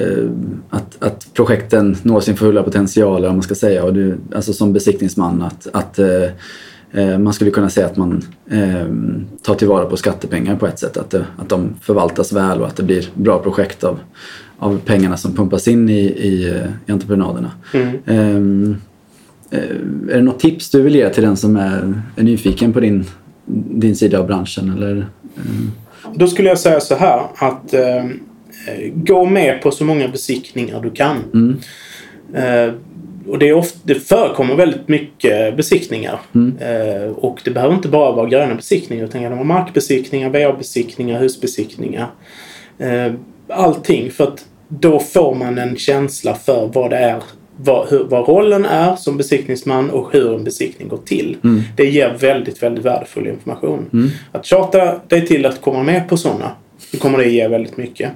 eh, 0.00 0.30
att, 0.70 1.02
att 1.02 1.26
projekten 1.34 1.96
når 2.02 2.20
sin 2.20 2.36
fulla 2.36 2.62
potential, 2.62 3.16
eller 3.16 3.28
vad 3.28 3.36
man 3.36 3.42
ska 3.42 3.54
säga. 3.54 3.84
Och 3.84 3.94
du, 3.94 4.18
alltså 4.34 4.52
som 4.52 4.72
besiktningsman 4.72 5.42
att, 5.42 5.68
att 5.72 5.98
eh, 5.98 7.18
man 7.18 7.32
skulle 7.32 7.50
kunna 7.50 7.70
säga 7.70 7.86
att 7.86 7.96
man 7.96 8.22
eh, 8.50 8.86
tar 9.42 9.54
tillvara 9.54 9.84
på 9.84 9.96
skattepengar 9.96 10.56
på 10.56 10.66
ett 10.66 10.78
sätt. 10.78 10.96
Att, 10.96 11.10
det, 11.10 11.26
att 11.38 11.48
de 11.48 11.74
förvaltas 11.80 12.32
väl 12.32 12.60
och 12.60 12.66
att 12.66 12.76
det 12.76 12.82
blir 12.82 13.08
bra 13.14 13.38
projekt 13.38 13.84
av, 13.84 13.98
av 14.58 14.80
pengarna 14.84 15.16
som 15.16 15.34
pumpas 15.34 15.68
in 15.68 15.88
i, 15.88 16.02
i, 16.02 16.62
i 16.86 16.92
entreprenaderna. 16.92 17.50
Mm. 17.74 17.96
Eh, 18.70 18.76
är 19.52 20.16
det 20.16 20.22
något 20.22 20.40
tips 20.40 20.70
du 20.70 20.82
vill 20.82 20.94
ge 20.94 21.10
till 21.10 21.22
den 21.22 21.36
som 21.36 21.56
är, 21.56 22.02
är 22.16 22.22
nyfiken 22.22 22.72
på 22.72 22.80
din, 22.80 23.04
din 23.70 23.96
sida 23.96 24.18
av 24.18 24.26
branschen? 24.26 24.72
Eller, 24.76 24.90
ehm, 25.36 25.70
Då 26.14 26.26
skulle 26.26 26.48
jag 26.48 26.58
säga 26.58 26.80
så 26.80 26.94
här 26.94 27.22
att 27.34 27.74
eh, 27.74 28.04
gå 28.94 29.24
med 29.24 29.62
på 29.62 29.70
så 29.70 29.84
många 29.84 30.08
besiktningar 30.08 30.80
du 30.80 30.90
kan. 30.90 31.16
Mm. 31.34 31.56
Eh, 32.34 32.74
och 33.26 33.38
det, 33.38 33.48
är 33.48 33.52
ofta, 33.52 33.78
det 33.82 33.94
förekommer 33.94 34.54
väldigt 34.54 34.88
mycket 34.88 35.56
besiktningar. 35.56 36.20
Mm. 36.34 36.56
Eh, 36.58 37.10
och 37.10 37.40
det 37.44 37.50
behöver 37.50 37.74
inte 37.74 37.88
bara 37.88 38.12
vara 38.12 38.28
gröna 38.28 38.54
besiktningar 38.54 39.04
utan 39.04 39.22
det 39.22 39.28
kan 39.28 39.36
vara 39.36 39.46
markbesiktningar, 39.46 40.30
VA-besiktningar, 40.30 41.20
husbesiktningar. 41.20 42.10
Eh, 42.78 43.12
allting 43.48 44.10
för 44.10 44.24
att 44.24 44.44
då 44.68 44.98
får 44.98 45.34
man 45.34 45.58
en 45.58 45.76
känsla 45.76 46.34
för 46.34 46.70
vad 46.74 46.90
det 46.90 46.96
är 46.96 47.22
vad, 47.64 47.88
hur, 47.88 48.04
vad 48.04 48.28
rollen 48.28 48.64
är 48.64 48.96
som 48.96 49.16
besiktningsman 49.16 49.90
och 49.90 50.12
hur 50.12 50.34
en 50.34 50.44
besiktning 50.44 50.88
går 50.88 51.00
till. 51.04 51.36
Mm. 51.44 51.62
Det 51.76 51.84
ger 51.84 52.16
väldigt, 52.20 52.62
väldigt 52.62 52.84
värdefull 52.84 53.26
information. 53.26 54.10
Att 54.32 54.44
tjata 54.44 55.00
dig 55.08 55.26
till 55.26 55.46
att 55.46 55.60
komma 55.60 55.82
med 55.82 56.08
på 56.08 56.16
sådana, 56.16 56.50
då 56.92 56.98
kommer 56.98 57.18
det 57.18 57.28
ge 57.28 57.48
väldigt 57.48 57.76
mycket. 57.76 58.10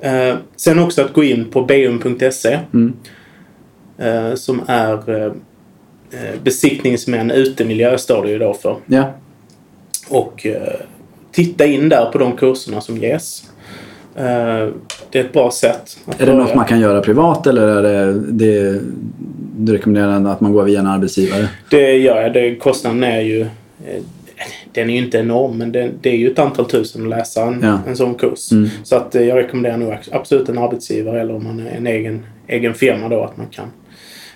Eh, 0.00 0.34
sen 0.56 0.78
också 0.78 1.02
att 1.02 1.12
gå 1.12 1.24
in 1.24 1.44
på 1.50 1.62
beum.se 1.62 2.58
Mm. 2.74 2.92
eh, 3.98 4.34
som 4.34 4.60
är 4.66 5.10
eh, 5.10 5.32
eh, 6.10 6.40
besiktningsmän 6.42 7.30
utemiljö 7.30 7.98
står 7.98 8.22
det 8.24 8.30
ju 8.30 8.38
då 8.38 8.54
för. 8.54 8.76
ja. 8.86 9.14
Och 10.08 10.46
eh, 10.46 10.80
titta 11.32 11.66
in 11.66 11.88
där 11.88 12.10
på 12.12 12.18
de 12.18 12.36
kurserna 12.36 12.80
som 12.80 12.96
ges. 12.96 13.44
Eh, 14.16 14.68
det 15.10 15.18
är 15.18 15.24
ett 15.24 15.32
bra 15.32 15.50
sätt. 15.50 15.98
Är 16.18 16.26
det 16.26 16.34
något 16.34 16.54
man 16.54 16.64
kan 16.64 16.80
göra 16.80 17.00
privat 17.00 17.46
eller 17.46 17.62
är 17.68 17.82
det, 17.82 18.12
det 18.20 18.80
du 19.58 19.72
rekommenderar 19.72 20.32
att 20.32 20.40
man 20.40 20.52
går 20.52 20.64
via 20.64 20.80
en 20.80 20.86
arbetsgivare? 20.86 21.48
Det 21.70 21.96
gör 21.96 22.22
jag. 22.22 22.32
Det, 22.32 22.54
kostnaden 22.56 23.04
är 23.04 23.20
ju... 23.20 23.40
eh, 23.40 24.02
Den 24.72 24.90
är 24.90 24.94
ju 24.94 24.98
inte 25.04 25.18
enorm, 25.18 25.58
men 25.58 25.72
det, 25.72 25.90
det 26.00 26.10
är 26.10 26.16
ju 26.16 26.30
ett 26.30 26.38
antal 26.38 26.64
tusen 26.64 27.02
att 27.02 27.08
läsa 27.08 27.42
en, 27.42 27.60
Ja. 27.62 27.78
en 27.88 27.96
sån 27.96 28.14
kurs. 28.14 28.52
Mm. 28.52 28.68
Så 28.84 28.96
att 28.96 29.14
eh, 29.14 29.22
jag 29.22 29.36
rekommenderar 29.38 29.76
nog 29.76 29.94
absolut 30.12 30.48
en 30.48 30.58
arbetsgivare 30.58 31.20
eller 31.20 31.34
om 31.36 31.44
man 31.44 31.60
är 31.66 31.70
en 31.76 31.86
egen, 31.86 32.26
egen 32.46 32.74
firma 32.74 33.08
då 33.08 33.22
att 33.24 33.36
man 33.36 33.46
kan 33.50 33.66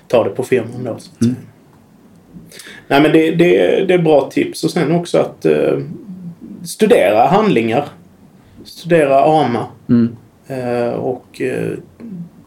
ta 0.09 0.25
det 0.25 0.31
på 0.31 0.43
firman 0.43 0.85
då. 0.85 0.97
Så 0.99 1.11
Mm. 1.25 1.37
Nej 2.89 3.03
men 3.03 3.13
det, 3.13 3.31
det, 3.31 3.85
det 3.89 3.95
är 3.95 3.99
bra 3.99 4.31
tips 4.31 4.65
och 4.65 4.71
sen 4.71 4.93
också 4.93 5.19
att 5.19 5.45
eh, 5.47 5.79
studera 6.65 7.27
handlingar. 7.27 7.85
Studera 8.65 9.25
AMA 9.25 9.67
Mm. 9.89 10.17
eh, 10.47 10.93
och 10.93 11.41
eh, 11.41 11.73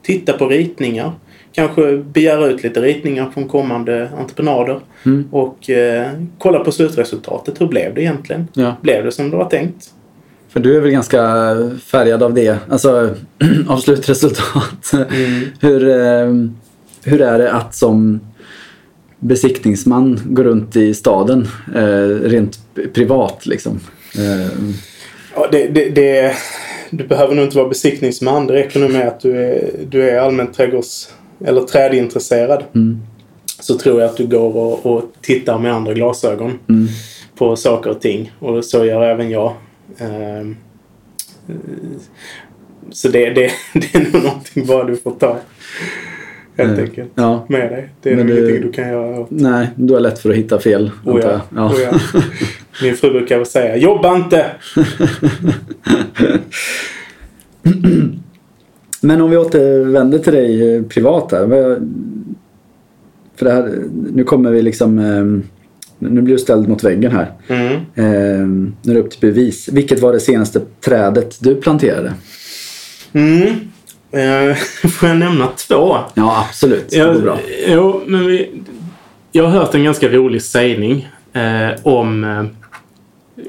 titta 0.04 0.34
på 0.34 0.48
ritningar. 0.48 1.12
Kanske 1.52 1.98
begära 1.98 2.48
ut 2.48 2.64
lite 2.64 2.82
ritningar 2.82 3.32
från 3.34 3.48
kommande 3.48 4.10
entreprenader. 4.20 4.80
Mm. 5.06 5.28
Och 5.32 5.70
eh, 5.70 6.08
kolla 6.38 6.60
på 6.60 6.72
slutresultatet. 6.72 7.62
Hur 7.62 7.68
blev 7.68 7.94
det 7.94 8.02
egentligen? 8.02 8.48
Ja. 8.54 8.76
Blev 8.82 9.04
det 9.06 9.12
som 9.12 9.30
det 9.30 9.38
var 9.38 9.50
tänkt? 9.50 9.94
För 10.50 10.60
du 10.60 10.78
är 10.78 10.82
väl 10.82 10.92
ganska 10.92 11.20
färgad 11.86 12.24
av 12.24 12.34
det, 12.34 12.58
alltså 12.70 13.16
av 13.68 13.78
slutresultat. 13.78 14.92
hur, 15.60 15.88
eh, 15.90 16.34
hur 17.04 17.22
är 17.22 17.38
det 17.38 17.52
att 17.52 17.76
som 17.76 18.20
besiktningsman 19.20 20.20
gå 20.26 20.44
runt 20.44 20.76
i 20.76 20.94
staden 20.94 21.48
rent 22.24 22.60
privat 22.94 23.46
liksom? 23.46 23.80
Eh, 25.36 25.42
Ja, 25.42 25.48
det, 25.52 25.68
det, 25.68 25.90
det, 25.90 26.34
du 26.90 27.08
behöver 27.08 27.36
nog 27.36 27.46
inte 27.46 27.58
vara 27.58 27.68
besiktningsman. 27.70 28.48
Det 28.48 28.54
räcker 28.54 28.80
nog 28.80 28.92
med 28.92 29.08
att 29.08 29.20
du 29.20 29.38
är, 29.38 29.72
du 29.90 30.10
är 30.10 30.20
allmänt 30.20 30.54
trädgårds 30.54 31.14
eller 31.46 31.62
trädintresserad. 31.62 32.64
Mm. 32.76 33.00
Så 33.60 33.78
tror 33.78 34.02
jag 34.02 34.10
att 34.10 34.18
du 34.18 34.28
går 34.28 34.56
och, 34.58 34.86
och 34.86 35.04
tittar 35.22 35.60
med 35.60 35.74
andra 35.74 35.94
glasögon 35.94 36.60
Mm. 36.70 36.88
på 37.36 37.56
saker 37.56 37.90
och 37.90 38.02
ting. 38.02 38.32
Och 38.40 38.66
så 38.66 38.86
gör 38.86 39.02
även 39.04 39.30
jag. 39.30 39.54
Ehm, 39.98 40.56
Så 42.92 43.08
det, 43.08 43.30
det, 43.30 43.52
det 43.74 43.96
är 43.96 44.12
nog 44.14 44.24
någonting 44.24 44.66
bara 44.66 44.84
du 44.84 44.96
får 44.96 45.12
ta. 45.12 45.38
Helt 46.58 46.78
Eh, 46.80 46.84
enkelt. 46.84 47.10
Ja. 47.16 47.46
Med 47.50 47.72
dig. 47.72 47.90
Det 48.02 48.12
är 48.12 48.16
nog 48.16 48.30
ingenting 48.30 48.62
du 48.62 48.72
kan 48.72 48.88
göra 48.90 49.20
åt. 49.20 49.28
Nej, 49.32 49.68
du 49.76 49.94
har 49.94 50.00
lätt 50.00 50.20
för 50.20 50.30
att 50.30 50.36
hitta 50.36 50.60
fel. 50.60 50.92
Oh 51.06 51.20
ja. 51.24 51.42
jag. 51.56 51.72
Oh 51.72 51.76
ja. 51.82 52.00
Min 52.84 52.96
fru 52.96 53.10
brukar 53.12 53.44
säga 53.44 53.78
jobba 53.78 54.16
inte! 54.16 54.46
Men 59.02 59.22
om 59.22 59.30
vi 59.30 59.38
återvänder 59.38 60.20
till 60.20 60.34
dig 60.34 60.76
eh, 60.76 60.84
privat 60.84 61.32
här. 61.32 61.48
För 63.36 63.46
det 63.46 63.52
här, 63.52 63.74
nu 64.14 64.24
kommer 64.24 64.52
vi 64.52 64.62
liksom... 64.62 65.00
eh, 65.00 65.26
Nu 66.10 66.22
blir 66.22 66.36
du 66.36 66.40
ställd 66.40 66.70
mot 66.70 66.84
väggen 66.84 67.12
här. 67.12 67.32
Mm. 67.48 67.74
Eh, 67.74 68.48
Nu 68.82 68.92
är 68.92 68.94
det 68.94 69.00
upp 69.00 69.12
till 69.12 69.22
bevis. 69.22 69.70
Vilket 69.72 70.00
var 70.00 70.14
det 70.14 70.20
senaste 70.20 70.62
trädet 70.86 71.38
du 71.44 71.56
planterade? 71.56 72.14
Mm. 73.14 73.50
Eh, 74.14 74.56
får 74.90 75.10
jag 75.10 75.18
nämna 75.18 75.48
två? 75.48 75.98
Ja, 76.14 76.46
absolut. 76.50 76.90
Det 76.90 76.98
går 77.14 77.22
bra. 77.22 77.40
Jo, 77.68 78.04
men 78.06 78.26
vi, 78.28 78.62
jag 79.32 79.44
har 79.44 79.50
hört 79.52 79.76
en 79.76 79.84
ganska 79.84 80.10
rolig 80.10 80.42
sägning 80.44 81.08
eh, 81.34 81.70
om 81.84 82.24
eh, 82.24 82.44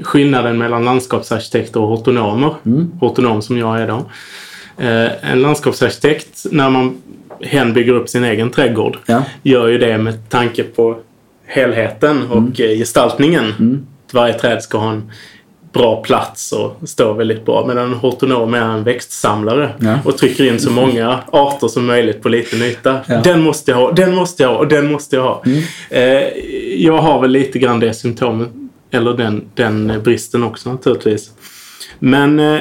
skillnaden 0.02 0.58
mellan 0.58 0.84
landskapsarkitekter 0.84 1.80
och 1.80 1.88
hortonomer. 1.88 2.54
Mm. 2.66 2.90
Hortonom 3.00 3.42
som 3.42 3.58
jag 3.58 3.80
är 3.80 3.88
då. 3.88 4.04
Eh, 4.84 5.30
en 5.32 5.42
landskapsarkitekt, 5.42 6.46
när 6.50 6.70
man 6.70 6.96
hen 7.40 7.72
bygger 7.72 7.92
upp 7.92 8.08
sin 8.08 8.24
egen 8.24 8.50
trädgård, 8.50 8.98
Ja. 9.06 9.22
gör 9.42 9.68
ju 9.68 9.78
det 9.78 9.98
med 9.98 10.28
tanke 10.30 10.62
på 10.62 10.98
helheten 11.46 12.22
och 12.30 12.60
eh, 12.60 12.78
gestaltningen. 12.78 13.86
Varje 14.12 14.34
träd 14.34 14.62
ska 14.62 14.78
ha 14.78 14.92
en 14.92 15.10
bra 15.74 16.02
plats 16.02 16.52
och 16.52 16.88
stå 16.88 17.12
väldigt 17.12 17.44
bra. 17.44 17.66
Medan 17.66 17.84
en 17.84 17.94
hortonom 17.94 18.54
är 18.54 18.60
en 18.60 18.84
växtsamlare 18.84 19.70
Ja. 19.78 19.98
och 20.04 20.18
trycker 20.18 20.44
in 20.44 20.60
så 20.60 20.70
många 20.70 21.18
arter 21.32 21.68
som 21.68 21.86
möjligt 21.86 22.22
på 22.22 22.28
liten 22.28 22.62
yta. 22.62 23.00
Ja. 23.08 23.20
Den 23.24 23.40
måste 23.42 23.70
jag 23.70 23.78
ha, 23.78 23.92
den 23.92 24.14
måste 24.14 24.42
jag 24.42 24.50
ha 24.50 24.56
och 24.58 24.68
den 24.68 24.92
måste 24.92 25.16
jag 25.16 25.22
ha. 25.22 25.42
Eh, 25.90 26.28
jag 26.84 26.98
har 26.98 27.20
väl 27.20 27.30
lite 27.30 27.58
grann 27.58 27.80
det 27.80 27.94
symptomet, 27.94 28.48
eller 28.90 29.12
den, 29.12 29.44
den 29.54 30.00
bristen 30.04 30.42
också 30.44 30.70
naturligtvis. 30.72 31.30
Men 31.98 32.38
eh, 32.40 32.60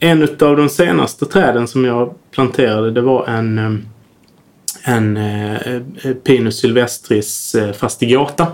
en 0.00 0.22
av 0.22 0.56
de 0.56 0.68
senaste 0.68 1.26
träden 1.26 1.68
som 1.68 1.84
jag 1.84 2.14
planterade 2.34 2.90
det 2.90 3.00
var 3.00 3.26
en, 3.26 3.58
eh, 3.58 4.94
en 4.94 5.16
eh, 5.16 6.12
Pinus 6.24 6.58
sylvestris 6.60 7.54
eh, 7.54 7.72
fastigata. 7.72 8.46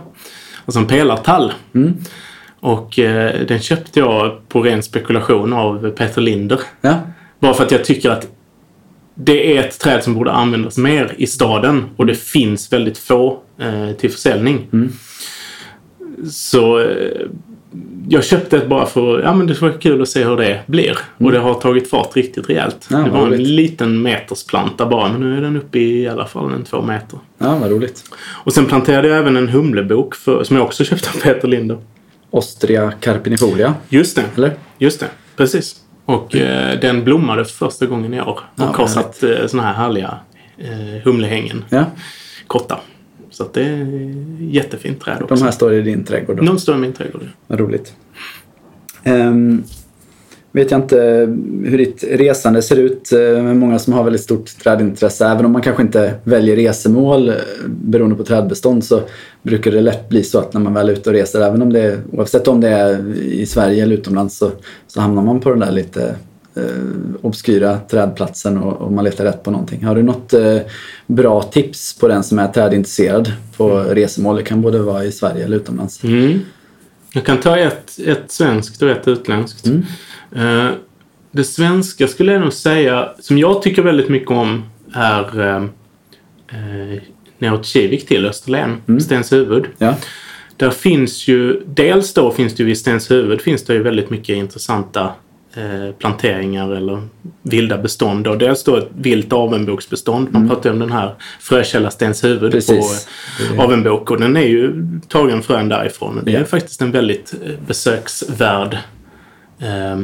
Alltså 0.64 0.78
en 0.80 0.86
pelartall. 0.86 1.52
Och 2.62 2.98
eh, 2.98 3.46
den 3.46 3.58
köpte 3.60 4.00
jag 4.00 4.48
på 4.48 4.62
ren 4.62 4.82
spekulation 4.82 5.52
av 5.52 5.90
Peter 5.90 6.20
Linder. 6.20 6.60
Ja. 6.80 6.94
Bara 7.40 7.54
för 7.54 7.64
att 7.64 7.70
jag 7.70 7.84
tycker 7.84 8.10
att 8.10 8.26
det 9.14 9.56
är 9.56 9.60
ett 9.60 9.78
träd 9.80 10.04
som 10.04 10.14
borde 10.14 10.32
användas 10.32 10.78
mer 10.78 11.14
i 11.16 11.26
staden 11.26 11.84
och 11.96 12.06
det 12.06 12.14
finns 12.14 12.72
väldigt 12.72 12.98
få 12.98 13.38
eh, 13.58 13.92
till 13.92 14.10
försäljning. 14.10 14.68
Så 16.30 16.78
eh, 16.80 16.86
jag 18.08 18.24
köpte 18.24 18.56
ett 18.56 18.68
bara 18.68 18.86
för 18.86 19.22
ja 19.22 19.34
men 19.34 19.46
det 19.46 19.60
var 19.60 19.80
kul 19.80 20.02
att 20.02 20.08
se 20.08 20.24
hur 20.24 20.36
det 20.36 20.60
blir. 20.66 20.98
Och 21.18 21.32
det 21.32 21.38
har 21.38 21.54
tagit 21.54 21.90
fart 21.90 22.16
riktigt 22.16 22.48
rejält. 22.48 22.88
Ja, 22.90 22.96
det 22.96 23.10
var 23.10 23.18
vad 23.18 23.26
en 23.26 23.34
roligt. 23.34 23.46
liten 23.48 24.02
metersplanta 24.02 24.86
bara 24.86 25.12
men 25.12 25.20
nu 25.20 25.36
är 25.36 25.40
den 25.40 25.56
uppe 25.56 25.78
i, 25.78 26.02
i 26.02 26.08
alla 26.08 26.26
fall 26.26 26.52
en 26.52 26.64
två 26.64 26.82
meter. 26.82 27.18
ja, 27.38 27.56
vad 27.60 27.70
roligt. 27.70 28.04
Och 28.24 28.52
sen 28.52 28.66
planterade 28.66 29.08
jag 29.08 29.18
även 29.18 29.36
en 29.36 29.48
humlebok 29.48 30.14
för, 30.14 30.44
som 30.44 30.56
jag 30.56 30.64
också 30.66 30.84
köpte 30.84 31.08
av 31.08 31.20
Peter 31.22 31.48
Linder. 31.48 31.78
Ostria 32.32 32.92
carpinifolia, 33.00 33.74
Just 33.88 34.16
det. 34.16 34.24
eller? 34.36 34.54
Just 34.78 35.00
det, 35.00 35.06
precis. 35.36 35.76
Och 36.04 36.36
eh, 36.36 36.80
den 36.80 37.04
blommade 37.04 37.44
för 37.44 37.52
första 37.66 37.86
gången 37.86 38.14
i 38.14 38.20
år. 38.20 38.28
Och 38.28 38.40
Ja, 38.56 38.64
har 38.64 38.86
satt 38.86 39.22
eh, 39.22 39.46
såna 39.46 39.62
här 39.62 39.72
härliga 39.74 40.18
eh, 40.58 41.02
humlehängen. 41.04 41.64
Ja, 41.68 41.84
Korta. 42.46 42.80
Så 43.30 43.48
det 43.52 43.62
är 43.62 43.86
jättefint 44.40 45.00
träd 45.00 45.22
också. 45.22 45.34
de 45.34 45.42
här 45.42 45.50
står 45.50 45.72
i 45.74 45.82
din 45.82 46.04
trädgård 46.04 46.36
då. 46.36 46.42
De 46.44 46.58
står 46.58 46.74
i 46.74 46.78
min 46.78 46.92
trädgård. 46.92 47.28
Vad 47.46 47.60
roligt. 47.60 47.94
Ehm, 49.02 49.64
vet 50.52 50.70
jag 50.70 50.80
inte 50.80 50.96
hur 51.64 51.78
ditt 51.78 52.04
resande 52.10 52.62
ser 52.62 52.76
ut. 52.76 53.12
eh, 53.12 53.18
med 53.18 53.56
många 53.56 53.78
som 53.78 53.92
har 53.92 54.04
väldigt 54.04 54.22
stort 54.22 54.58
trädintresse. 54.62 55.26
Även 55.26 55.44
om 55.44 55.52
man 55.52 55.62
kanske 55.62 55.82
inte 55.82 56.14
väljer 56.24 56.56
resemål 56.56 57.28
eh, 57.28 57.34
beroende 57.66 58.16
på 58.16 58.24
trädbestånd 58.24 58.84
så 58.84 59.00
brukar 59.42 59.70
det 59.70 59.80
lätt 59.80 60.08
bli 60.08 60.24
så 60.24 60.38
att 60.38 60.52
när 60.52 60.60
man 60.60 60.74
väl 60.74 60.88
är 60.88 60.92
ute 60.92 61.10
och 61.10 61.14
reser, 61.14 61.40
även 61.40 61.62
om 61.62 61.72
det 61.72 61.80
är, 61.80 61.98
oavsett 62.12 62.48
om 62.48 62.60
det 62.60 62.68
är 62.68 63.16
i 63.18 63.46
Sverige 63.46 63.82
eller 63.82 63.94
utomlands, 63.94 64.38
så, 64.38 64.50
så 64.86 65.00
hamnar 65.00 65.22
man 65.22 65.40
på 65.40 65.50
den 65.50 65.58
där 65.58 65.72
lite 65.72 66.14
eh, 66.54 66.62
obskyra 67.20 67.78
trädplatsen 67.90 68.58
och, 68.58 68.82
och 68.82 68.92
man 68.92 69.04
letar 69.04 69.24
rätt 69.24 69.42
på 69.42 69.50
någonting. 69.50 69.84
Har 69.84 69.94
du 69.94 70.02
något 70.02 70.34
eh, 70.34 70.58
bra 71.06 71.42
tips 71.42 71.98
på 71.98 72.08
den 72.08 72.22
som 72.22 72.38
är 72.38 72.48
trädintresserad 72.48 73.32
på 73.56 73.78
resemål? 73.78 74.36
Det 74.36 74.42
kan 74.42 74.62
både 74.62 74.78
vara 74.78 75.04
i 75.04 75.12
Sverige 75.12 75.44
eller 75.44 75.56
utomlands. 75.56 76.04
Mm. 76.04 76.38
Jag 77.14 77.24
kan 77.24 77.40
ta 77.40 77.56
ett, 77.56 77.98
ett 78.06 78.30
svenskt 78.30 78.82
och 78.82 78.90
ett 78.90 79.08
utländskt. 79.08 79.66
Mm. 79.66 79.82
Eh, 80.36 80.68
det 81.30 81.44
svenska 81.44 82.08
skulle 82.08 82.32
jag 82.32 82.40
nog 82.40 82.52
säga, 82.52 83.08
som 83.20 83.38
jag 83.38 83.62
tycker 83.62 83.82
väldigt 83.82 84.08
mycket 84.08 84.30
om, 84.30 84.64
är 84.94 85.40
eh, 85.40 85.56
eh, 86.48 87.02
neråt 87.38 87.66
Kivik 87.66 88.06
till 88.06 88.26
Österlen, 88.26 88.76
Mm. 88.88 89.00
Stenshuvud. 89.00 89.64
Ja. 89.78 89.94
Där 90.56 90.70
finns 90.70 91.28
ju, 91.28 91.62
dels 91.66 92.14
då 92.14 92.30
finns 92.30 92.54
det 92.54 92.62
ju 92.62 92.66
vid 92.66 92.78
Stenshuvud 92.78 93.40
finns 93.40 93.64
det 93.64 93.74
ju 93.74 93.82
väldigt 93.82 94.10
mycket 94.10 94.36
intressanta 94.36 95.10
eh, 95.56 95.94
planteringar 95.98 96.70
eller 96.72 97.02
vilda 97.42 97.78
bestånd. 97.78 98.26
Och 98.26 98.38
dels 98.38 98.64
då 98.64 98.76
ett 98.76 98.88
vilt 98.96 99.32
avenboksbestånd. 99.32 100.28
Man 100.32 100.48
pratar 100.48 100.70
ju 100.70 100.72
om 100.74 100.78
den 100.78 100.92
här 100.92 101.14
frökälla 101.40 101.90
Stenshuvud 101.90 102.38
Mm. 102.42 102.50
Precis. 102.52 103.06
på 103.48 103.54
eh, 103.54 103.60
avenbok. 103.60 104.10
Och 104.10 104.20
den 104.20 104.36
är 104.36 104.46
ju 104.46 104.74
tagen 105.08 105.42
frön 105.42 105.68
därifrån. 105.68 106.20
Det 106.24 106.34
är 106.34 106.38
Ja. 106.38 106.44
faktiskt 106.44 106.82
en 106.82 106.90
väldigt 106.92 107.34
eh, 107.44 107.50
besöksvärd, 107.66 108.74
eh, 109.60 110.00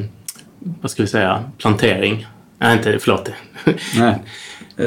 vad 0.59 0.91
ska 0.91 1.03
vi 1.03 1.09
säga, 1.09 1.45
plantering. 1.59 2.27
Nej, 2.59 2.77
inte, 2.77 2.99
förlåt. 2.99 3.31
Nej. 3.99 4.23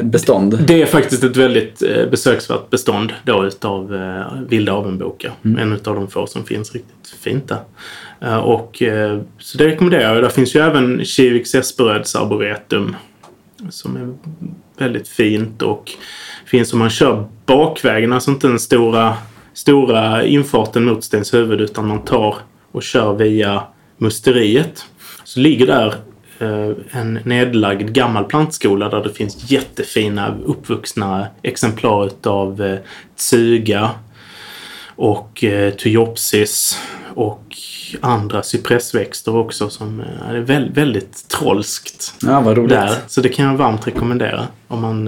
Bestånd. 0.02 0.58
Det 0.66 0.82
är 0.82 0.86
faktiskt 0.86 1.24
ett 1.24 1.36
väldigt 1.36 1.82
eh, 1.82 2.06
besöksvärt 2.10 2.70
bestånd 2.70 3.12
då 3.24 3.46
utav 3.46 3.94
eh, 3.94 4.40
vilda 4.48 4.72
avenbokar. 4.72 5.32
En 5.42 5.72
utav 5.72 5.94
de 5.94 6.08
få 6.08 6.26
som 6.26 6.44
finns 6.44 6.72
riktigt 6.72 7.14
fint 7.20 7.48
där. 7.48 7.60
Eh, 8.20 8.36
och, 8.38 8.82
eh, 8.82 9.20
så 9.38 9.58
det 9.58 9.66
rekommenderar 9.66 10.14
jag. 10.14 10.22
Där 10.22 10.28
finns 10.28 10.56
ju 10.56 10.60
även 10.60 11.04
Kiviks 11.04 11.54
Esperöds 11.54 12.16
arboretum 12.16 12.96
som 13.70 13.96
är 13.96 14.14
väldigt 14.78 15.08
fint 15.08 15.62
och 15.62 15.90
finns 16.46 16.72
om 16.72 16.78
man 16.78 16.90
kör 16.90 17.24
bakvägen, 17.46 18.12
alltså 18.12 18.30
inte 18.30 18.48
den 18.48 18.58
stora, 18.58 19.16
stora 19.52 20.24
infarten 20.24 20.84
mot 20.84 21.04
Stenshuvud 21.04 21.60
utan 21.60 21.86
man 21.86 22.04
tar 22.04 22.36
och 22.72 22.82
kör 22.82 23.14
via 23.14 23.62
musteriet. 23.96 24.86
Så 25.24 25.40
ligger 25.40 25.66
där 25.66 25.94
eh, 26.38 26.76
en 26.90 27.18
nedlagd 27.24 27.90
gammal 27.92 28.24
plantskola 28.24 28.88
där 28.88 29.02
det 29.02 29.12
finns 29.12 29.50
jättefina 29.50 30.34
uppvuxna 30.44 31.26
exemplar 31.42 32.06
utav 32.06 32.62
eh, 32.62 32.78
tsuga 33.16 33.90
och 34.96 35.44
eh, 35.44 35.72
tyopsis 35.74 36.78
och 37.14 37.56
andra 38.00 38.42
cypressväxter 38.42 39.36
också 39.36 39.70
som 39.70 40.02
är 40.28 40.38
väldigt, 40.38 40.76
väldigt 40.76 41.28
trollskt 41.28 42.14
Ja, 42.22 42.40
vad 42.40 42.56
roligt. 42.56 42.70
där. 42.70 42.94
Så 43.06 43.20
det 43.20 43.28
kan 43.28 43.46
jag 43.46 43.56
varmt 43.56 43.86
rekommendera 43.86 44.46
om 44.68 44.80
man 44.80 45.06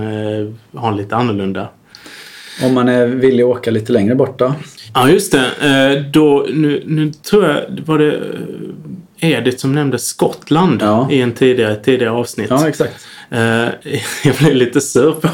har 0.74 0.88
en 0.90 0.96
lite 0.96 1.16
annorlunda. 1.16 1.68
Om 2.64 2.74
man 2.74 2.88
är 2.88 3.06
villig 3.06 3.42
att 3.42 3.48
åka 3.48 3.70
lite 3.70 3.92
längre 3.92 4.14
bort 4.14 4.38
då? 4.38 4.54
Ja, 4.94 5.10
just 5.10 5.32
det. 5.32 6.04
Då, 6.12 6.46
nu, 6.52 6.82
nu 6.86 7.12
tror 7.12 7.44
jag 7.44 7.62
var 7.86 7.98
det 7.98 8.20
Edith 9.24 9.56
som 9.58 9.72
nämnde 9.72 9.98
Skottland 9.98 10.82
Ja. 10.82 11.08
i 11.10 11.20
en 11.20 11.32
tidigare, 11.32 11.76
tidigare 11.76 12.12
avsnitt. 12.12 12.46
Ja, 12.50 12.68
exakt. 12.68 13.06
Eh, 13.30 13.40
jag 14.24 14.34
blev 14.38 14.54
lite 14.54 14.80
sur 14.80 15.12
på 15.12 15.28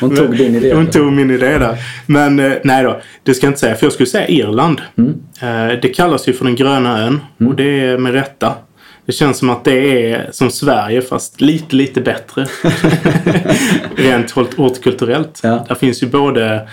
Hon 0.00 0.16
tog 0.16 0.36
din 0.36 0.54
idé, 0.54 0.74
Hon 0.74 0.86
tog 0.86 1.12
min 1.12 1.30
idé 1.30 1.58
där. 1.58 1.76
Men 2.06 2.40
eh, 2.40 2.52
nej 2.64 2.84
då, 2.84 3.00
det 3.22 3.34
ska 3.34 3.46
jag 3.46 3.50
inte 3.50 3.60
säga. 3.60 3.74
För 3.74 3.86
jag 3.86 3.92
skulle 3.92 4.06
säga 4.06 4.28
Irland. 4.28 4.80
Mm. 4.98 5.14
Eh, 5.42 5.80
det 5.82 5.88
kallas 5.88 6.28
ju 6.28 6.32
för 6.32 6.44
den 6.44 6.54
gröna 6.56 7.02
ön. 7.06 7.20
Och 7.48 7.54
det 7.54 7.80
är 7.80 7.98
med 7.98 8.12
rätta. 8.12 8.54
Det 9.06 9.12
känns 9.12 9.38
som 9.38 9.50
att 9.50 9.64
det 9.64 10.10
är 10.12 10.28
som 10.32 10.50
Sverige 10.50 11.02
fast 11.02 11.40
lite, 11.40 11.76
lite 11.76 12.00
bättre. 12.00 12.46
Rent 13.96 14.30
hort- 14.30 14.54
hortikulturellt. 14.56 15.40
Ja. 15.42 15.64
Där 15.68 15.74
finns 15.74 16.02
ju 16.02 16.06
både 16.06 16.68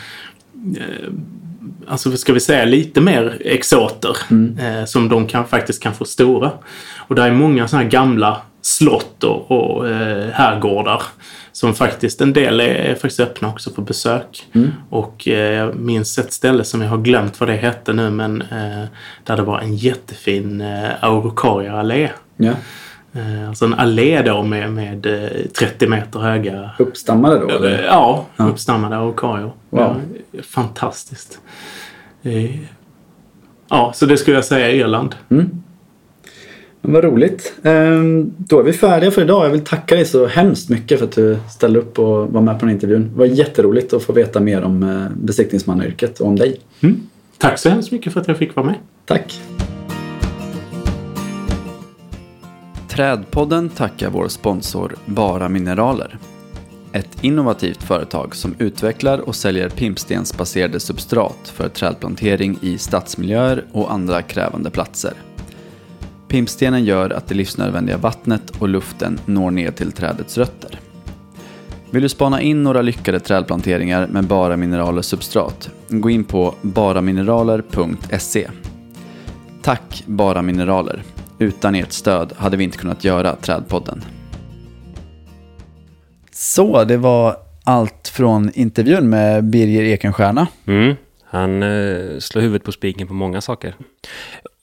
alltså 1.87 2.17
ska 2.17 2.33
vi 2.33 2.39
säga, 2.39 2.65
lite 2.65 3.01
mer 3.01 3.37
exoter 3.45 4.17
Mm. 4.31 4.57
eh, 4.59 4.85
som 4.85 5.09
de 5.09 5.27
kan, 5.27 5.47
faktiskt 5.47 5.83
kan 5.83 5.93
få 5.93 6.05
stora. 6.05 6.51
Och 6.97 7.15
där 7.15 7.27
är 7.27 7.31
många 7.31 7.67
sådana 7.67 7.83
här 7.83 7.91
gamla 7.91 8.41
slott 8.61 9.23
och, 9.23 9.51
och 9.51 9.89
eh, 9.89 10.29
herrgårdar 10.33 11.01
som 11.51 11.73
faktiskt, 11.75 12.21
en 12.21 12.33
del 12.33 12.59
är, 12.59 12.65
är 12.65 12.93
faktiskt 12.95 13.19
öppna 13.19 13.47
också 13.49 13.71
för 13.71 13.81
besök. 13.81 14.47
Mm. 14.53 14.71
Och 14.89 15.27
eh, 15.27 15.53
jag 15.53 15.75
minns 15.75 16.17
ett 16.17 16.33
ställe 16.33 16.63
som 16.63 16.81
jag 16.81 16.89
har 16.89 16.97
glömt 16.97 17.39
vad 17.39 17.49
det 17.49 17.55
hette 17.55 17.93
nu 17.93 18.09
men 18.09 18.41
eh, 18.41 18.83
där 19.23 19.35
det 19.35 19.41
var 19.41 19.59
en 19.59 19.75
jättefin 19.75 20.61
eh, 20.61 20.89
Araucaria-allé. 21.01 22.09
Ja. 22.37 22.53
Eh, 23.15 23.47
alltså 23.49 23.65
en 23.65 23.73
allé 23.73 24.21
då 24.21 24.43
med, 24.43 24.71
med 24.71 25.05
eh, 25.05 25.45
30 25.59 25.87
meter 25.87 26.19
höga 26.19 26.71
Uppstammade 26.79 27.39
då? 27.39 27.49
Eller? 27.49 27.83
Ja, 27.83 28.25
uppstammade 28.37 28.95
araucarier. 28.97 29.51
Wow. 29.69 30.01
Ja, 30.31 30.41
fantastiskt. 30.43 31.39
Eh, 32.23 32.55
Ja, 33.69 33.91
så 33.95 34.05
det 34.05 34.17
skulle 34.17 34.37
jag 34.37 34.45
säga 34.45 34.71
Irland. 34.71 35.15
Men 35.27 35.61
vad 36.81 37.03
roligt. 37.03 37.53
Ehm, 37.63 38.33
Då 38.37 38.59
är 38.59 38.63
vi 38.63 38.73
färdiga 38.73 39.11
för 39.11 39.21
idag. 39.21 39.45
Jag 39.45 39.49
vill 39.51 39.61
tacka 39.65 39.95
dig 39.95 40.05
så 40.05 40.27
hemskt 40.27 40.69
mycket 40.69 40.99
för 40.99 41.05
att 41.05 41.11
du 41.11 41.37
ställde 41.49 41.79
upp 41.79 41.99
och 41.99 42.27
var 42.33 42.41
med 42.41 42.53
på 42.53 42.59
den 42.59 42.67
här 42.69 42.73
intervjun. 42.73 43.09
Det 43.13 43.19
var 43.19 43.25
jätteroligt 43.25 43.93
att 43.93 44.03
få 44.03 44.13
veta 44.13 44.39
mer 44.39 44.61
om 44.61 44.83
eh, 44.83 45.05
besiktningsmannayrket 45.15 46.19
och 46.19 46.27
om 46.27 46.35
dig. 46.35 46.59
Mm. 46.83 46.95
Tack 47.37 47.59
så 47.59 47.69
hemskt 47.69 47.91
mycket 47.91 48.13
för 48.13 48.21
att 48.21 48.27
jag 48.27 48.37
fick 48.37 48.55
vara 48.55 48.65
med. 48.65 48.75
Tack! 49.05 49.41
Trädpodden 52.95 53.69
tackar 53.69 54.09
vår 54.09 54.27
sponsor 54.27 54.95
Bara 55.05 55.49
Mineraler. 55.49 56.17
Ett 56.91 57.23
innovativt 57.23 57.83
företag 57.83 58.35
som 58.35 58.55
utvecklar 58.59 59.17
och 59.17 59.35
säljer 59.35 59.69
pimpstensbaserade 59.69 60.79
substrat 60.79 61.37
för 61.43 61.69
trädplantering 61.69 62.57
i 62.61 62.77
stadsmiljöer 62.77 63.65
och 63.71 63.91
andra 63.93 64.21
krävande 64.21 64.69
platser. 64.69 65.13
Pimpstenen 66.27 66.85
gör 66.85 67.09
att 67.09 67.27
det 67.27 67.35
livsnödvändiga 67.35 67.97
vattnet 67.97 68.49
och 68.59 68.69
luften 68.69 69.19
når 69.25 69.51
ner 69.51 69.71
till 69.71 69.91
trädets 69.91 70.37
rötter. 70.37 70.79
Vill 71.89 72.03
du 72.03 72.09
spana 72.09 72.41
in 72.41 72.63
några 72.63 72.81
lyckade 72.81 73.19
trädplanteringar 73.19 74.07
med 74.07 74.23
bara 74.23 74.57
mineraler 74.57 75.01
substrat? 75.01 75.69
Gå 75.89 76.09
in 76.09 76.23
på 76.23 76.55
baramineraler.se. 76.61 78.49
Tack 79.61 80.03
Bara 80.05 80.41
Mineraler. 80.41 81.03
Utan 81.39 81.75
ert 81.75 81.91
stöd 81.91 82.33
hade 82.37 82.57
vi 82.57 82.63
inte 82.63 82.77
kunnat 82.77 83.03
göra 83.03 83.35
Trädpodden. 83.35 84.03
Så, 86.31 86.83
det 86.83 86.97
var 86.97 87.37
allt 87.63 88.07
från 88.07 88.51
intervjun 88.53 89.09
med 89.09 89.43
Birger 89.43 89.83
Ekenstierna. 89.83 90.47
Mm. 90.67 90.95
Han 91.23 91.63
eh, 91.63 92.19
slår 92.19 92.41
huvudet 92.41 92.63
på 92.63 92.71
spiken 92.71 93.07
på 93.07 93.13
många 93.13 93.41
saker. 93.41 93.75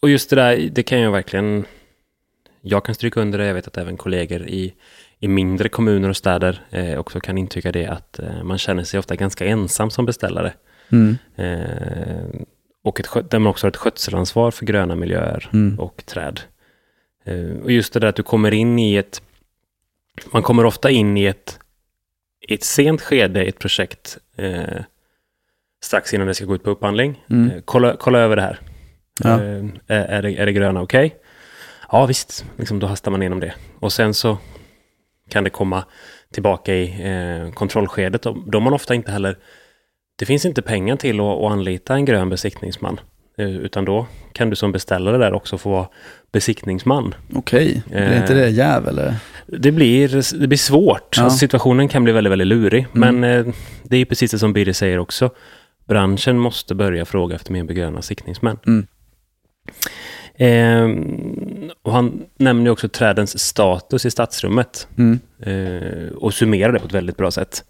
Och 0.03 0.11
just 0.11 0.31
det 0.31 0.37
där, 0.37 0.69
det 0.73 0.83
kan 0.83 1.01
jag 1.01 1.13
verkligen... 1.13 1.65
Jag 2.65 2.85
kan 2.85 2.95
stryka 2.95 3.21
under 3.21 3.39
det, 3.39 3.47
jag 3.47 3.55
vet 3.55 3.67
att 3.67 3.77
även 3.77 3.97
kollegor 3.97 4.47
i, 4.47 4.75
i 5.21 5.29
mindre 5.29 5.69
kommuner 5.69 6.09
och 6.09 6.17
städer 6.17 6.61
eh, 6.71 6.99
också 6.99 7.21
kan 7.21 7.39
intyga 7.39 7.73
det, 7.73 7.87
att 7.87 8.19
eh, 8.19 8.43
man 8.43 8.59
känner 8.59 8.85
sig 8.85 8.99
ofta 9.01 9.17
ganska 9.17 9.45
ensam 9.47 9.91
som 9.91 10.07
beställare. 10.07 10.53
Mm. 10.93 11.17
Eh, 11.37 12.41
och 12.85 13.01
ett, 13.01 13.31
där 13.31 13.39
man 13.39 13.51
också 13.51 13.67
har 13.67 13.71
ett 13.71 13.77
skötselansvar 13.77 14.51
för 14.51 14.67
gröna 14.67 14.95
miljöer 14.95 15.51
Mm. 15.53 15.81
och 15.81 16.03
träd. 16.07 16.41
Eh, 17.25 17.63
och 17.63 17.73
just 17.73 17.93
det 17.93 18.01
där 18.01 18.09
att 18.09 18.17
du 18.17 18.23
kommer 18.23 18.55
in 18.55 18.79
i 18.79 18.97
ett... 18.97 19.23
Man 20.33 20.43
kommer 20.43 20.65
ofta 20.65 20.91
in 20.91 21.17
i 21.17 21.25
ett, 21.25 21.59
ett 22.49 22.65
sent 22.65 23.01
skede 23.01 23.45
i 23.45 23.49
ett 23.49 23.59
projekt 23.59 24.19
eh, 24.37 24.83
strax 25.85 26.15
innan 26.15 26.27
det 26.27 26.35
ska 26.35 26.45
gå 26.45 26.55
ut 26.55 26.65
på 26.65 26.71
upphandling. 26.71 27.25
Mm. 27.31 27.51
Eh, 27.51 27.63
kolla, 27.65 27.97
kolla 27.97 28.19
över 28.19 28.37
det 28.37 28.43
här. 28.43 28.61
Ja. 29.23 29.43
Eh, 29.43 29.65
är, 29.87 30.23
det, 30.23 30.33
är 30.33 30.47
det 30.47 30.53
gröna 30.53 30.83
okej? 30.83 31.17
Ja 31.93 32.07
visst, 32.07 32.45
liksom, 32.57 32.79
då 32.79 32.87
hastar 32.87 33.11
man 33.11 33.23
igenom 33.23 33.41
det. 33.41 33.55
Och 33.79 33.93
sen 33.93 34.15
så 34.15 34.39
kan 35.29 35.45
det 35.45 35.51
komma 35.51 35.85
tillbaka 36.33 36.75
i 36.75 37.13
eh, 37.13 37.53
kontrollskedet. 37.53 38.27
Då 38.47 38.61
man 38.61 38.73
ofta 38.73 38.95
inte 38.95 39.13
heller... 39.13 39.39
Det 40.17 40.27
finns 40.27 40.45
inte 40.45 40.63
pengar 40.63 40.97
till 40.97 41.21
att, 41.21 41.27
att 41.27 41.53
anlita 41.53 41.95
en 41.95 42.05
grön 42.05 42.29
besiktningsman. 42.29 43.01
Eh, 43.39 43.57
utan 43.57 43.85
då 43.85 44.07
kan 44.33 44.51
du 44.51 44.57
som 44.57 44.73
beställare 44.73 45.19
där 45.19 45.33
också 45.33 45.59
få 45.59 45.71
vara 45.71 45.89
besiktningsman. 46.33 47.15
Okej, 47.35 47.83
blir 47.87 47.99
Eh. 48.01 48.21
inte 48.21 48.35
det 48.35 48.49
jäv 48.49 48.89
eller? 48.89 49.15
Det 49.47 49.73
blir, 49.73 50.39
det 50.41 50.47
blir 50.47 50.59
svårt. 50.59 51.17
Ja. 51.17 51.23
Alltså, 51.23 51.39
situationen 51.39 51.89
kan 51.89 52.05
bli 52.05 52.13
väldigt, 52.13 52.31
väldigt 52.33 52.49
lurig. 52.49 52.87
Mm. 52.95 53.17
Men 53.21 53.47
eh, 53.47 53.55
det 53.83 53.97
är 53.97 54.05
precis 54.05 54.31
det 54.31 54.39
som 54.39 54.53
Birger 54.53 54.73
säger 54.73 54.99
också. 54.99 55.31
Branschen 55.89 56.39
måste 56.39 56.75
börja 56.75 57.05
fråga 57.05 57.37
efter 57.37 57.53
mer 57.53 57.65
gröna 57.65 58.03
siktningsmän. 58.03 58.59
Mm. 58.67 58.87
Ehm, 60.37 61.71
och 61.83 61.93
han 61.93 62.23
nämner 62.37 62.71
också 62.71 62.89
trädens 62.89 63.39
status 63.39 64.07
i 64.07 64.11
stadsrummet. 64.11 64.89
Mm. 64.99 65.21
Eh, 65.43 66.13
och 66.13 66.35
summerar 66.35 66.73
det 66.73 66.79
på 66.79 66.87
ett 66.87 66.95
väldigt 66.95 67.17
bra 67.17 67.31
sätt. 67.31 67.65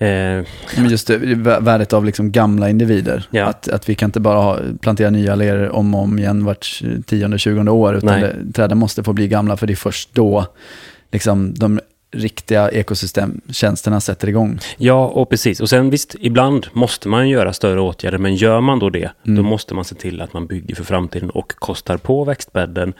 Eh, 0.00 0.44
Men 0.76 0.88
just 0.90 1.06
det, 1.06 1.18
vä- 1.18 1.62
värdet 1.64 1.92
av 1.92 2.04
liksom 2.04 2.32
gamla 2.32 2.70
individer. 2.70 3.24
Ja. 3.30 3.44
Att, 3.44 3.68
att 3.68 3.88
vi 3.88 3.94
kan 3.94 4.08
inte 4.08 4.20
bara 4.20 4.38
ha, 4.38 4.58
plantera 4.80 5.10
nya 5.10 5.32
alléer 5.32 5.68
om 5.70 5.94
och 5.94 6.02
om 6.02 6.18
igen 6.18 6.44
vart 6.44 6.82
tionde, 7.06 7.38
tjugonde 7.38 7.70
år, 7.70 7.96
utan 7.96 8.20
det, 8.20 8.36
träden 8.54 8.78
måste 8.78 9.02
få 9.02 9.12
bli 9.12 9.28
gamla 9.28 9.56
för 9.56 9.66
det 9.66 9.72
är 9.72 9.76
först 9.76 10.14
då 10.14 10.46
liksom, 11.12 11.54
de 11.54 11.80
riktiga 12.12 12.70
ekosystemtjänsterna 12.70 14.00
sätter 14.00 14.28
igång. 14.28 14.58
ja, 14.76 15.06
och 15.06 15.30
precis. 15.30 15.60
Och 15.60 15.68
sen 15.70 15.90
visst, 15.90 16.16
ibland 16.20 16.66
måste 16.72 17.08
man 17.08 17.28
göra 17.28 17.52
större 17.52 17.80
åtgärder. 17.80 18.18
Men 18.18 18.34
gör 18.36 18.60
man 18.60 18.78
då 18.78 18.90
det, 18.90 19.10
Mm. 19.26 19.36
då 19.36 19.42
måste 19.42 19.74
man 19.74 19.84
se 19.84 19.94
till 19.94 20.20
att 20.20 20.32
man 20.32 20.46
bygger 20.46 20.74
för 20.74 20.84
framtiden 20.84 21.30
och 21.30 21.52
kostar 21.56 21.96
på 21.96 22.24
växtbädden. 22.24 22.92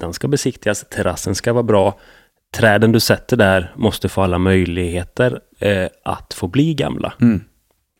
Den 0.00 0.12
ska 0.12 0.28
besiktigas, 0.28 0.84
terrassen 0.90 1.34
ska 1.34 1.52
vara 1.52 1.62
bra. 1.62 1.98
Träden 2.56 2.92
du 2.92 3.00
sätter 3.00 3.36
där 3.36 3.72
måste 3.76 4.08
få 4.08 4.22
alla 4.22 4.38
möjligheter 4.38 5.38
eh, 5.62 5.88
att 6.04 6.34
få 6.34 6.46
bli 6.48 6.74
gamla. 6.74 7.12
Mm. 7.20 7.40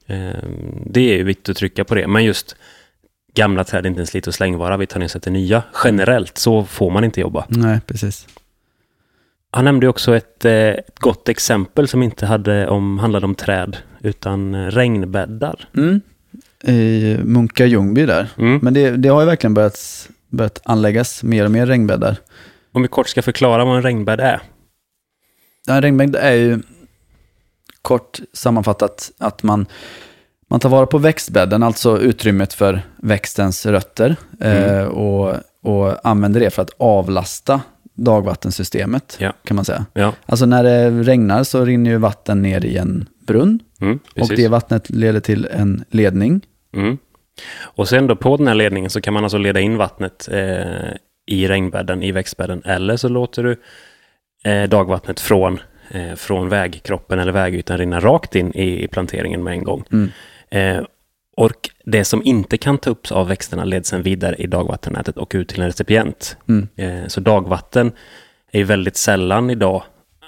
Eh, 0.07 0.49
det 0.87 1.01
är 1.01 1.17
ju 1.17 1.25
viktigt 1.25 1.49
att 1.49 1.57
trycka 1.57 1.85
på 1.85 1.95
det. 1.95 2.07
Men 2.07 2.25
just 2.25 2.57
gamla 3.35 3.65
träd 3.65 3.87
är 3.87 3.89
inte 3.89 4.03
en 4.03 4.07
slit 4.07 4.27
och 4.27 4.35
slängvara. 4.35 4.77
Vi 4.77 4.87
tar 4.87 5.05
och 5.05 5.11
sätter 5.11 5.31
nya. 5.31 5.63
Generellt 5.85 6.39
så 6.39 6.65
får 6.65 6.91
man 6.91 7.05
inte 7.05 7.21
jobba. 7.21 7.45
Nej, 7.49 7.81
precis. 7.87 8.27
Han 9.51 9.65
nämnde 9.65 9.89
också 9.89 10.17
ett, 10.17 10.45
eh, 10.45 10.53
ett 10.53 10.99
gott 10.99 11.29
exempel 11.29 11.89
som 11.89 12.03
inte 12.03 12.27
hade 12.27 12.69
om, 12.69 12.99
handlade 12.99 13.27
om 13.27 13.35
träd 13.35 13.77
utan 14.01 14.55
eh, 14.55 14.67
regnbäddar. 14.67 15.69
Mm. 15.77 16.01
I 16.65 17.17
Munka 17.25 17.67
Ljungby 17.67 18.07
där. 18.07 18.29
Mm. 18.39 18.59
Men 18.63 18.75
det, 18.75 18.91
det 18.91 19.09
har 19.09 19.21
ju 19.21 19.27
verkligen 19.27 19.55
börjat, 19.55 20.09
börjat 20.29 20.61
anläggas 20.65 21.23
mer 21.23 21.45
och 21.45 21.51
mer 21.51 21.67
regnbäddar. 21.67 22.17
Om 22.73 22.83
vi 22.83 22.89
kort 22.89 23.09
ska 23.09 23.23
förklara 23.23 23.65
vad 23.65 23.77
en 23.77 23.83
regnbädd 23.83 24.21
är. 24.21 24.41
En 25.69 25.83
regnbädd 25.83 26.17
är 26.17 26.33
ju 26.33 26.63
kort 27.83 28.21
sammanfattat 28.33 29.11
att 29.19 29.43
man, 29.43 29.67
man 30.51 30.61
tar 30.61 30.69
vara 30.69 30.87
på 30.87 30.99
växtbädden, 30.99 31.63
alltså 31.63 31.99
utrymmet 32.01 32.53
för 32.53 32.83
växtens 32.97 33.67
rötter 33.67 34.17
eh, 34.41 34.85
och, 34.85 35.35
och 35.63 36.07
använder 36.07 36.41
det 36.41 36.51
för 36.51 36.63
att 36.63 36.71
avlasta 36.79 37.61
dagvattensystemet, 37.95 39.17
Ja. 39.21 39.33
kan 39.45 39.55
man 39.55 39.65
säga. 39.65 39.87
Ja, 39.93 40.13
Alltså 40.27 40.47
när 40.47 40.63
det 40.65 40.91
regnar 40.91 41.45
så 41.45 41.65
rinner 41.65 41.91
ju 41.91 41.97
vatten 41.97 42.43
ner 42.43 42.65
i 42.65 42.77
en 42.77 43.09
brunn 43.27 43.61
mm, 43.81 43.99
och 44.21 44.29
det 44.29 44.49
vattnet 44.49 44.91
leder 44.91 45.21
till 45.21 45.49
en 45.51 45.85
ledning. 45.91 46.41
Mm. 46.77 46.99
Och 47.61 47.89
sen 47.89 48.07
då 48.07 48.17
på 48.17 48.37
den 48.37 48.47
här 48.49 48.55
ledningen 48.55 48.91
så 48.91 49.01
kan 49.01 49.15
man 49.15 49.25
alltså 49.25 49.39
leda 49.39 49.61
in 49.61 49.77
vattnet 49.77 50.29
eh, 50.33 50.91
i 51.27 51.49
regnbädden, 51.49 52.03
i 52.03 52.13
växtbädden. 52.13 52.63
Eller 52.65 52.97
så 52.97 53.09
låter 53.09 53.43
du 53.43 53.61
eh, 54.51 54.69
dagvattnet 54.69 55.21
från, 55.21 55.61
eh, 55.91 56.15
från 56.15 56.49
vägkroppen 56.49 57.19
eller 57.19 57.33
vägytan 57.33 57.79
rinna 57.79 58.01
rakt 58.01 58.35
in 58.35 58.53
i, 58.55 58.85
i 58.85 58.89
planteringen 58.89 59.43
med 59.43 59.53
en 59.53 59.65
gång. 59.65 59.85
Mm. 59.93 60.11
Eh, 60.51 60.85
och 61.37 61.71
det 61.85 62.05
som 62.05 62.23
inte 62.25 62.59
kan 62.59 62.79
ta 62.79 62.91
upp 62.91 63.13
av 63.13 63.29
växterna 63.29 63.65
leds 63.65 63.89
sen 63.89 64.03
vidare 64.03 64.37
i 64.37 64.47
dagvattennätet 64.47 65.17
och 65.17 65.33
ut 65.35 65.49
till 65.49 65.61
en 65.61 65.67
recipient. 65.67 66.37
Mm. 66.49 66.69
Eh, 66.77 67.07
så 67.07 67.21
dagvatten 67.21 67.93
är 68.53 68.59
ju 68.59 68.65
väldigt 68.65 68.97
sällan 68.97 69.51
idag 69.51 69.83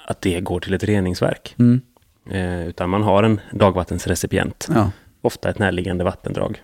att 0.07 0.21
det 0.21 0.39
går 0.39 0.59
till 0.59 0.73
ett 0.73 0.83
reningsverk. 0.83 1.55
Mm. 1.59 1.81
Eh, 2.31 2.67
utan 2.67 2.89
man 2.89 3.03
har 3.03 3.23
en 3.23 3.39
dagvattensrecipient 3.51 4.67
Ja. 4.73 4.91
ofta 5.21 5.49
ett 5.49 5.59
närliggande 5.59 6.03
vattendrag. 6.03 6.61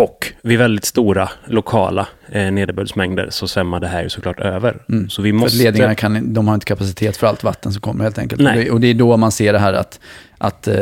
Och 0.00 0.32
vid 0.42 0.58
väldigt 0.58 0.84
stora 0.84 1.28
lokala 1.46 2.08
eh, 2.28 2.52
nederbördsmängder 2.52 3.26
så 3.30 3.48
svämmar 3.48 3.80
det 3.80 3.86
här 3.86 4.02
ju 4.02 4.08
såklart 4.08 4.40
över. 4.40 4.82
Mm. 4.88 5.08
Så 5.10 5.22
vi 5.22 5.30
För 5.30 5.38
måste... 5.38 5.58
ledningarna 5.58 5.94
kan, 5.94 6.34
de 6.34 6.48
har 6.48 6.54
inte 6.54 6.66
kapacitet 6.66 7.16
för 7.16 7.26
allt 7.26 7.44
vatten 7.44 7.72
som 7.72 7.80
kommer 7.82 8.04
helt 8.04 8.18
enkelt. 8.18 8.40
Och 8.40 8.46
det, 8.54 8.70
och 8.70 8.80
det 8.80 8.86
är 8.86 8.94
då 8.94 9.16
man 9.16 9.32
ser 9.32 9.52
det 9.52 9.58
här 9.58 9.72
att, 9.72 10.00
att 10.38 10.68
eh, 10.68 10.74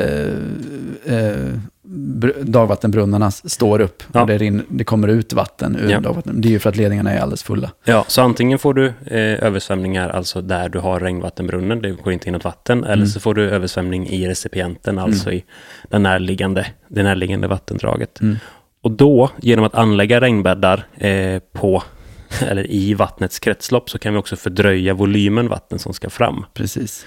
eh, 1.06 1.52
br- 1.88 2.42
dagvattenbrunnarna 2.44 3.30
står 3.30 3.80
upp 3.80 4.02
Ja. 4.12 4.20
och 4.20 4.26
det, 4.26 4.38
rinner, 4.38 4.64
det 4.68 4.84
kommer 4.84 5.08
ut 5.08 5.32
vatten 5.32 5.76
ur 5.76 5.90
Ja. 5.90 6.00
dagvatten. 6.00 6.40
Det 6.40 6.48
är 6.48 6.50
ju 6.50 6.58
för 6.58 6.70
att 6.70 6.76
ledningarna 6.76 7.12
är 7.12 7.20
alldeles 7.20 7.42
fulla. 7.42 7.70
Ja, 7.84 8.04
så 8.08 8.22
antingen 8.22 8.58
får 8.58 8.74
du 8.74 8.86
eh, 8.86 9.44
översvämningar, 9.44 10.08
alltså 10.08 10.40
där 10.42 10.68
du 10.68 10.78
har 10.78 11.00
regnvattenbrunnen, 11.00 11.82
det 11.82 11.90
går 11.90 12.12
inte 12.12 12.26
in 12.28 12.32
något 12.32 12.44
vatten, 12.44 12.84
eller 12.84 13.06
så 13.06 13.20
får 13.20 13.34
du 13.34 13.50
översvämning 13.50 14.08
i 14.08 14.28
recipienten, 14.28 14.98
alltså 14.98 15.32
i 15.32 15.44
den 15.88 16.02
närliggande, 16.02 16.66
det 16.88 17.02
närliggande 17.02 17.48
vattendraget. 17.48 18.20
Mm. 18.20 18.36
Och 18.80 18.90
då, 18.90 19.30
genom 19.42 19.64
att 19.64 19.74
anlägga 19.74 20.20
regnbäddar 20.20 20.86
eh, 20.96 21.38
på, 21.52 21.82
eller 22.48 22.70
i 22.70 22.94
vattnets 22.94 23.38
kretslopp, 23.38 23.90
så 23.90 23.98
kan 23.98 24.12
vi 24.12 24.18
också 24.18 24.36
fördröja 24.36 24.94
volymen 24.94 25.48
vatten 25.48 25.78
som 25.78 25.92
ska 25.94 26.10
fram. 26.10 26.44
Precis. 26.54 27.06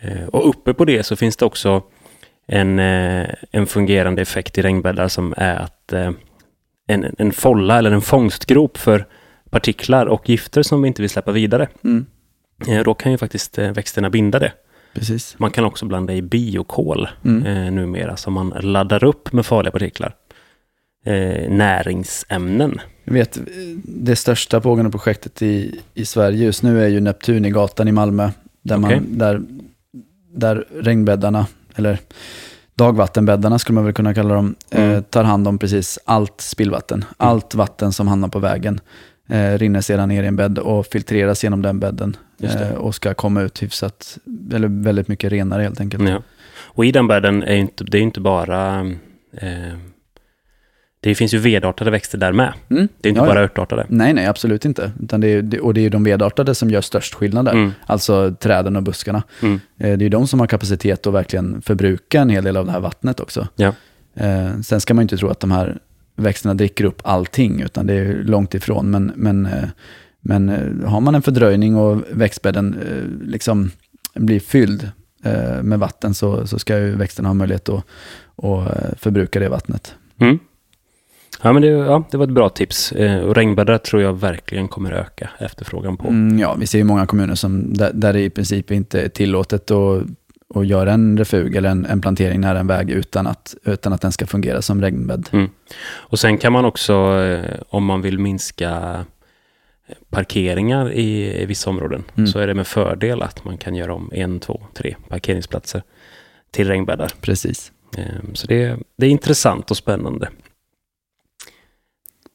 Eh, 0.00 0.26
Och 0.32 0.48
uppe 0.48 0.74
på 0.74 0.84
det 0.84 1.02
så 1.02 1.16
finns 1.16 1.36
det 1.36 1.44
också 1.44 1.82
en, 2.46 2.78
eh, 2.78 3.26
en 3.50 3.66
fungerande 3.66 4.22
effekt 4.22 4.58
i 4.58 4.62
regnbäddar 4.62 5.08
som 5.08 5.34
är 5.36 5.56
att 5.56 5.92
eh, 5.92 6.10
en, 6.86 7.14
en 7.18 7.32
folla 7.32 7.78
eller 7.78 7.90
en 7.90 8.00
fångstgrop 8.00 8.76
för 8.78 9.06
partiklar 9.50 10.06
och 10.06 10.28
gifter 10.28 10.62
som 10.62 10.82
vi 10.82 10.88
inte 10.88 11.02
vill 11.02 11.10
släppa 11.10 11.32
vidare. 11.32 11.68
Mm. 11.84 12.06
Då 12.84 12.94
kan 12.94 13.12
ju 13.12 13.18
faktiskt 13.18 13.58
växterna 13.58 14.10
binda 14.10 14.38
det. 14.38 14.52
Precis. 14.94 15.34
Man 15.38 15.50
kan 15.50 15.64
också 15.64 15.86
blanda 15.86 16.12
i 16.14 16.22
biokol 16.22 17.08
Mm. 17.24 17.74
numera 17.74 18.16
som 18.16 18.32
man 18.32 18.48
laddar 18.60 19.04
upp 19.04 19.32
med 19.32 19.46
farliga 19.46 19.70
partiklar. 19.72 20.14
Eh, 21.06 21.50
näringsämnen. 21.50 22.80
Jag 23.04 23.12
vet, 23.12 23.36
eh, 23.36 23.42
det 23.84 24.16
största 24.16 24.60
pågående 24.60 24.90
projektet 24.90 25.42
i, 25.42 25.80
i 25.94 26.04
Sverige 26.04 26.44
just 26.44 26.62
nu 26.62 26.84
är 26.84 26.88
ju 26.88 27.00
Neptunigatan 27.00 27.88
i 27.88 27.92
Malmö. 27.92 28.30
Där, 28.62 28.76
man, 28.76 28.90
Okej. 28.90 29.02
där, 29.08 29.42
där 30.34 30.64
regnbäddarna, 30.80 31.46
eller 31.76 31.98
dagvattenbäddarna 32.74 33.58
skulle 33.58 33.74
man 33.74 33.84
väl 33.84 33.92
kunna 33.94 34.14
kalla 34.14 34.34
dem, 34.34 34.54
eh, 34.70 34.82
Mm. 34.84 35.02
tar 35.02 35.24
hand 35.24 35.48
om 35.48 35.58
precis 35.58 35.98
allt 36.04 36.40
spillvatten. 36.40 37.04
Allt 37.16 37.54
vatten 37.54 37.92
som 37.92 38.08
hamnar 38.08 38.28
på 38.28 38.38
vägen 38.38 38.80
eh, 39.28 39.58
rinner 39.58 39.80
sedan 39.80 40.08
ner 40.08 40.22
i 40.22 40.26
en 40.26 40.36
bädd 40.36 40.58
och 40.58 40.86
filtreras 40.86 41.44
genom 41.44 41.62
den 41.62 41.80
bädden. 41.80 42.16
Eh, 42.42 42.70
och 42.70 42.94
ska 42.94 43.14
komma 43.14 43.42
ut 43.42 43.62
hyfsat, 43.62 44.18
eller 44.52 44.68
väldigt 44.68 45.08
mycket 45.08 45.32
renare 45.32 45.62
helt 45.62 45.80
enkelt. 45.80 46.08
Ja. 46.08 46.22
Och 46.58 46.84
i 46.84 46.92
den 46.92 47.06
bädden 47.08 47.42
är 47.42 47.54
inte, 47.56 47.84
det 47.84 47.98
är 47.98 48.02
inte 48.02 48.20
bara 48.20 48.80
eh, 49.32 49.74
det 51.10 51.14
finns 51.14 51.34
ju 51.34 51.38
vedartade 51.38 51.90
växter 51.90 52.18
där 52.18 52.32
med. 52.32 52.52
Mm. 52.68 52.88
Det 53.00 53.08
är 53.08 53.10
inte 53.10 53.20
Ja, 53.20 53.26
bara 53.26 53.38
ja. 53.38 53.44
örtartade. 53.44 53.86
Nej, 53.88 54.12
nej, 54.14 54.26
absolut 54.26 54.64
inte. 54.64 54.90
Utan 55.02 55.20
det 55.20 55.28
är, 55.28 55.60
och 55.64 55.74
det 55.74 55.80
är 55.80 55.82
ju 55.82 55.88
de 55.88 56.04
vedartade 56.04 56.54
som 56.54 56.70
gör 56.70 56.80
störst 56.80 57.14
skillnad 57.14 57.44
där. 57.44 57.52
Mm. 57.52 57.72
Alltså 57.86 58.34
träden 58.40 58.76
och 58.76 58.82
buskarna. 58.82 59.22
Mm. 59.42 59.54
Eh, 59.54 59.60
Det 59.78 59.86
är 59.88 59.98
ju 59.98 60.08
de 60.08 60.26
som 60.26 60.40
har 60.40 60.46
kapacitet 60.46 61.06
att 61.06 61.14
verkligen 61.14 61.62
förbruka 61.62 62.20
en 62.20 62.30
hel 62.30 62.44
del 62.44 62.56
av 62.56 62.66
det 62.66 62.72
här 62.72 62.80
vattnet 62.80 63.20
också. 63.20 63.48
Ja. 63.56 63.72
Eh, 64.14 64.60
sen 64.60 64.80
ska 64.80 64.94
man 64.94 65.02
ju 65.02 65.04
inte 65.04 65.16
tro 65.16 65.28
att 65.28 65.40
de 65.40 65.50
här 65.50 65.78
växterna 66.16 66.54
dricker 66.54 66.84
upp 66.84 67.00
allting, 67.04 67.60
utan 67.60 67.86
det 67.86 67.94
är 67.94 68.14
långt 68.24 68.54
ifrån. 68.54 68.90
Men, 68.90 69.12
men, 69.16 69.46
eh, 69.46 69.64
men 70.20 70.48
har 70.86 71.00
man 71.00 71.14
en 71.14 71.22
fördröjning 71.22 71.76
och 71.76 72.02
växtbädden 72.10 72.76
liksom 73.24 73.70
blir 74.14 74.40
fylld 74.40 74.90
med 75.62 75.78
vatten 75.78 76.14
så, 76.14 76.46
så 76.46 76.58
ska 76.58 76.78
ju 76.78 76.90
växterna 76.96 77.28
ha 77.28 77.34
möjlighet 77.34 77.68
att, 77.68 77.84
att 78.44 79.00
förbruka 79.00 79.40
det 79.40 79.48
vattnet. 79.48 79.94
Mm. 80.20 80.38
Ja, 81.42 81.52
men 81.52 81.62
det, 81.62 81.68
ja, 81.68 82.04
det 82.10 82.16
var 82.16 82.24
ett 82.24 82.30
bra 82.32 82.48
tips. 82.48 82.92
Eh, 82.92 83.20
och 83.20 83.34
regnbäddar 83.34 83.78
tror 83.78 84.02
jag 84.02 84.12
verkligen 84.12 84.68
kommer 84.68 84.92
öka 84.92 85.30
efterfrågan 85.38 85.96
på. 85.96 86.08
Mm, 86.08 86.38
ja, 86.38 86.54
vi 86.54 86.66
ser 86.66 86.78
ju 86.78 86.84
många 86.84 87.06
kommuner 87.06 87.34
som, 87.34 87.74
där, 87.74 87.90
där 87.94 88.12
det 88.12 88.20
i 88.20 88.30
princip 88.30 88.70
inte 88.70 89.02
är 89.02 89.08
tillåtet 89.08 89.70
att, 89.70 90.02
att 90.54 90.66
göra 90.66 90.92
en 90.92 91.18
refug 91.18 91.56
eller 91.56 91.68
en, 91.70 91.86
en 91.86 92.00
plantering 92.00 92.40
nära 92.40 92.58
en 92.60 92.66
väg 92.66 92.90
utan 92.90 93.26
att, 93.26 93.54
utan 93.64 93.92
att 93.92 94.00
den 94.00 94.12
ska 94.12 94.26
fungera 94.26 94.62
som 94.62 94.82
regnbädd. 94.82 95.28
Mm. 95.32 95.50
Och 95.88 96.18
sen 96.18 96.38
kan 96.38 96.52
man 96.52 96.64
också, 96.64 96.92
eh, 97.22 97.54
om 97.68 97.84
man 97.84 98.02
vill 98.02 98.18
minska 98.18 99.04
parkeringar 100.10 100.92
i, 100.92 101.42
i 101.42 101.46
vissa 101.46 101.70
områden, 101.70 102.04
Mm. 102.14 102.26
så 102.26 102.38
är 102.38 102.46
det 102.46 102.54
med 102.54 102.66
fördel 102.66 103.22
att 103.22 103.44
man 103.44 103.58
kan 103.58 103.74
göra 103.74 103.94
om 103.94 104.10
en, 104.14 104.40
två, 104.40 104.62
tre 104.74 104.96
parkeringsplatser 105.08 105.82
till 106.50 106.68
regnbäddar. 106.68 107.12
Precis. 107.20 107.72
Eh, 107.98 108.04
Så 108.34 108.46
det, 108.46 108.76
det 108.96 109.06
är 109.06 109.10
intressant 109.10 109.70
och 109.70 109.76
spännande. 109.76 110.28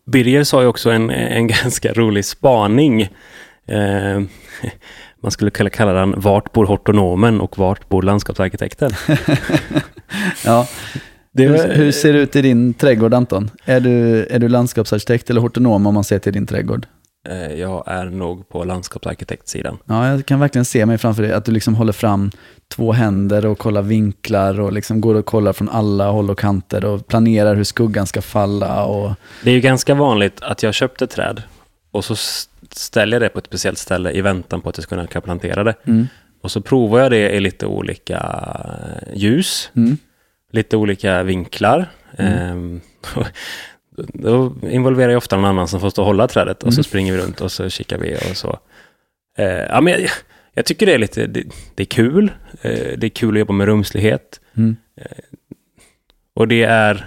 Birger 0.06 0.43
sa 0.43 0.62
ju 0.62 0.68
också 0.68 0.89
en, 0.89 1.10
en 1.10 1.47
ganska 1.64 1.93
rolig 1.93 2.26
spaning. 2.26 3.02
Eh, 3.68 4.22
man 5.22 5.32
skulle 5.32 5.52
kunna 5.52 5.70
kalla 5.70 5.93
den 5.93 6.14
Vart 6.18 6.52
bor 6.52 6.66
hortonomen 6.66 7.41
och 7.41 7.58
vart 7.58 7.89
bor 7.89 8.02
landskapsarkitekten? 8.02 8.91
Ja. 10.45 10.68
Det 11.32 11.47
hur, 11.47 11.74
hur 11.74 11.91
ser 11.91 12.14
det 12.14 12.20
ut 12.20 12.36
i 12.36 12.41
din 12.41 12.74
trädgård 12.74 13.14
Anton? 13.14 13.49
Är 13.66 13.80
du, 13.80 14.26
är 14.26 14.39
du 14.39 14.47
landskapsarkitekt 14.49 15.30
eller 15.30 15.41
hortonom 15.41 15.88
om 15.88 15.93
man 15.93 16.04
ser 16.04 16.20
till 16.20 16.34
din 16.34 16.47
trädgård? 16.47 16.88
Eh, 17.30 17.53
Jag 17.53 17.84
är 17.88 18.05
nog 18.05 18.49
på 18.49 18.63
landskapsarkitektsidan. 18.63 19.78
Ja, 19.86 20.07
jag 20.09 20.26
kan 20.26 20.39
verkligen 20.39 20.65
se 20.65 20.86
mig 20.86 20.97
framför 20.97 21.24
dig 21.24 21.32
att 21.34 21.45
du 21.45 21.51
liksom 21.51 21.76
håller 21.76 21.93
fram 21.93 22.32
två 22.67 22.91
händer 22.91 23.45
och 23.45 23.57
kollar 23.57 23.82
vinklar 23.82 24.59
och 24.59 24.74
liksom 24.74 25.01
går 25.01 25.15
och 25.15 25.26
kollar 25.26 25.53
från 25.53 25.69
alla 25.69 26.09
håll 26.11 26.30
och 26.30 26.39
kanter 26.39 26.86
och 26.86 27.07
planerar 27.07 27.55
hur 27.55 27.63
skuggan 27.63 28.07
ska 28.07 28.22
falla 28.22 28.84
och 28.86 29.11
Det 29.43 29.49
är 29.49 29.53
ju 29.55 29.61
ganska 29.61 29.93
vanligt 29.95 30.41
att 30.41 30.63
jag 30.63 30.74
köpte 30.74 31.07
träd 31.07 31.43
och 31.91 32.05
så 32.05 32.15
ställer 32.72 33.15
jag 33.15 33.22
det 33.22 33.30
på 33.30 33.39
ett 33.39 33.45
speciellt 33.45 33.78
ställe 33.78 34.11
i 34.11 34.22
väntan 34.22 34.61
på 34.61 34.69
att 34.69 34.78
jag 34.78 34.84
ska 34.84 34.95
kunna 35.07 35.22
plantera 35.22 35.63
det. 35.63 35.74
mm, 35.88 36.07
Och 36.41 36.51
så 36.51 36.61
provar 36.61 36.99
jag 36.99 37.11
det 37.11 37.32
i 37.32 37.39
lite 37.39 37.65
olika 37.65 38.17
eh, 38.76 39.13
ljus, 39.17 39.69
mm, 39.76 39.97
lite 40.51 40.78
olika 40.78 41.24
vinklar. 41.24 41.86
Ehm, 42.17 42.82
Då 44.14 44.56
involverar 44.64 45.10
jag 45.12 45.18
ofta 45.18 45.36
någon 45.36 45.45
annan 45.45 45.68
som 45.68 45.80
får 45.80 45.89
stå 45.89 46.02
och 46.02 46.06
hålla 46.06 46.28
trädet 46.28 46.64
och 46.64 46.74
så 46.74 46.78
Mm. 46.80 46.84
springer 46.84 47.14
vi 47.14 47.20
runt 47.20 47.41
och 47.41 47.52
så 47.52 47.70
kikar 47.70 47.97
vi 47.97 48.16
och 48.32 48.38
så. 48.38 48.60
Eh, 49.38 49.45
ja, 49.47 49.82
men 49.82 49.93
jag, 49.93 50.10
jag 50.54 50.66
tycker 50.66 50.86
det 50.86 50.93
är 50.93 50.97
lite, 50.97 51.28
det, 51.28 51.43
det 51.76 51.84
är 51.84 51.88
kul. 51.88 52.32
Eh, 52.62 52.97
det 52.97 53.08
är 53.08 53.10
kul 53.10 53.36
att 53.36 53.39
jobba 53.39 53.54
med 53.54 53.68
rumslighet. 53.68 54.39
mm, 54.58 54.76
Och 56.34 56.47
det 56.47 56.64
är... 56.64 57.06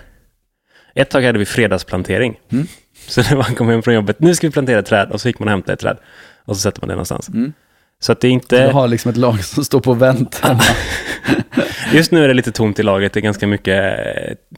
Ett 0.94 1.10
tag 1.10 1.22
hade 1.22 1.38
vi 1.38 1.46
fredagsplantering. 1.46 2.40
Mm. 2.52 2.66
Så 3.06 3.20
när 3.22 3.36
man 3.36 3.54
kom 3.54 3.68
hem 3.68 3.82
från 3.82 3.94
jobbet, 3.94 4.20
nu 4.20 4.34
ska 4.34 4.46
vi 4.46 4.52
plantera 4.52 4.82
träd. 4.82 5.10
Och 5.10 5.20
så 5.20 5.28
gick 5.28 5.38
man 5.38 5.48
och 5.48 5.52
hämtade 5.52 5.72
ett 5.72 5.80
träd. 5.80 5.96
Och 6.44 6.56
så 6.56 6.60
sätter 6.60 6.80
man 6.80 6.88
det 6.88 6.94
någonstans. 6.94 7.28
mm. 7.28 7.52
Så 8.00 8.12
att 8.12 8.20
det 8.20 8.26
är 8.26 8.28
Du 8.28 8.32
inte... 8.34 8.56
har 8.62 8.88
liksom 8.88 9.10
ett 9.10 9.16
lag 9.16 9.44
som 9.44 9.64
står 9.64 9.80
på 9.80 9.94
vänt. 9.94 10.42
Just 11.92 12.12
nu 12.12 12.24
är 12.24 12.28
det 12.28 12.34
lite 12.34 12.52
tomt 12.52 12.78
i 12.78 12.82
laget. 12.82 13.12
Det 13.12 13.20
är 13.20 13.22
ganska 13.22 13.46
mycket 13.46 13.94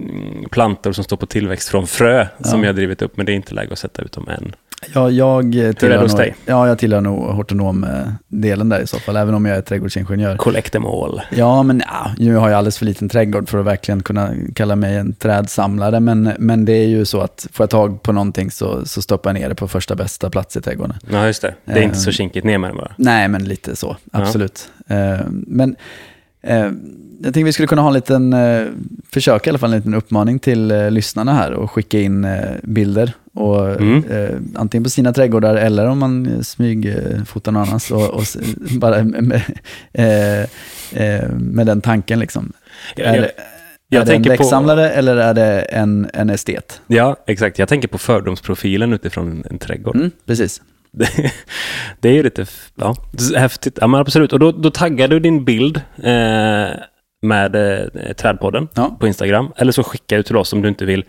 mm, 0.00 0.44
plantor 0.50 0.92
som 0.92 1.04
står 1.04 1.16
på 1.16 1.26
tillväxt 1.26 1.68
från 1.68 1.86
frö 1.86 2.26
som 2.40 2.58
Ja. 2.60 2.64
jag 2.66 2.72
har 2.72 2.76
drivit 2.76 3.02
upp. 3.02 3.16
Men 3.16 3.26
det 3.26 3.32
är 3.32 3.34
inte 3.34 3.54
läge 3.54 3.72
att 3.72 3.78
sätta 3.78 4.02
ut 4.02 4.12
dem 4.12 4.28
än. 4.28 4.54
Ja, 4.94 5.10
jag 5.10 5.44
det 5.52 5.72
tillhör 5.72 6.02
hos 6.02 6.12
nog, 6.12 6.20
dig? 6.20 6.34
ja, 6.46 6.68
jag 6.68 6.78
tillhör 6.78 7.00
nog 7.00 7.18
hortonom-delen 7.34 8.68
där 8.68 8.80
i 8.80 8.86
så 8.86 8.98
fall, 8.98 9.16
även 9.16 9.34
om 9.34 9.46
jag 9.46 9.56
är 9.56 9.62
trädgårdsingenjör. 9.62 10.36
Collect 10.36 10.72
them 10.72 10.86
all. 10.86 11.20
Ja, 11.30 11.62
men 11.62 11.82
ja, 11.86 12.10
nu 12.18 12.34
har 12.36 12.48
jag 12.50 12.58
alldeles 12.58 12.78
för 12.78 12.84
liten 12.84 13.08
trädgård 13.08 13.48
för 13.48 13.58
att 13.58 13.66
verkligen 13.66 14.02
kunna 14.02 14.30
kalla 14.54 14.76
mig 14.76 14.96
en 14.96 15.12
trädsamlare, 15.12 16.00
men, 16.00 16.32
men 16.38 16.64
det 16.64 16.72
är 16.72 16.86
ju 16.86 17.04
så 17.04 17.20
att 17.20 17.46
får 17.52 17.64
jag 17.64 17.70
tag 17.70 18.02
på 18.02 18.12
någonting 18.12 18.50
så, 18.50 18.86
så 18.86 19.02
stoppar 19.02 19.30
jag 19.30 19.40
ner 19.40 19.48
det 19.48 19.54
på 19.54 19.68
första 19.68 19.94
bästa 19.94 20.30
plats 20.30 20.56
i 20.56 20.60
trädgården. 20.60 20.96
Ja, 21.10 21.26
just 21.26 21.42
det. 21.42 21.54
Det 21.64 21.72
är 21.72 21.82
inte 21.82 21.96
så 21.98 22.10
Ehm. 22.10 22.12
kinkigt 22.14 22.46
ner 22.46 22.58
med 22.58 22.70
det 22.70 22.74
bara. 22.74 22.92
Nej, 22.96 23.28
men 23.28 23.44
lite 23.44 23.76
så, 23.76 23.96
Ja. 24.12 24.18
absolut. 24.22 24.68
Eh, 24.88 25.20
men 25.30 25.76
eh, 26.46 26.70
jag 27.20 27.34
tänkte 27.34 27.42
vi 27.42 27.52
skulle 27.52 27.68
kunna 27.68 27.82
ha 27.82 27.88
en 27.88 27.94
liten, 27.94 28.32
eh, 28.32 28.62
försöka 29.10 29.48
i 29.48 29.50
alla 29.50 29.58
fall 29.58 29.72
en 29.72 29.76
liten 29.78 29.94
uppmaning 29.94 30.38
till 30.38 30.70
eh, 30.70 30.90
lyssnarna 30.90 31.32
här 31.34 31.52
och 31.52 31.70
skicka 31.70 32.00
in 32.00 32.24
eh, 32.24 32.40
bilder. 32.62 33.12
Och, 33.34 33.68
Mm. 33.70 34.04
eh, 34.10 34.30
antingen 34.54 34.84
på 34.84 34.90
sina 34.90 35.12
trädgårdar 35.12 35.54
eller 35.56 35.86
om 35.86 35.98
man 35.98 36.26
eh, 36.26 36.40
smygfotar 36.40 37.52
någon 37.52 37.62
annans. 37.68 37.90
Och, 37.90 38.10
och 38.14 38.22
bara 38.80 39.04
med, 39.04 39.42
eh, 39.92 41.28
med 41.30 41.66
den 41.66 41.80
tanken 41.80 42.18
liksom. 42.18 42.52
Jag, 42.96 43.06
är 43.06 43.14
jag, 43.14 43.22
det, 43.22 43.30
jag 43.88 44.00
är 44.02 44.06
det 44.06 44.12
en 44.12 44.16
tänker 44.16 44.30
på- 44.30 44.42
växtsamlare 44.42 44.90
eller 44.90 45.16
är 45.16 45.34
det 45.34 45.60
en, 45.60 46.06
en 46.14 46.30
estet? 46.30 46.80
ja, 46.86 47.16
exakt. 47.26 47.58
Jag 47.58 47.68
tänker 47.68 47.88
på 47.88 47.98
fördomsprofilen 47.98 48.92
utifrån 48.92 49.30
en, 49.30 49.44
en 49.50 49.58
trädgård. 49.58 49.96
Mm, 49.96 50.10
precis. 50.26 50.62
Det, 51.00 51.32
det 52.00 52.08
är 52.08 52.12
ju 52.12 52.22
lite 52.22 52.46
ja, 52.74 52.96
häftigt. 53.36 53.78
Ja, 53.80 53.86
men 53.86 54.00
absolut. 54.00 54.32
Och 54.32 54.38
då, 54.38 54.52
då 54.52 54.70
taggar 54.70 55.08
du 55.08 55.20
din 55.20 55.44
bild 55.44 55.76
eh, 56.02 56.68
med 57.22 57.56
eh, 57.56 58.12
Trädpodden 58.18 58.68
Ja. 58.74 58.96
på 59.00 59.06
Instagram. 59.06 59.52
Eller 59.56 59.72
så 59.72 59.82
skickar 59.82 60.16
du 60.16 60.22
till 60.22 60.36
oss 60.36 60.52
om 60.52 60.62
du 60.62 60.68
inte 60.68 60.84
vill 60.84 61.04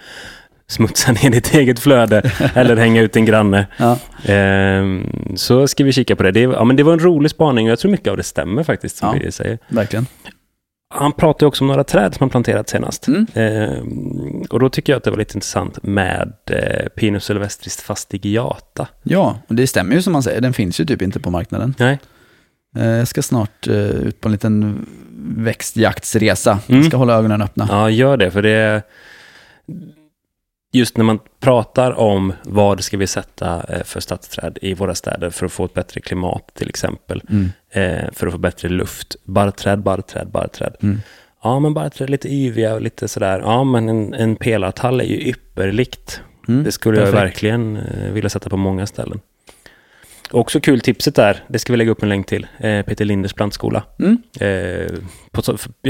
smutsa 0.70 1.12
ner 1.24 1.30
ditt 1.30 1.54
eget 1.54 1.80
flöde 1.80 2.32
eller 2.56 2.76
hänga 2.76 3.02
ut 3.02 3.14
din 3.14 3.26
granne. 3.26 3.68
Ja, 3.78 3.98
Ehm, 4.26 5.34
så 5.36 5.68
ska 5.68 5.84
vi 5.84 5.92
kika 5.94 6.16
på 6.16 6.24
det. 6.24 6.32
Det, 6.32 6.40
ja, 6.40 6.64
men 6.64 6.76
det 6.76 6.84
var 6.84 6.94
en 6.94 7.00
rolig 7.00 7.32
spaning 7.32 7.66
och 7.68 7.72
jag 7.72 7.80
tror 7.80 7.92
mycket 7.92 8.08
av 8.08 8.18
det 8.18 8.24
stämmer 8.24 8.64
faktiskt, 8.64 8.98
som 8.98 9.08
Ja. 9.08 9.14
Birger 9.14 9.32
säger. 9.32 9.58
verkligen. 9.68 10.08
Han 10.90 11.12
pratade 11.12 11.46
också 11.46 11.64
om 11.64 11.68
några 11.68 11.84
träd 11.84 12.14
som 12.16 12.24
han 12.24 12.30
planterat 12.30 12.70
senast. 12.70 13.08
Mm. 13.08 13.28
Ehm, 13.34 14.42
och 14.50 14.60
då 14.60 14.70
tycker 14.70 14.94
jag 14.94 14.98
att 14.98 15.04
det 15.04 15.10
var 15.10 15.18
lite 15.18 15.38
intressant 15.38 15.84
med 15.84 16.34
eh, 16.52 16.88
Pinus 16.90 17.26
sylvestris 17.26 17.78
fastigiata. 17.82 18.88
Ja, 19.04 19.40
och 19.48 19.56
det 19.56 19.68
stämmer 19.68 19.96
ju 19.96 20.02
som 20.02 20.14
man 20.14 20.24
säger. 20.24 20.42
Den 20.42 20.54
finns 20.54 20.80
ju 20.80 20.86
typ 20.86 21.02
inte 21.02 21.20
på 21.20 21.32
marknaden. 21.32 21.76
Nej, 21.80 22.00
Eh, 22.78 22.86
Jag 22.88 23.08
ska 23.08 23.22
snart 23.22 23.68
eh, 23.68 23.76
ut 23.76 24.22
på 24.22 24.28
en 24.28 24.32
liten 24.32 24.86
växtjaktsresa. 25.38 26.52
Mm. 26.68 26.82
Jag 26.82 26.86
ska 26.90 26.98
hålla 26.98 27.14
ögonen 27.16 27.42
öppna. 27.42 27.68
Ja, 27.72 27.90
gör 27.90 28.18
det. 28.18 28.32
För 28.32 28.42
det 28.42 28.50
är 28.50 28.82
just 30.74 30.98
när 30.98 31.04
man 31.04 31.20
pratar 31.40 31.92
om 32.00 32.34
vad 32.44 32.84
ska 32.84 32.98
vi 32.98 33.08
sätta 33.08 33.64
eh, 33.70 33.84
för 33.84 34.00
stadsträd 34.00 34.58
i 34.62 34.74
våra 34.74 34.96
städer 34.96 35.30
för 35.30 35.46
att 35.46 35.52
få 35.52 35.66
ett 35.66 35.74
bättre 35.74 36.02
klimat 36.02 36.52
till 36.54 36.70
exempel. 36.70 37.22
Mm. 37.30 37.52
Eh, 37.72 38.12
för 38.12 38.28
att 38.28 38.34
få 38.34 38.38
bättre 38.38 38.70
luft. 38.70 39.16
Barrträd, 39.24 39.80
barrträd, 39.80 40.28
barrträd. 40.28 40.76
Mm. 40.82 41.00
Ja, 41.44 41.60
men 41.60 41.74
barrträd 41.74 42.10
lite 42.10 42.34
yviga 42.34 42.74
och 42.74 42.82
lite 42.82 43.08
sådär. 43.08 43.40
Ja, 43.40 43.64
men 43.64 43.90
en, 43.90 44.14
en 44.14 44.36
pelartall 44.36 45.02
är 45.02 45.06
ju 45.06 45.30
ypperligt. 45.30 46.22
Mm. 46.48 46.64
Det 46.64 46.72
skulle 46.72 46.98
jag 46.98 47.06
Perfekt. 47.06 47.24
verkligen 47.24 47.78
eh, 47.78 48.12
vilja 48.12 48.30
sätta 48.30 48.50
på 48.50 48.58
många 48.58 48.88
ställen. 48.88 49.20
Också 50.32 50.60
kul 50.60 50.82
tipset 50.82 51.16
där, 51.16 51.44
det 51.48 51.60
ska 51.60 51.74
vi 51.74 51.78
lägga 51.78 51.92
upp 51.92 52.04
en 52.04 52.10
länk 52.10 52.28
till, 52.28 52.48
eh, 52.58 52.82
Peter 52.82 53.06
Linders 53.06 53.34
plantskola. 53.34 53.84
Mm. 54.00 54.18
Eh, 54.40 54.94
på, 55.32 55.42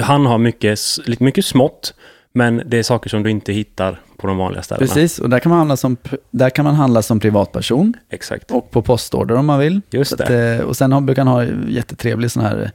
han 0.02 0.26
har 0.26 0.38
mycket, 0.38 0.80
mycket 1.20 1.46
smått, 1.46 1.94
men 2.34 2.62
det 2.66 2.78
är 2.78 2.84
saker 2.84 3.10
som 3.10 3.24
du 3.24 3.30
inte 3.30 3.54
hittar 3.54 4.02
på 4.18 4.28
de 4.28 4.38
vanliga 4.38 4.62
ställena. 4.62 4.88
Precis, 4.88 5.20
och 5.20 5.30
där 5.30 5.40
kan, 5.40 5.50
man 5.50 5.58
handla 5.60 5.78
som, 5.78 5.98
där 6.32 6.50
kan 6.50 6.66
man 6.66 6.76
handla 6.76 7.02
som 7.02 7.20
privatperson 7.20 7.94
Exakt. 8.10 8.52
och 8.52 8.72
på 8.72 8.82
postorder 8.82 9.36
om 9.36 9.46
man 9.46 9.60
vill. 9.60 9.82
Just 9.90 10.10
Så 10.18 10.24
att, 10.24 10.30
det. 10.30 10.56
eh, 10.56 10.62
och 10.62 10.78
sen 10.78 11.06
brukar 11.06 11.26
han 11.26 11.34
ha 11.34 11.46
jättetrevlig 11.68 12.32
sån 12.32 12.44
här 12.44 12.62
eh, 12.64 12.70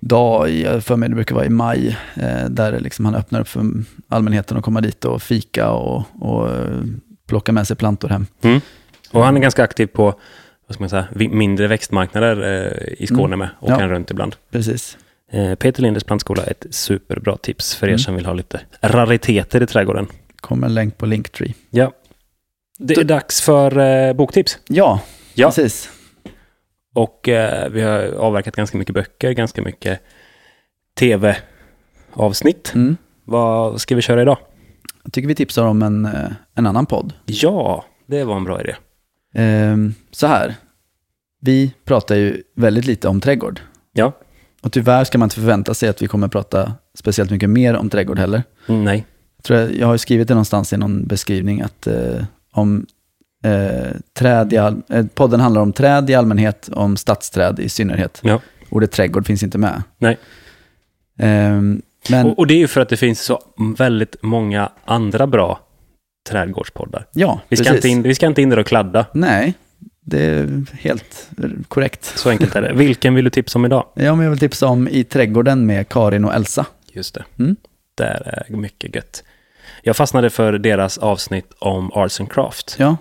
dag, 0.00 0.50
jag 0.50 0.84
för 0.84 0.96
mig 0.96 1.08
det 1.08 1.14
brukar 1.14 1.34
vara 1.34 1.44
i 1.46 1.48
maj, 1.48 1.96
eh, 2.14 2.44
där 2.48 2.80
liksom 2.80 3.04
han 3.04 3.14
öppnar 3.14 3.40
upp 3.40 3.48
för 3.48 3.64
allmänheten 4.08 4.56
att 4.56 4.64
komma 4.64 4.80
dit 4.80 5.04
och 5.04 5.22
fika 5.22 5.70
och, 5.70 6.04
och 6.20 6.48
plocka 7.26 7.52
med 7.52 7.66
sig 7.66 7.76
plantor 7.76 8.08
hem. 8.08 8.26
Mm. 8.42 8.60
Och 9.12 9.24
han 9.24 9.36
är 9.36 9.40
ganska 9.40 9.64
aktiv 9.64 9.86
på 9.86 10.04
vad 10.66 10.74
ska 10.74 10.82
man 10.82 10.90
säga, 10.90 11.06
mindre 11.14 11.66
växtmarknader 11.66 12.94
i 12.98 13.06
Skåne 13.06 13.24
Mm. 13.24 13.38
med, 13.38 13.48
och 13.58 13.70
Ja. 13.70 13.78
kan 13.78 13.88
runt 13.88 14.10
ibland. 14.10 14.36
Precis. 14.50 14.96
Peter 15.58 15.82
Linders 15.82 16.04
plantskola 16.04 16.42
är 16.44 16.50
ett 16.50 16.66
superbra 16.70 17.36
tips 17.36 17.74
för 17.74 17.86
er 17.86 17.90
Mm. 17.90 17.98
som 17.98 18.14
vill 18.14 18.26
ha 18.26 18.32
lite 18.32 18.60
rariteter 18.80 19.62
i 19.62 19.66
trädgården. 19.66 20.06
Kommer 20.40 20.66
en 20.66 20.74
länk 20.74 20.98
på 20.98 21.06
Linktree. 21.06 21.54
Ja. 21.70 21.92
Det 22.78 22.94
är 22.96 23.04
dags 23.04 23.40
för 23.40 23.78
eh, 23.78 24.12
boktips. 24.12 24.58
Ja, 24.68 25.00
Ja. 25.34 25.46
precis. 25.48 25.90
Och 26.94 27.28
eh, 27.28 27.68
vi 27.70 27.80
har 27.82 28.00
avverkat 28.02 28.56
ganska 28.56 28.78
mycket 28.78 28.94
böcker, 28.94 29.32
ganska 29.32 29.62
mycket 29.62 30.00
tv-avsnitt. 30.98 32.72
Mm. 32.74 32.96
Vad 33.24 33.80
ska 33.80 33.94
vi 33.96 34.02
köra 34.02 34.22
idag? 34.22 34.38
Jag 35.04 35.12
tycker 35.12 35.28
vi 35.28 35.34
tipsar 35.34 35.64
om 35.64 35.82
en, 35.82 36.04
eh, 36.04 36.30
en 36.54 36.66
annan 36.66 36.86
podd. 36.86 37.12
Ja, 37.26 37.84
det 38.06 38.24
var 38.24 38.36
en 38.36 38.44
bra 38.44 38.60
idé. 38.60 38.76
Ehm, 39.34 39.94
så 40.10 40.26
här, 40.26 40.54
vi 41.40 41.74
pratar 41.84 42.14
ju 42.14 42.42
väldigt 42.56 42.84
lite 42.86 43.08
om 43.08 43.20
trädgård. 43.20 43.60
Ja, 43.92 44.12
Och 44.62 44.72
tyvärr 44.72 45.04
ska 45.04 45.18
man 45.18 45.26
inte 45.26 45.34
förvänta 45.36 45.74
sig 45.74 45.88
att 45.88 46.02
vi 46.02 46.06
kommer 46.06 46.28
prata 46.28 46.72
speciellt 46.94 47.30
mycket 47.30 47.50
mer 47.50 47.76
om 47.76 47.90
trädgård 47.90 48.18
heller. 48.18 48.42
Mm, 48.68 48.84
nej. 48.84 49.06
Jag, 49.38 49.44
tror 49.44 49.58
jag, 49.58 49.74
jag 49.74 49.86
har 49.86 49.96
skrivit 49.96 50.28
det 50.28 50.34
någonstans 50.34 50.72
i 50.72 50.76
någon 50.76 51.06
beskrivning 51.06 51.60
att 51.60 51.86
eh, 51.86 52.24
om 52.52 52.86
eh, 53.44 53.92
träd 54.14 54.52
i 54.52 54.56
all, 54.56 54.82
eh, 54.88 55.06
podden 55.14 55.40
handlar 55.40 55.62
om 55.62 55.72
träd 55.72 56.10
i 56.10 56.14
allmänhet, 56.14 56.68
om 56.72 56.96
stadsträd 56.96 57.60
i 57.60 57.68
synnerhet. 57.68 58.20
Ja. 58.22 58.40
Ordet 58.70 58.92
trädgård 58.92 59.26
finns 59.26 59.42
inte 59.42 59.58
med. 59.58 59.82
Nej. 59.98 60.18
Ehm, 61.18 61.82
men 62.10 62.26
Och, 62.26 62.38
och 62.38 62.46
det 62.46 62.54
är 62.54 62.58
ju 62.58 62.68
för 62.68 62.80
att 62.80 62.88
det 62.88 62.96
finns 62.96 63.20
så 63.20 63.40
väldigt 63.78 64.16
många 64.22 64.72
andra 64.84 65.26
bra 65.26 65.60
trädgårdspoddar. 66.28 67.06
ja, 67.12 67.40
Vi 67.48 67.56
ska, 67.56 67.64
precis. 67.64 67.76
inte 67.76 67.88
in, 67.88 68.02
vi 68.02 68.14
ska 68.14 68.26
inte 68.26 68.42
in 68.42 68.50
där 68.50 68.58
och 68.58 68.66
kladda. 68.66 69.06
Nej, 69.12 69.54
det 70.00 70.22
är 70.24 70.66
helt 70.80 71.30
korrekt. 71.68 72.04
Så 72.04 72.30
enkelt 72.30 72.56
är 72.56 72.62
det. 72.62 72.72
Vilken 72.72 73.14
vill 73.14 73.24
du 73.24 73.30
tipsa 73.30 73.58
om 73.58 73.64
idag? 73.64 73.84
Ja, 73.94 74.14
men 74.14 74.24
jag 74.24 74.30
vill 74.30 74.40
tipsa 74.40 74.66
om 74.66 74.88
I 74.88 75.04
trädgården 75.04 75.66
med 75.66 75.88
Karin 75.88 76.24
och 76.24 76.34
Elsa. 76.34 76.66
Just 76.92 77.14
det. 77.14 77.24
Mm. 77.38 77.56
Där 77.98 78.44
är 78.50 78.56
mycket 78.56 78.94
gött. 78.94 79.24
Jag 79.82 79.96
fastnade 79.96 80.30
för 80.30 80.52
deras 80.52 80.98
avsnitt 80.98 81.52
om 81.58 81.92
Arts 81.92 82.20
and 82.20 82.32
Craft. 82.32 82.76
Ja, 82.78 82.96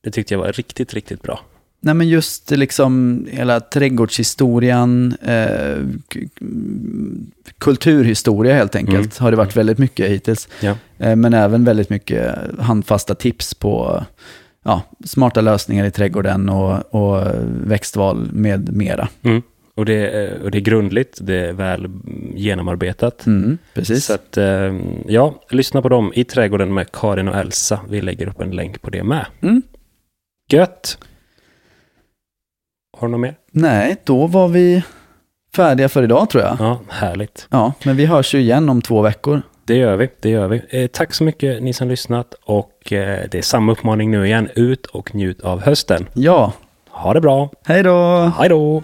Det 0.00 0.10
tyckte 0.10 0.34
jag 0.34 0.38
var 0.38 0.52
riktigt, 0.52 0.94
riktigt 0.94 1.22
bra. 1.22 1.40
Nej 1.80 1.94
men 1.94 2.08
just 2.08 2.50
liksom 2.50 3.26
hela 3.30 3.60
trädgårdshistorien, 3.60 5.16
eh, 5.22 5.76
kulturhistoria 7.58 8.54
helt 8.54 8.76
enkelt, 8.76 9.18
har 9.18 9.30
det 9.30 9.36
varit 9.36 9.56
väldigt 9.56 9.78
mycket 9.78 10.10
hittills. 10.10 10.48
Ja. 10.60 10.76
Eh, 10.98 11.16
men 11.16 11.34
även 11.34 11.64
väldigt 11.64 11.90
mycket 11.90 12.34
handfasta 12.58 13.14
tips 13.14 13.54
på 13.54 14.04
ja, 14.64 14.82
smarta 15.04 15.40
lösningar 15.40 15.84
i 15.84 15.90
trädgården 15.90 16.48
och, 16.48 16.94
och 16.94 17.26
växtval 17.46 18.28
med 18.32 18.76
mera. 18.76 19.08
Mm. 19.22 19.42
Och, 19.76 19.84
det, 19.84 19.94
är- 20.10 20.42
och 20.42 20.50
det 20.50 20.58
är 20.58 20.60
grundligt, 20.60 21.18
det 21.20 21.34
är 21.34 21.52
väl 21.52 21.88
genomarbetat. 22.34 23.26
Mm, 23.26 23.58
precis. 23.74 24.04
Så 24.04 24.14
att, 24.14 24.36
eh, 24.36 24.74
ja, 25.06 25.34
lyssna 25.50 25.82
på 25.82 25.88
dem 25.88 26.12
i 26.14 26.24
trädgården 26.24 26.74
med 26.74 26.92
Karin 26.92 27.28
och 27.28 27.36
Elsa. 27.36 27.80
Vi 27.88 28.00
lägger 28.00 28.28
upp 28.28 28.40
en 28.40 28.50
länk 28.50 28.82
på 28.82 28.90
det 28.90 29.02
med. 29.02 29.26
Mm. 29.42 29.62
Gött! 30.52 30.98
Har 32.98 33.08
du 33.08 33.12
något 33.12 33.20
mer? 33.20 33.34
Nej, 33.52 33.96
då 34.04 34.26
var 34.26 34.48
vi 34.48 34.82
färdiga 35.56 35.88
för 35.88 36.02
idag 36.02 36.30
tror 36.30 36.42
jag. 36.44 36.56
Ja, 36.58 36.80
härligt. 36.88 37.46
Ja, 37.50 37.72
men 37.84 37.96
vi 37.96 38.06
hörs 38.06 38.34
ju 38.34 38.38
igen 38.40 38.68
om 38.68 38.82
två 38.82 39.02
veckor. 39.02 39.42
Det 39.64 39.74
gör 39.76 39.96
vi, 39.96 40.08
det 40.20 40.30
gör 40.30 40.48
vi. 40.48 40.62
Eh, 40.68 40.86
tack 40.86 41.14
så 41.14 41.24
mycket 41.24 41.62
ni 41.62 41.72
som 41.72 41.88
lyssnat 41.88 42.34
och 42.44 42.92
eh, 42.92 43.24
det 43.30 43.38
är 43.38 43.42
samma 43.42 43.72
uppmaning 43.72 44.10
nu 44.10 44.26
igen. 44.26 44.48
Ut 44.54 44.86
och 44.86 45.14
njut 45.14 45.40
av 45.40 45.60
hösten. 45.60 46.06
Ja, 46.14 46.52
Ha 46.90 47.14
det 47.14 47.20
bra! 47.20 47.50
hej 47.64 47.82
då! 47.82 48.32
Hej 48.38 48.48
då! 48.48 48.82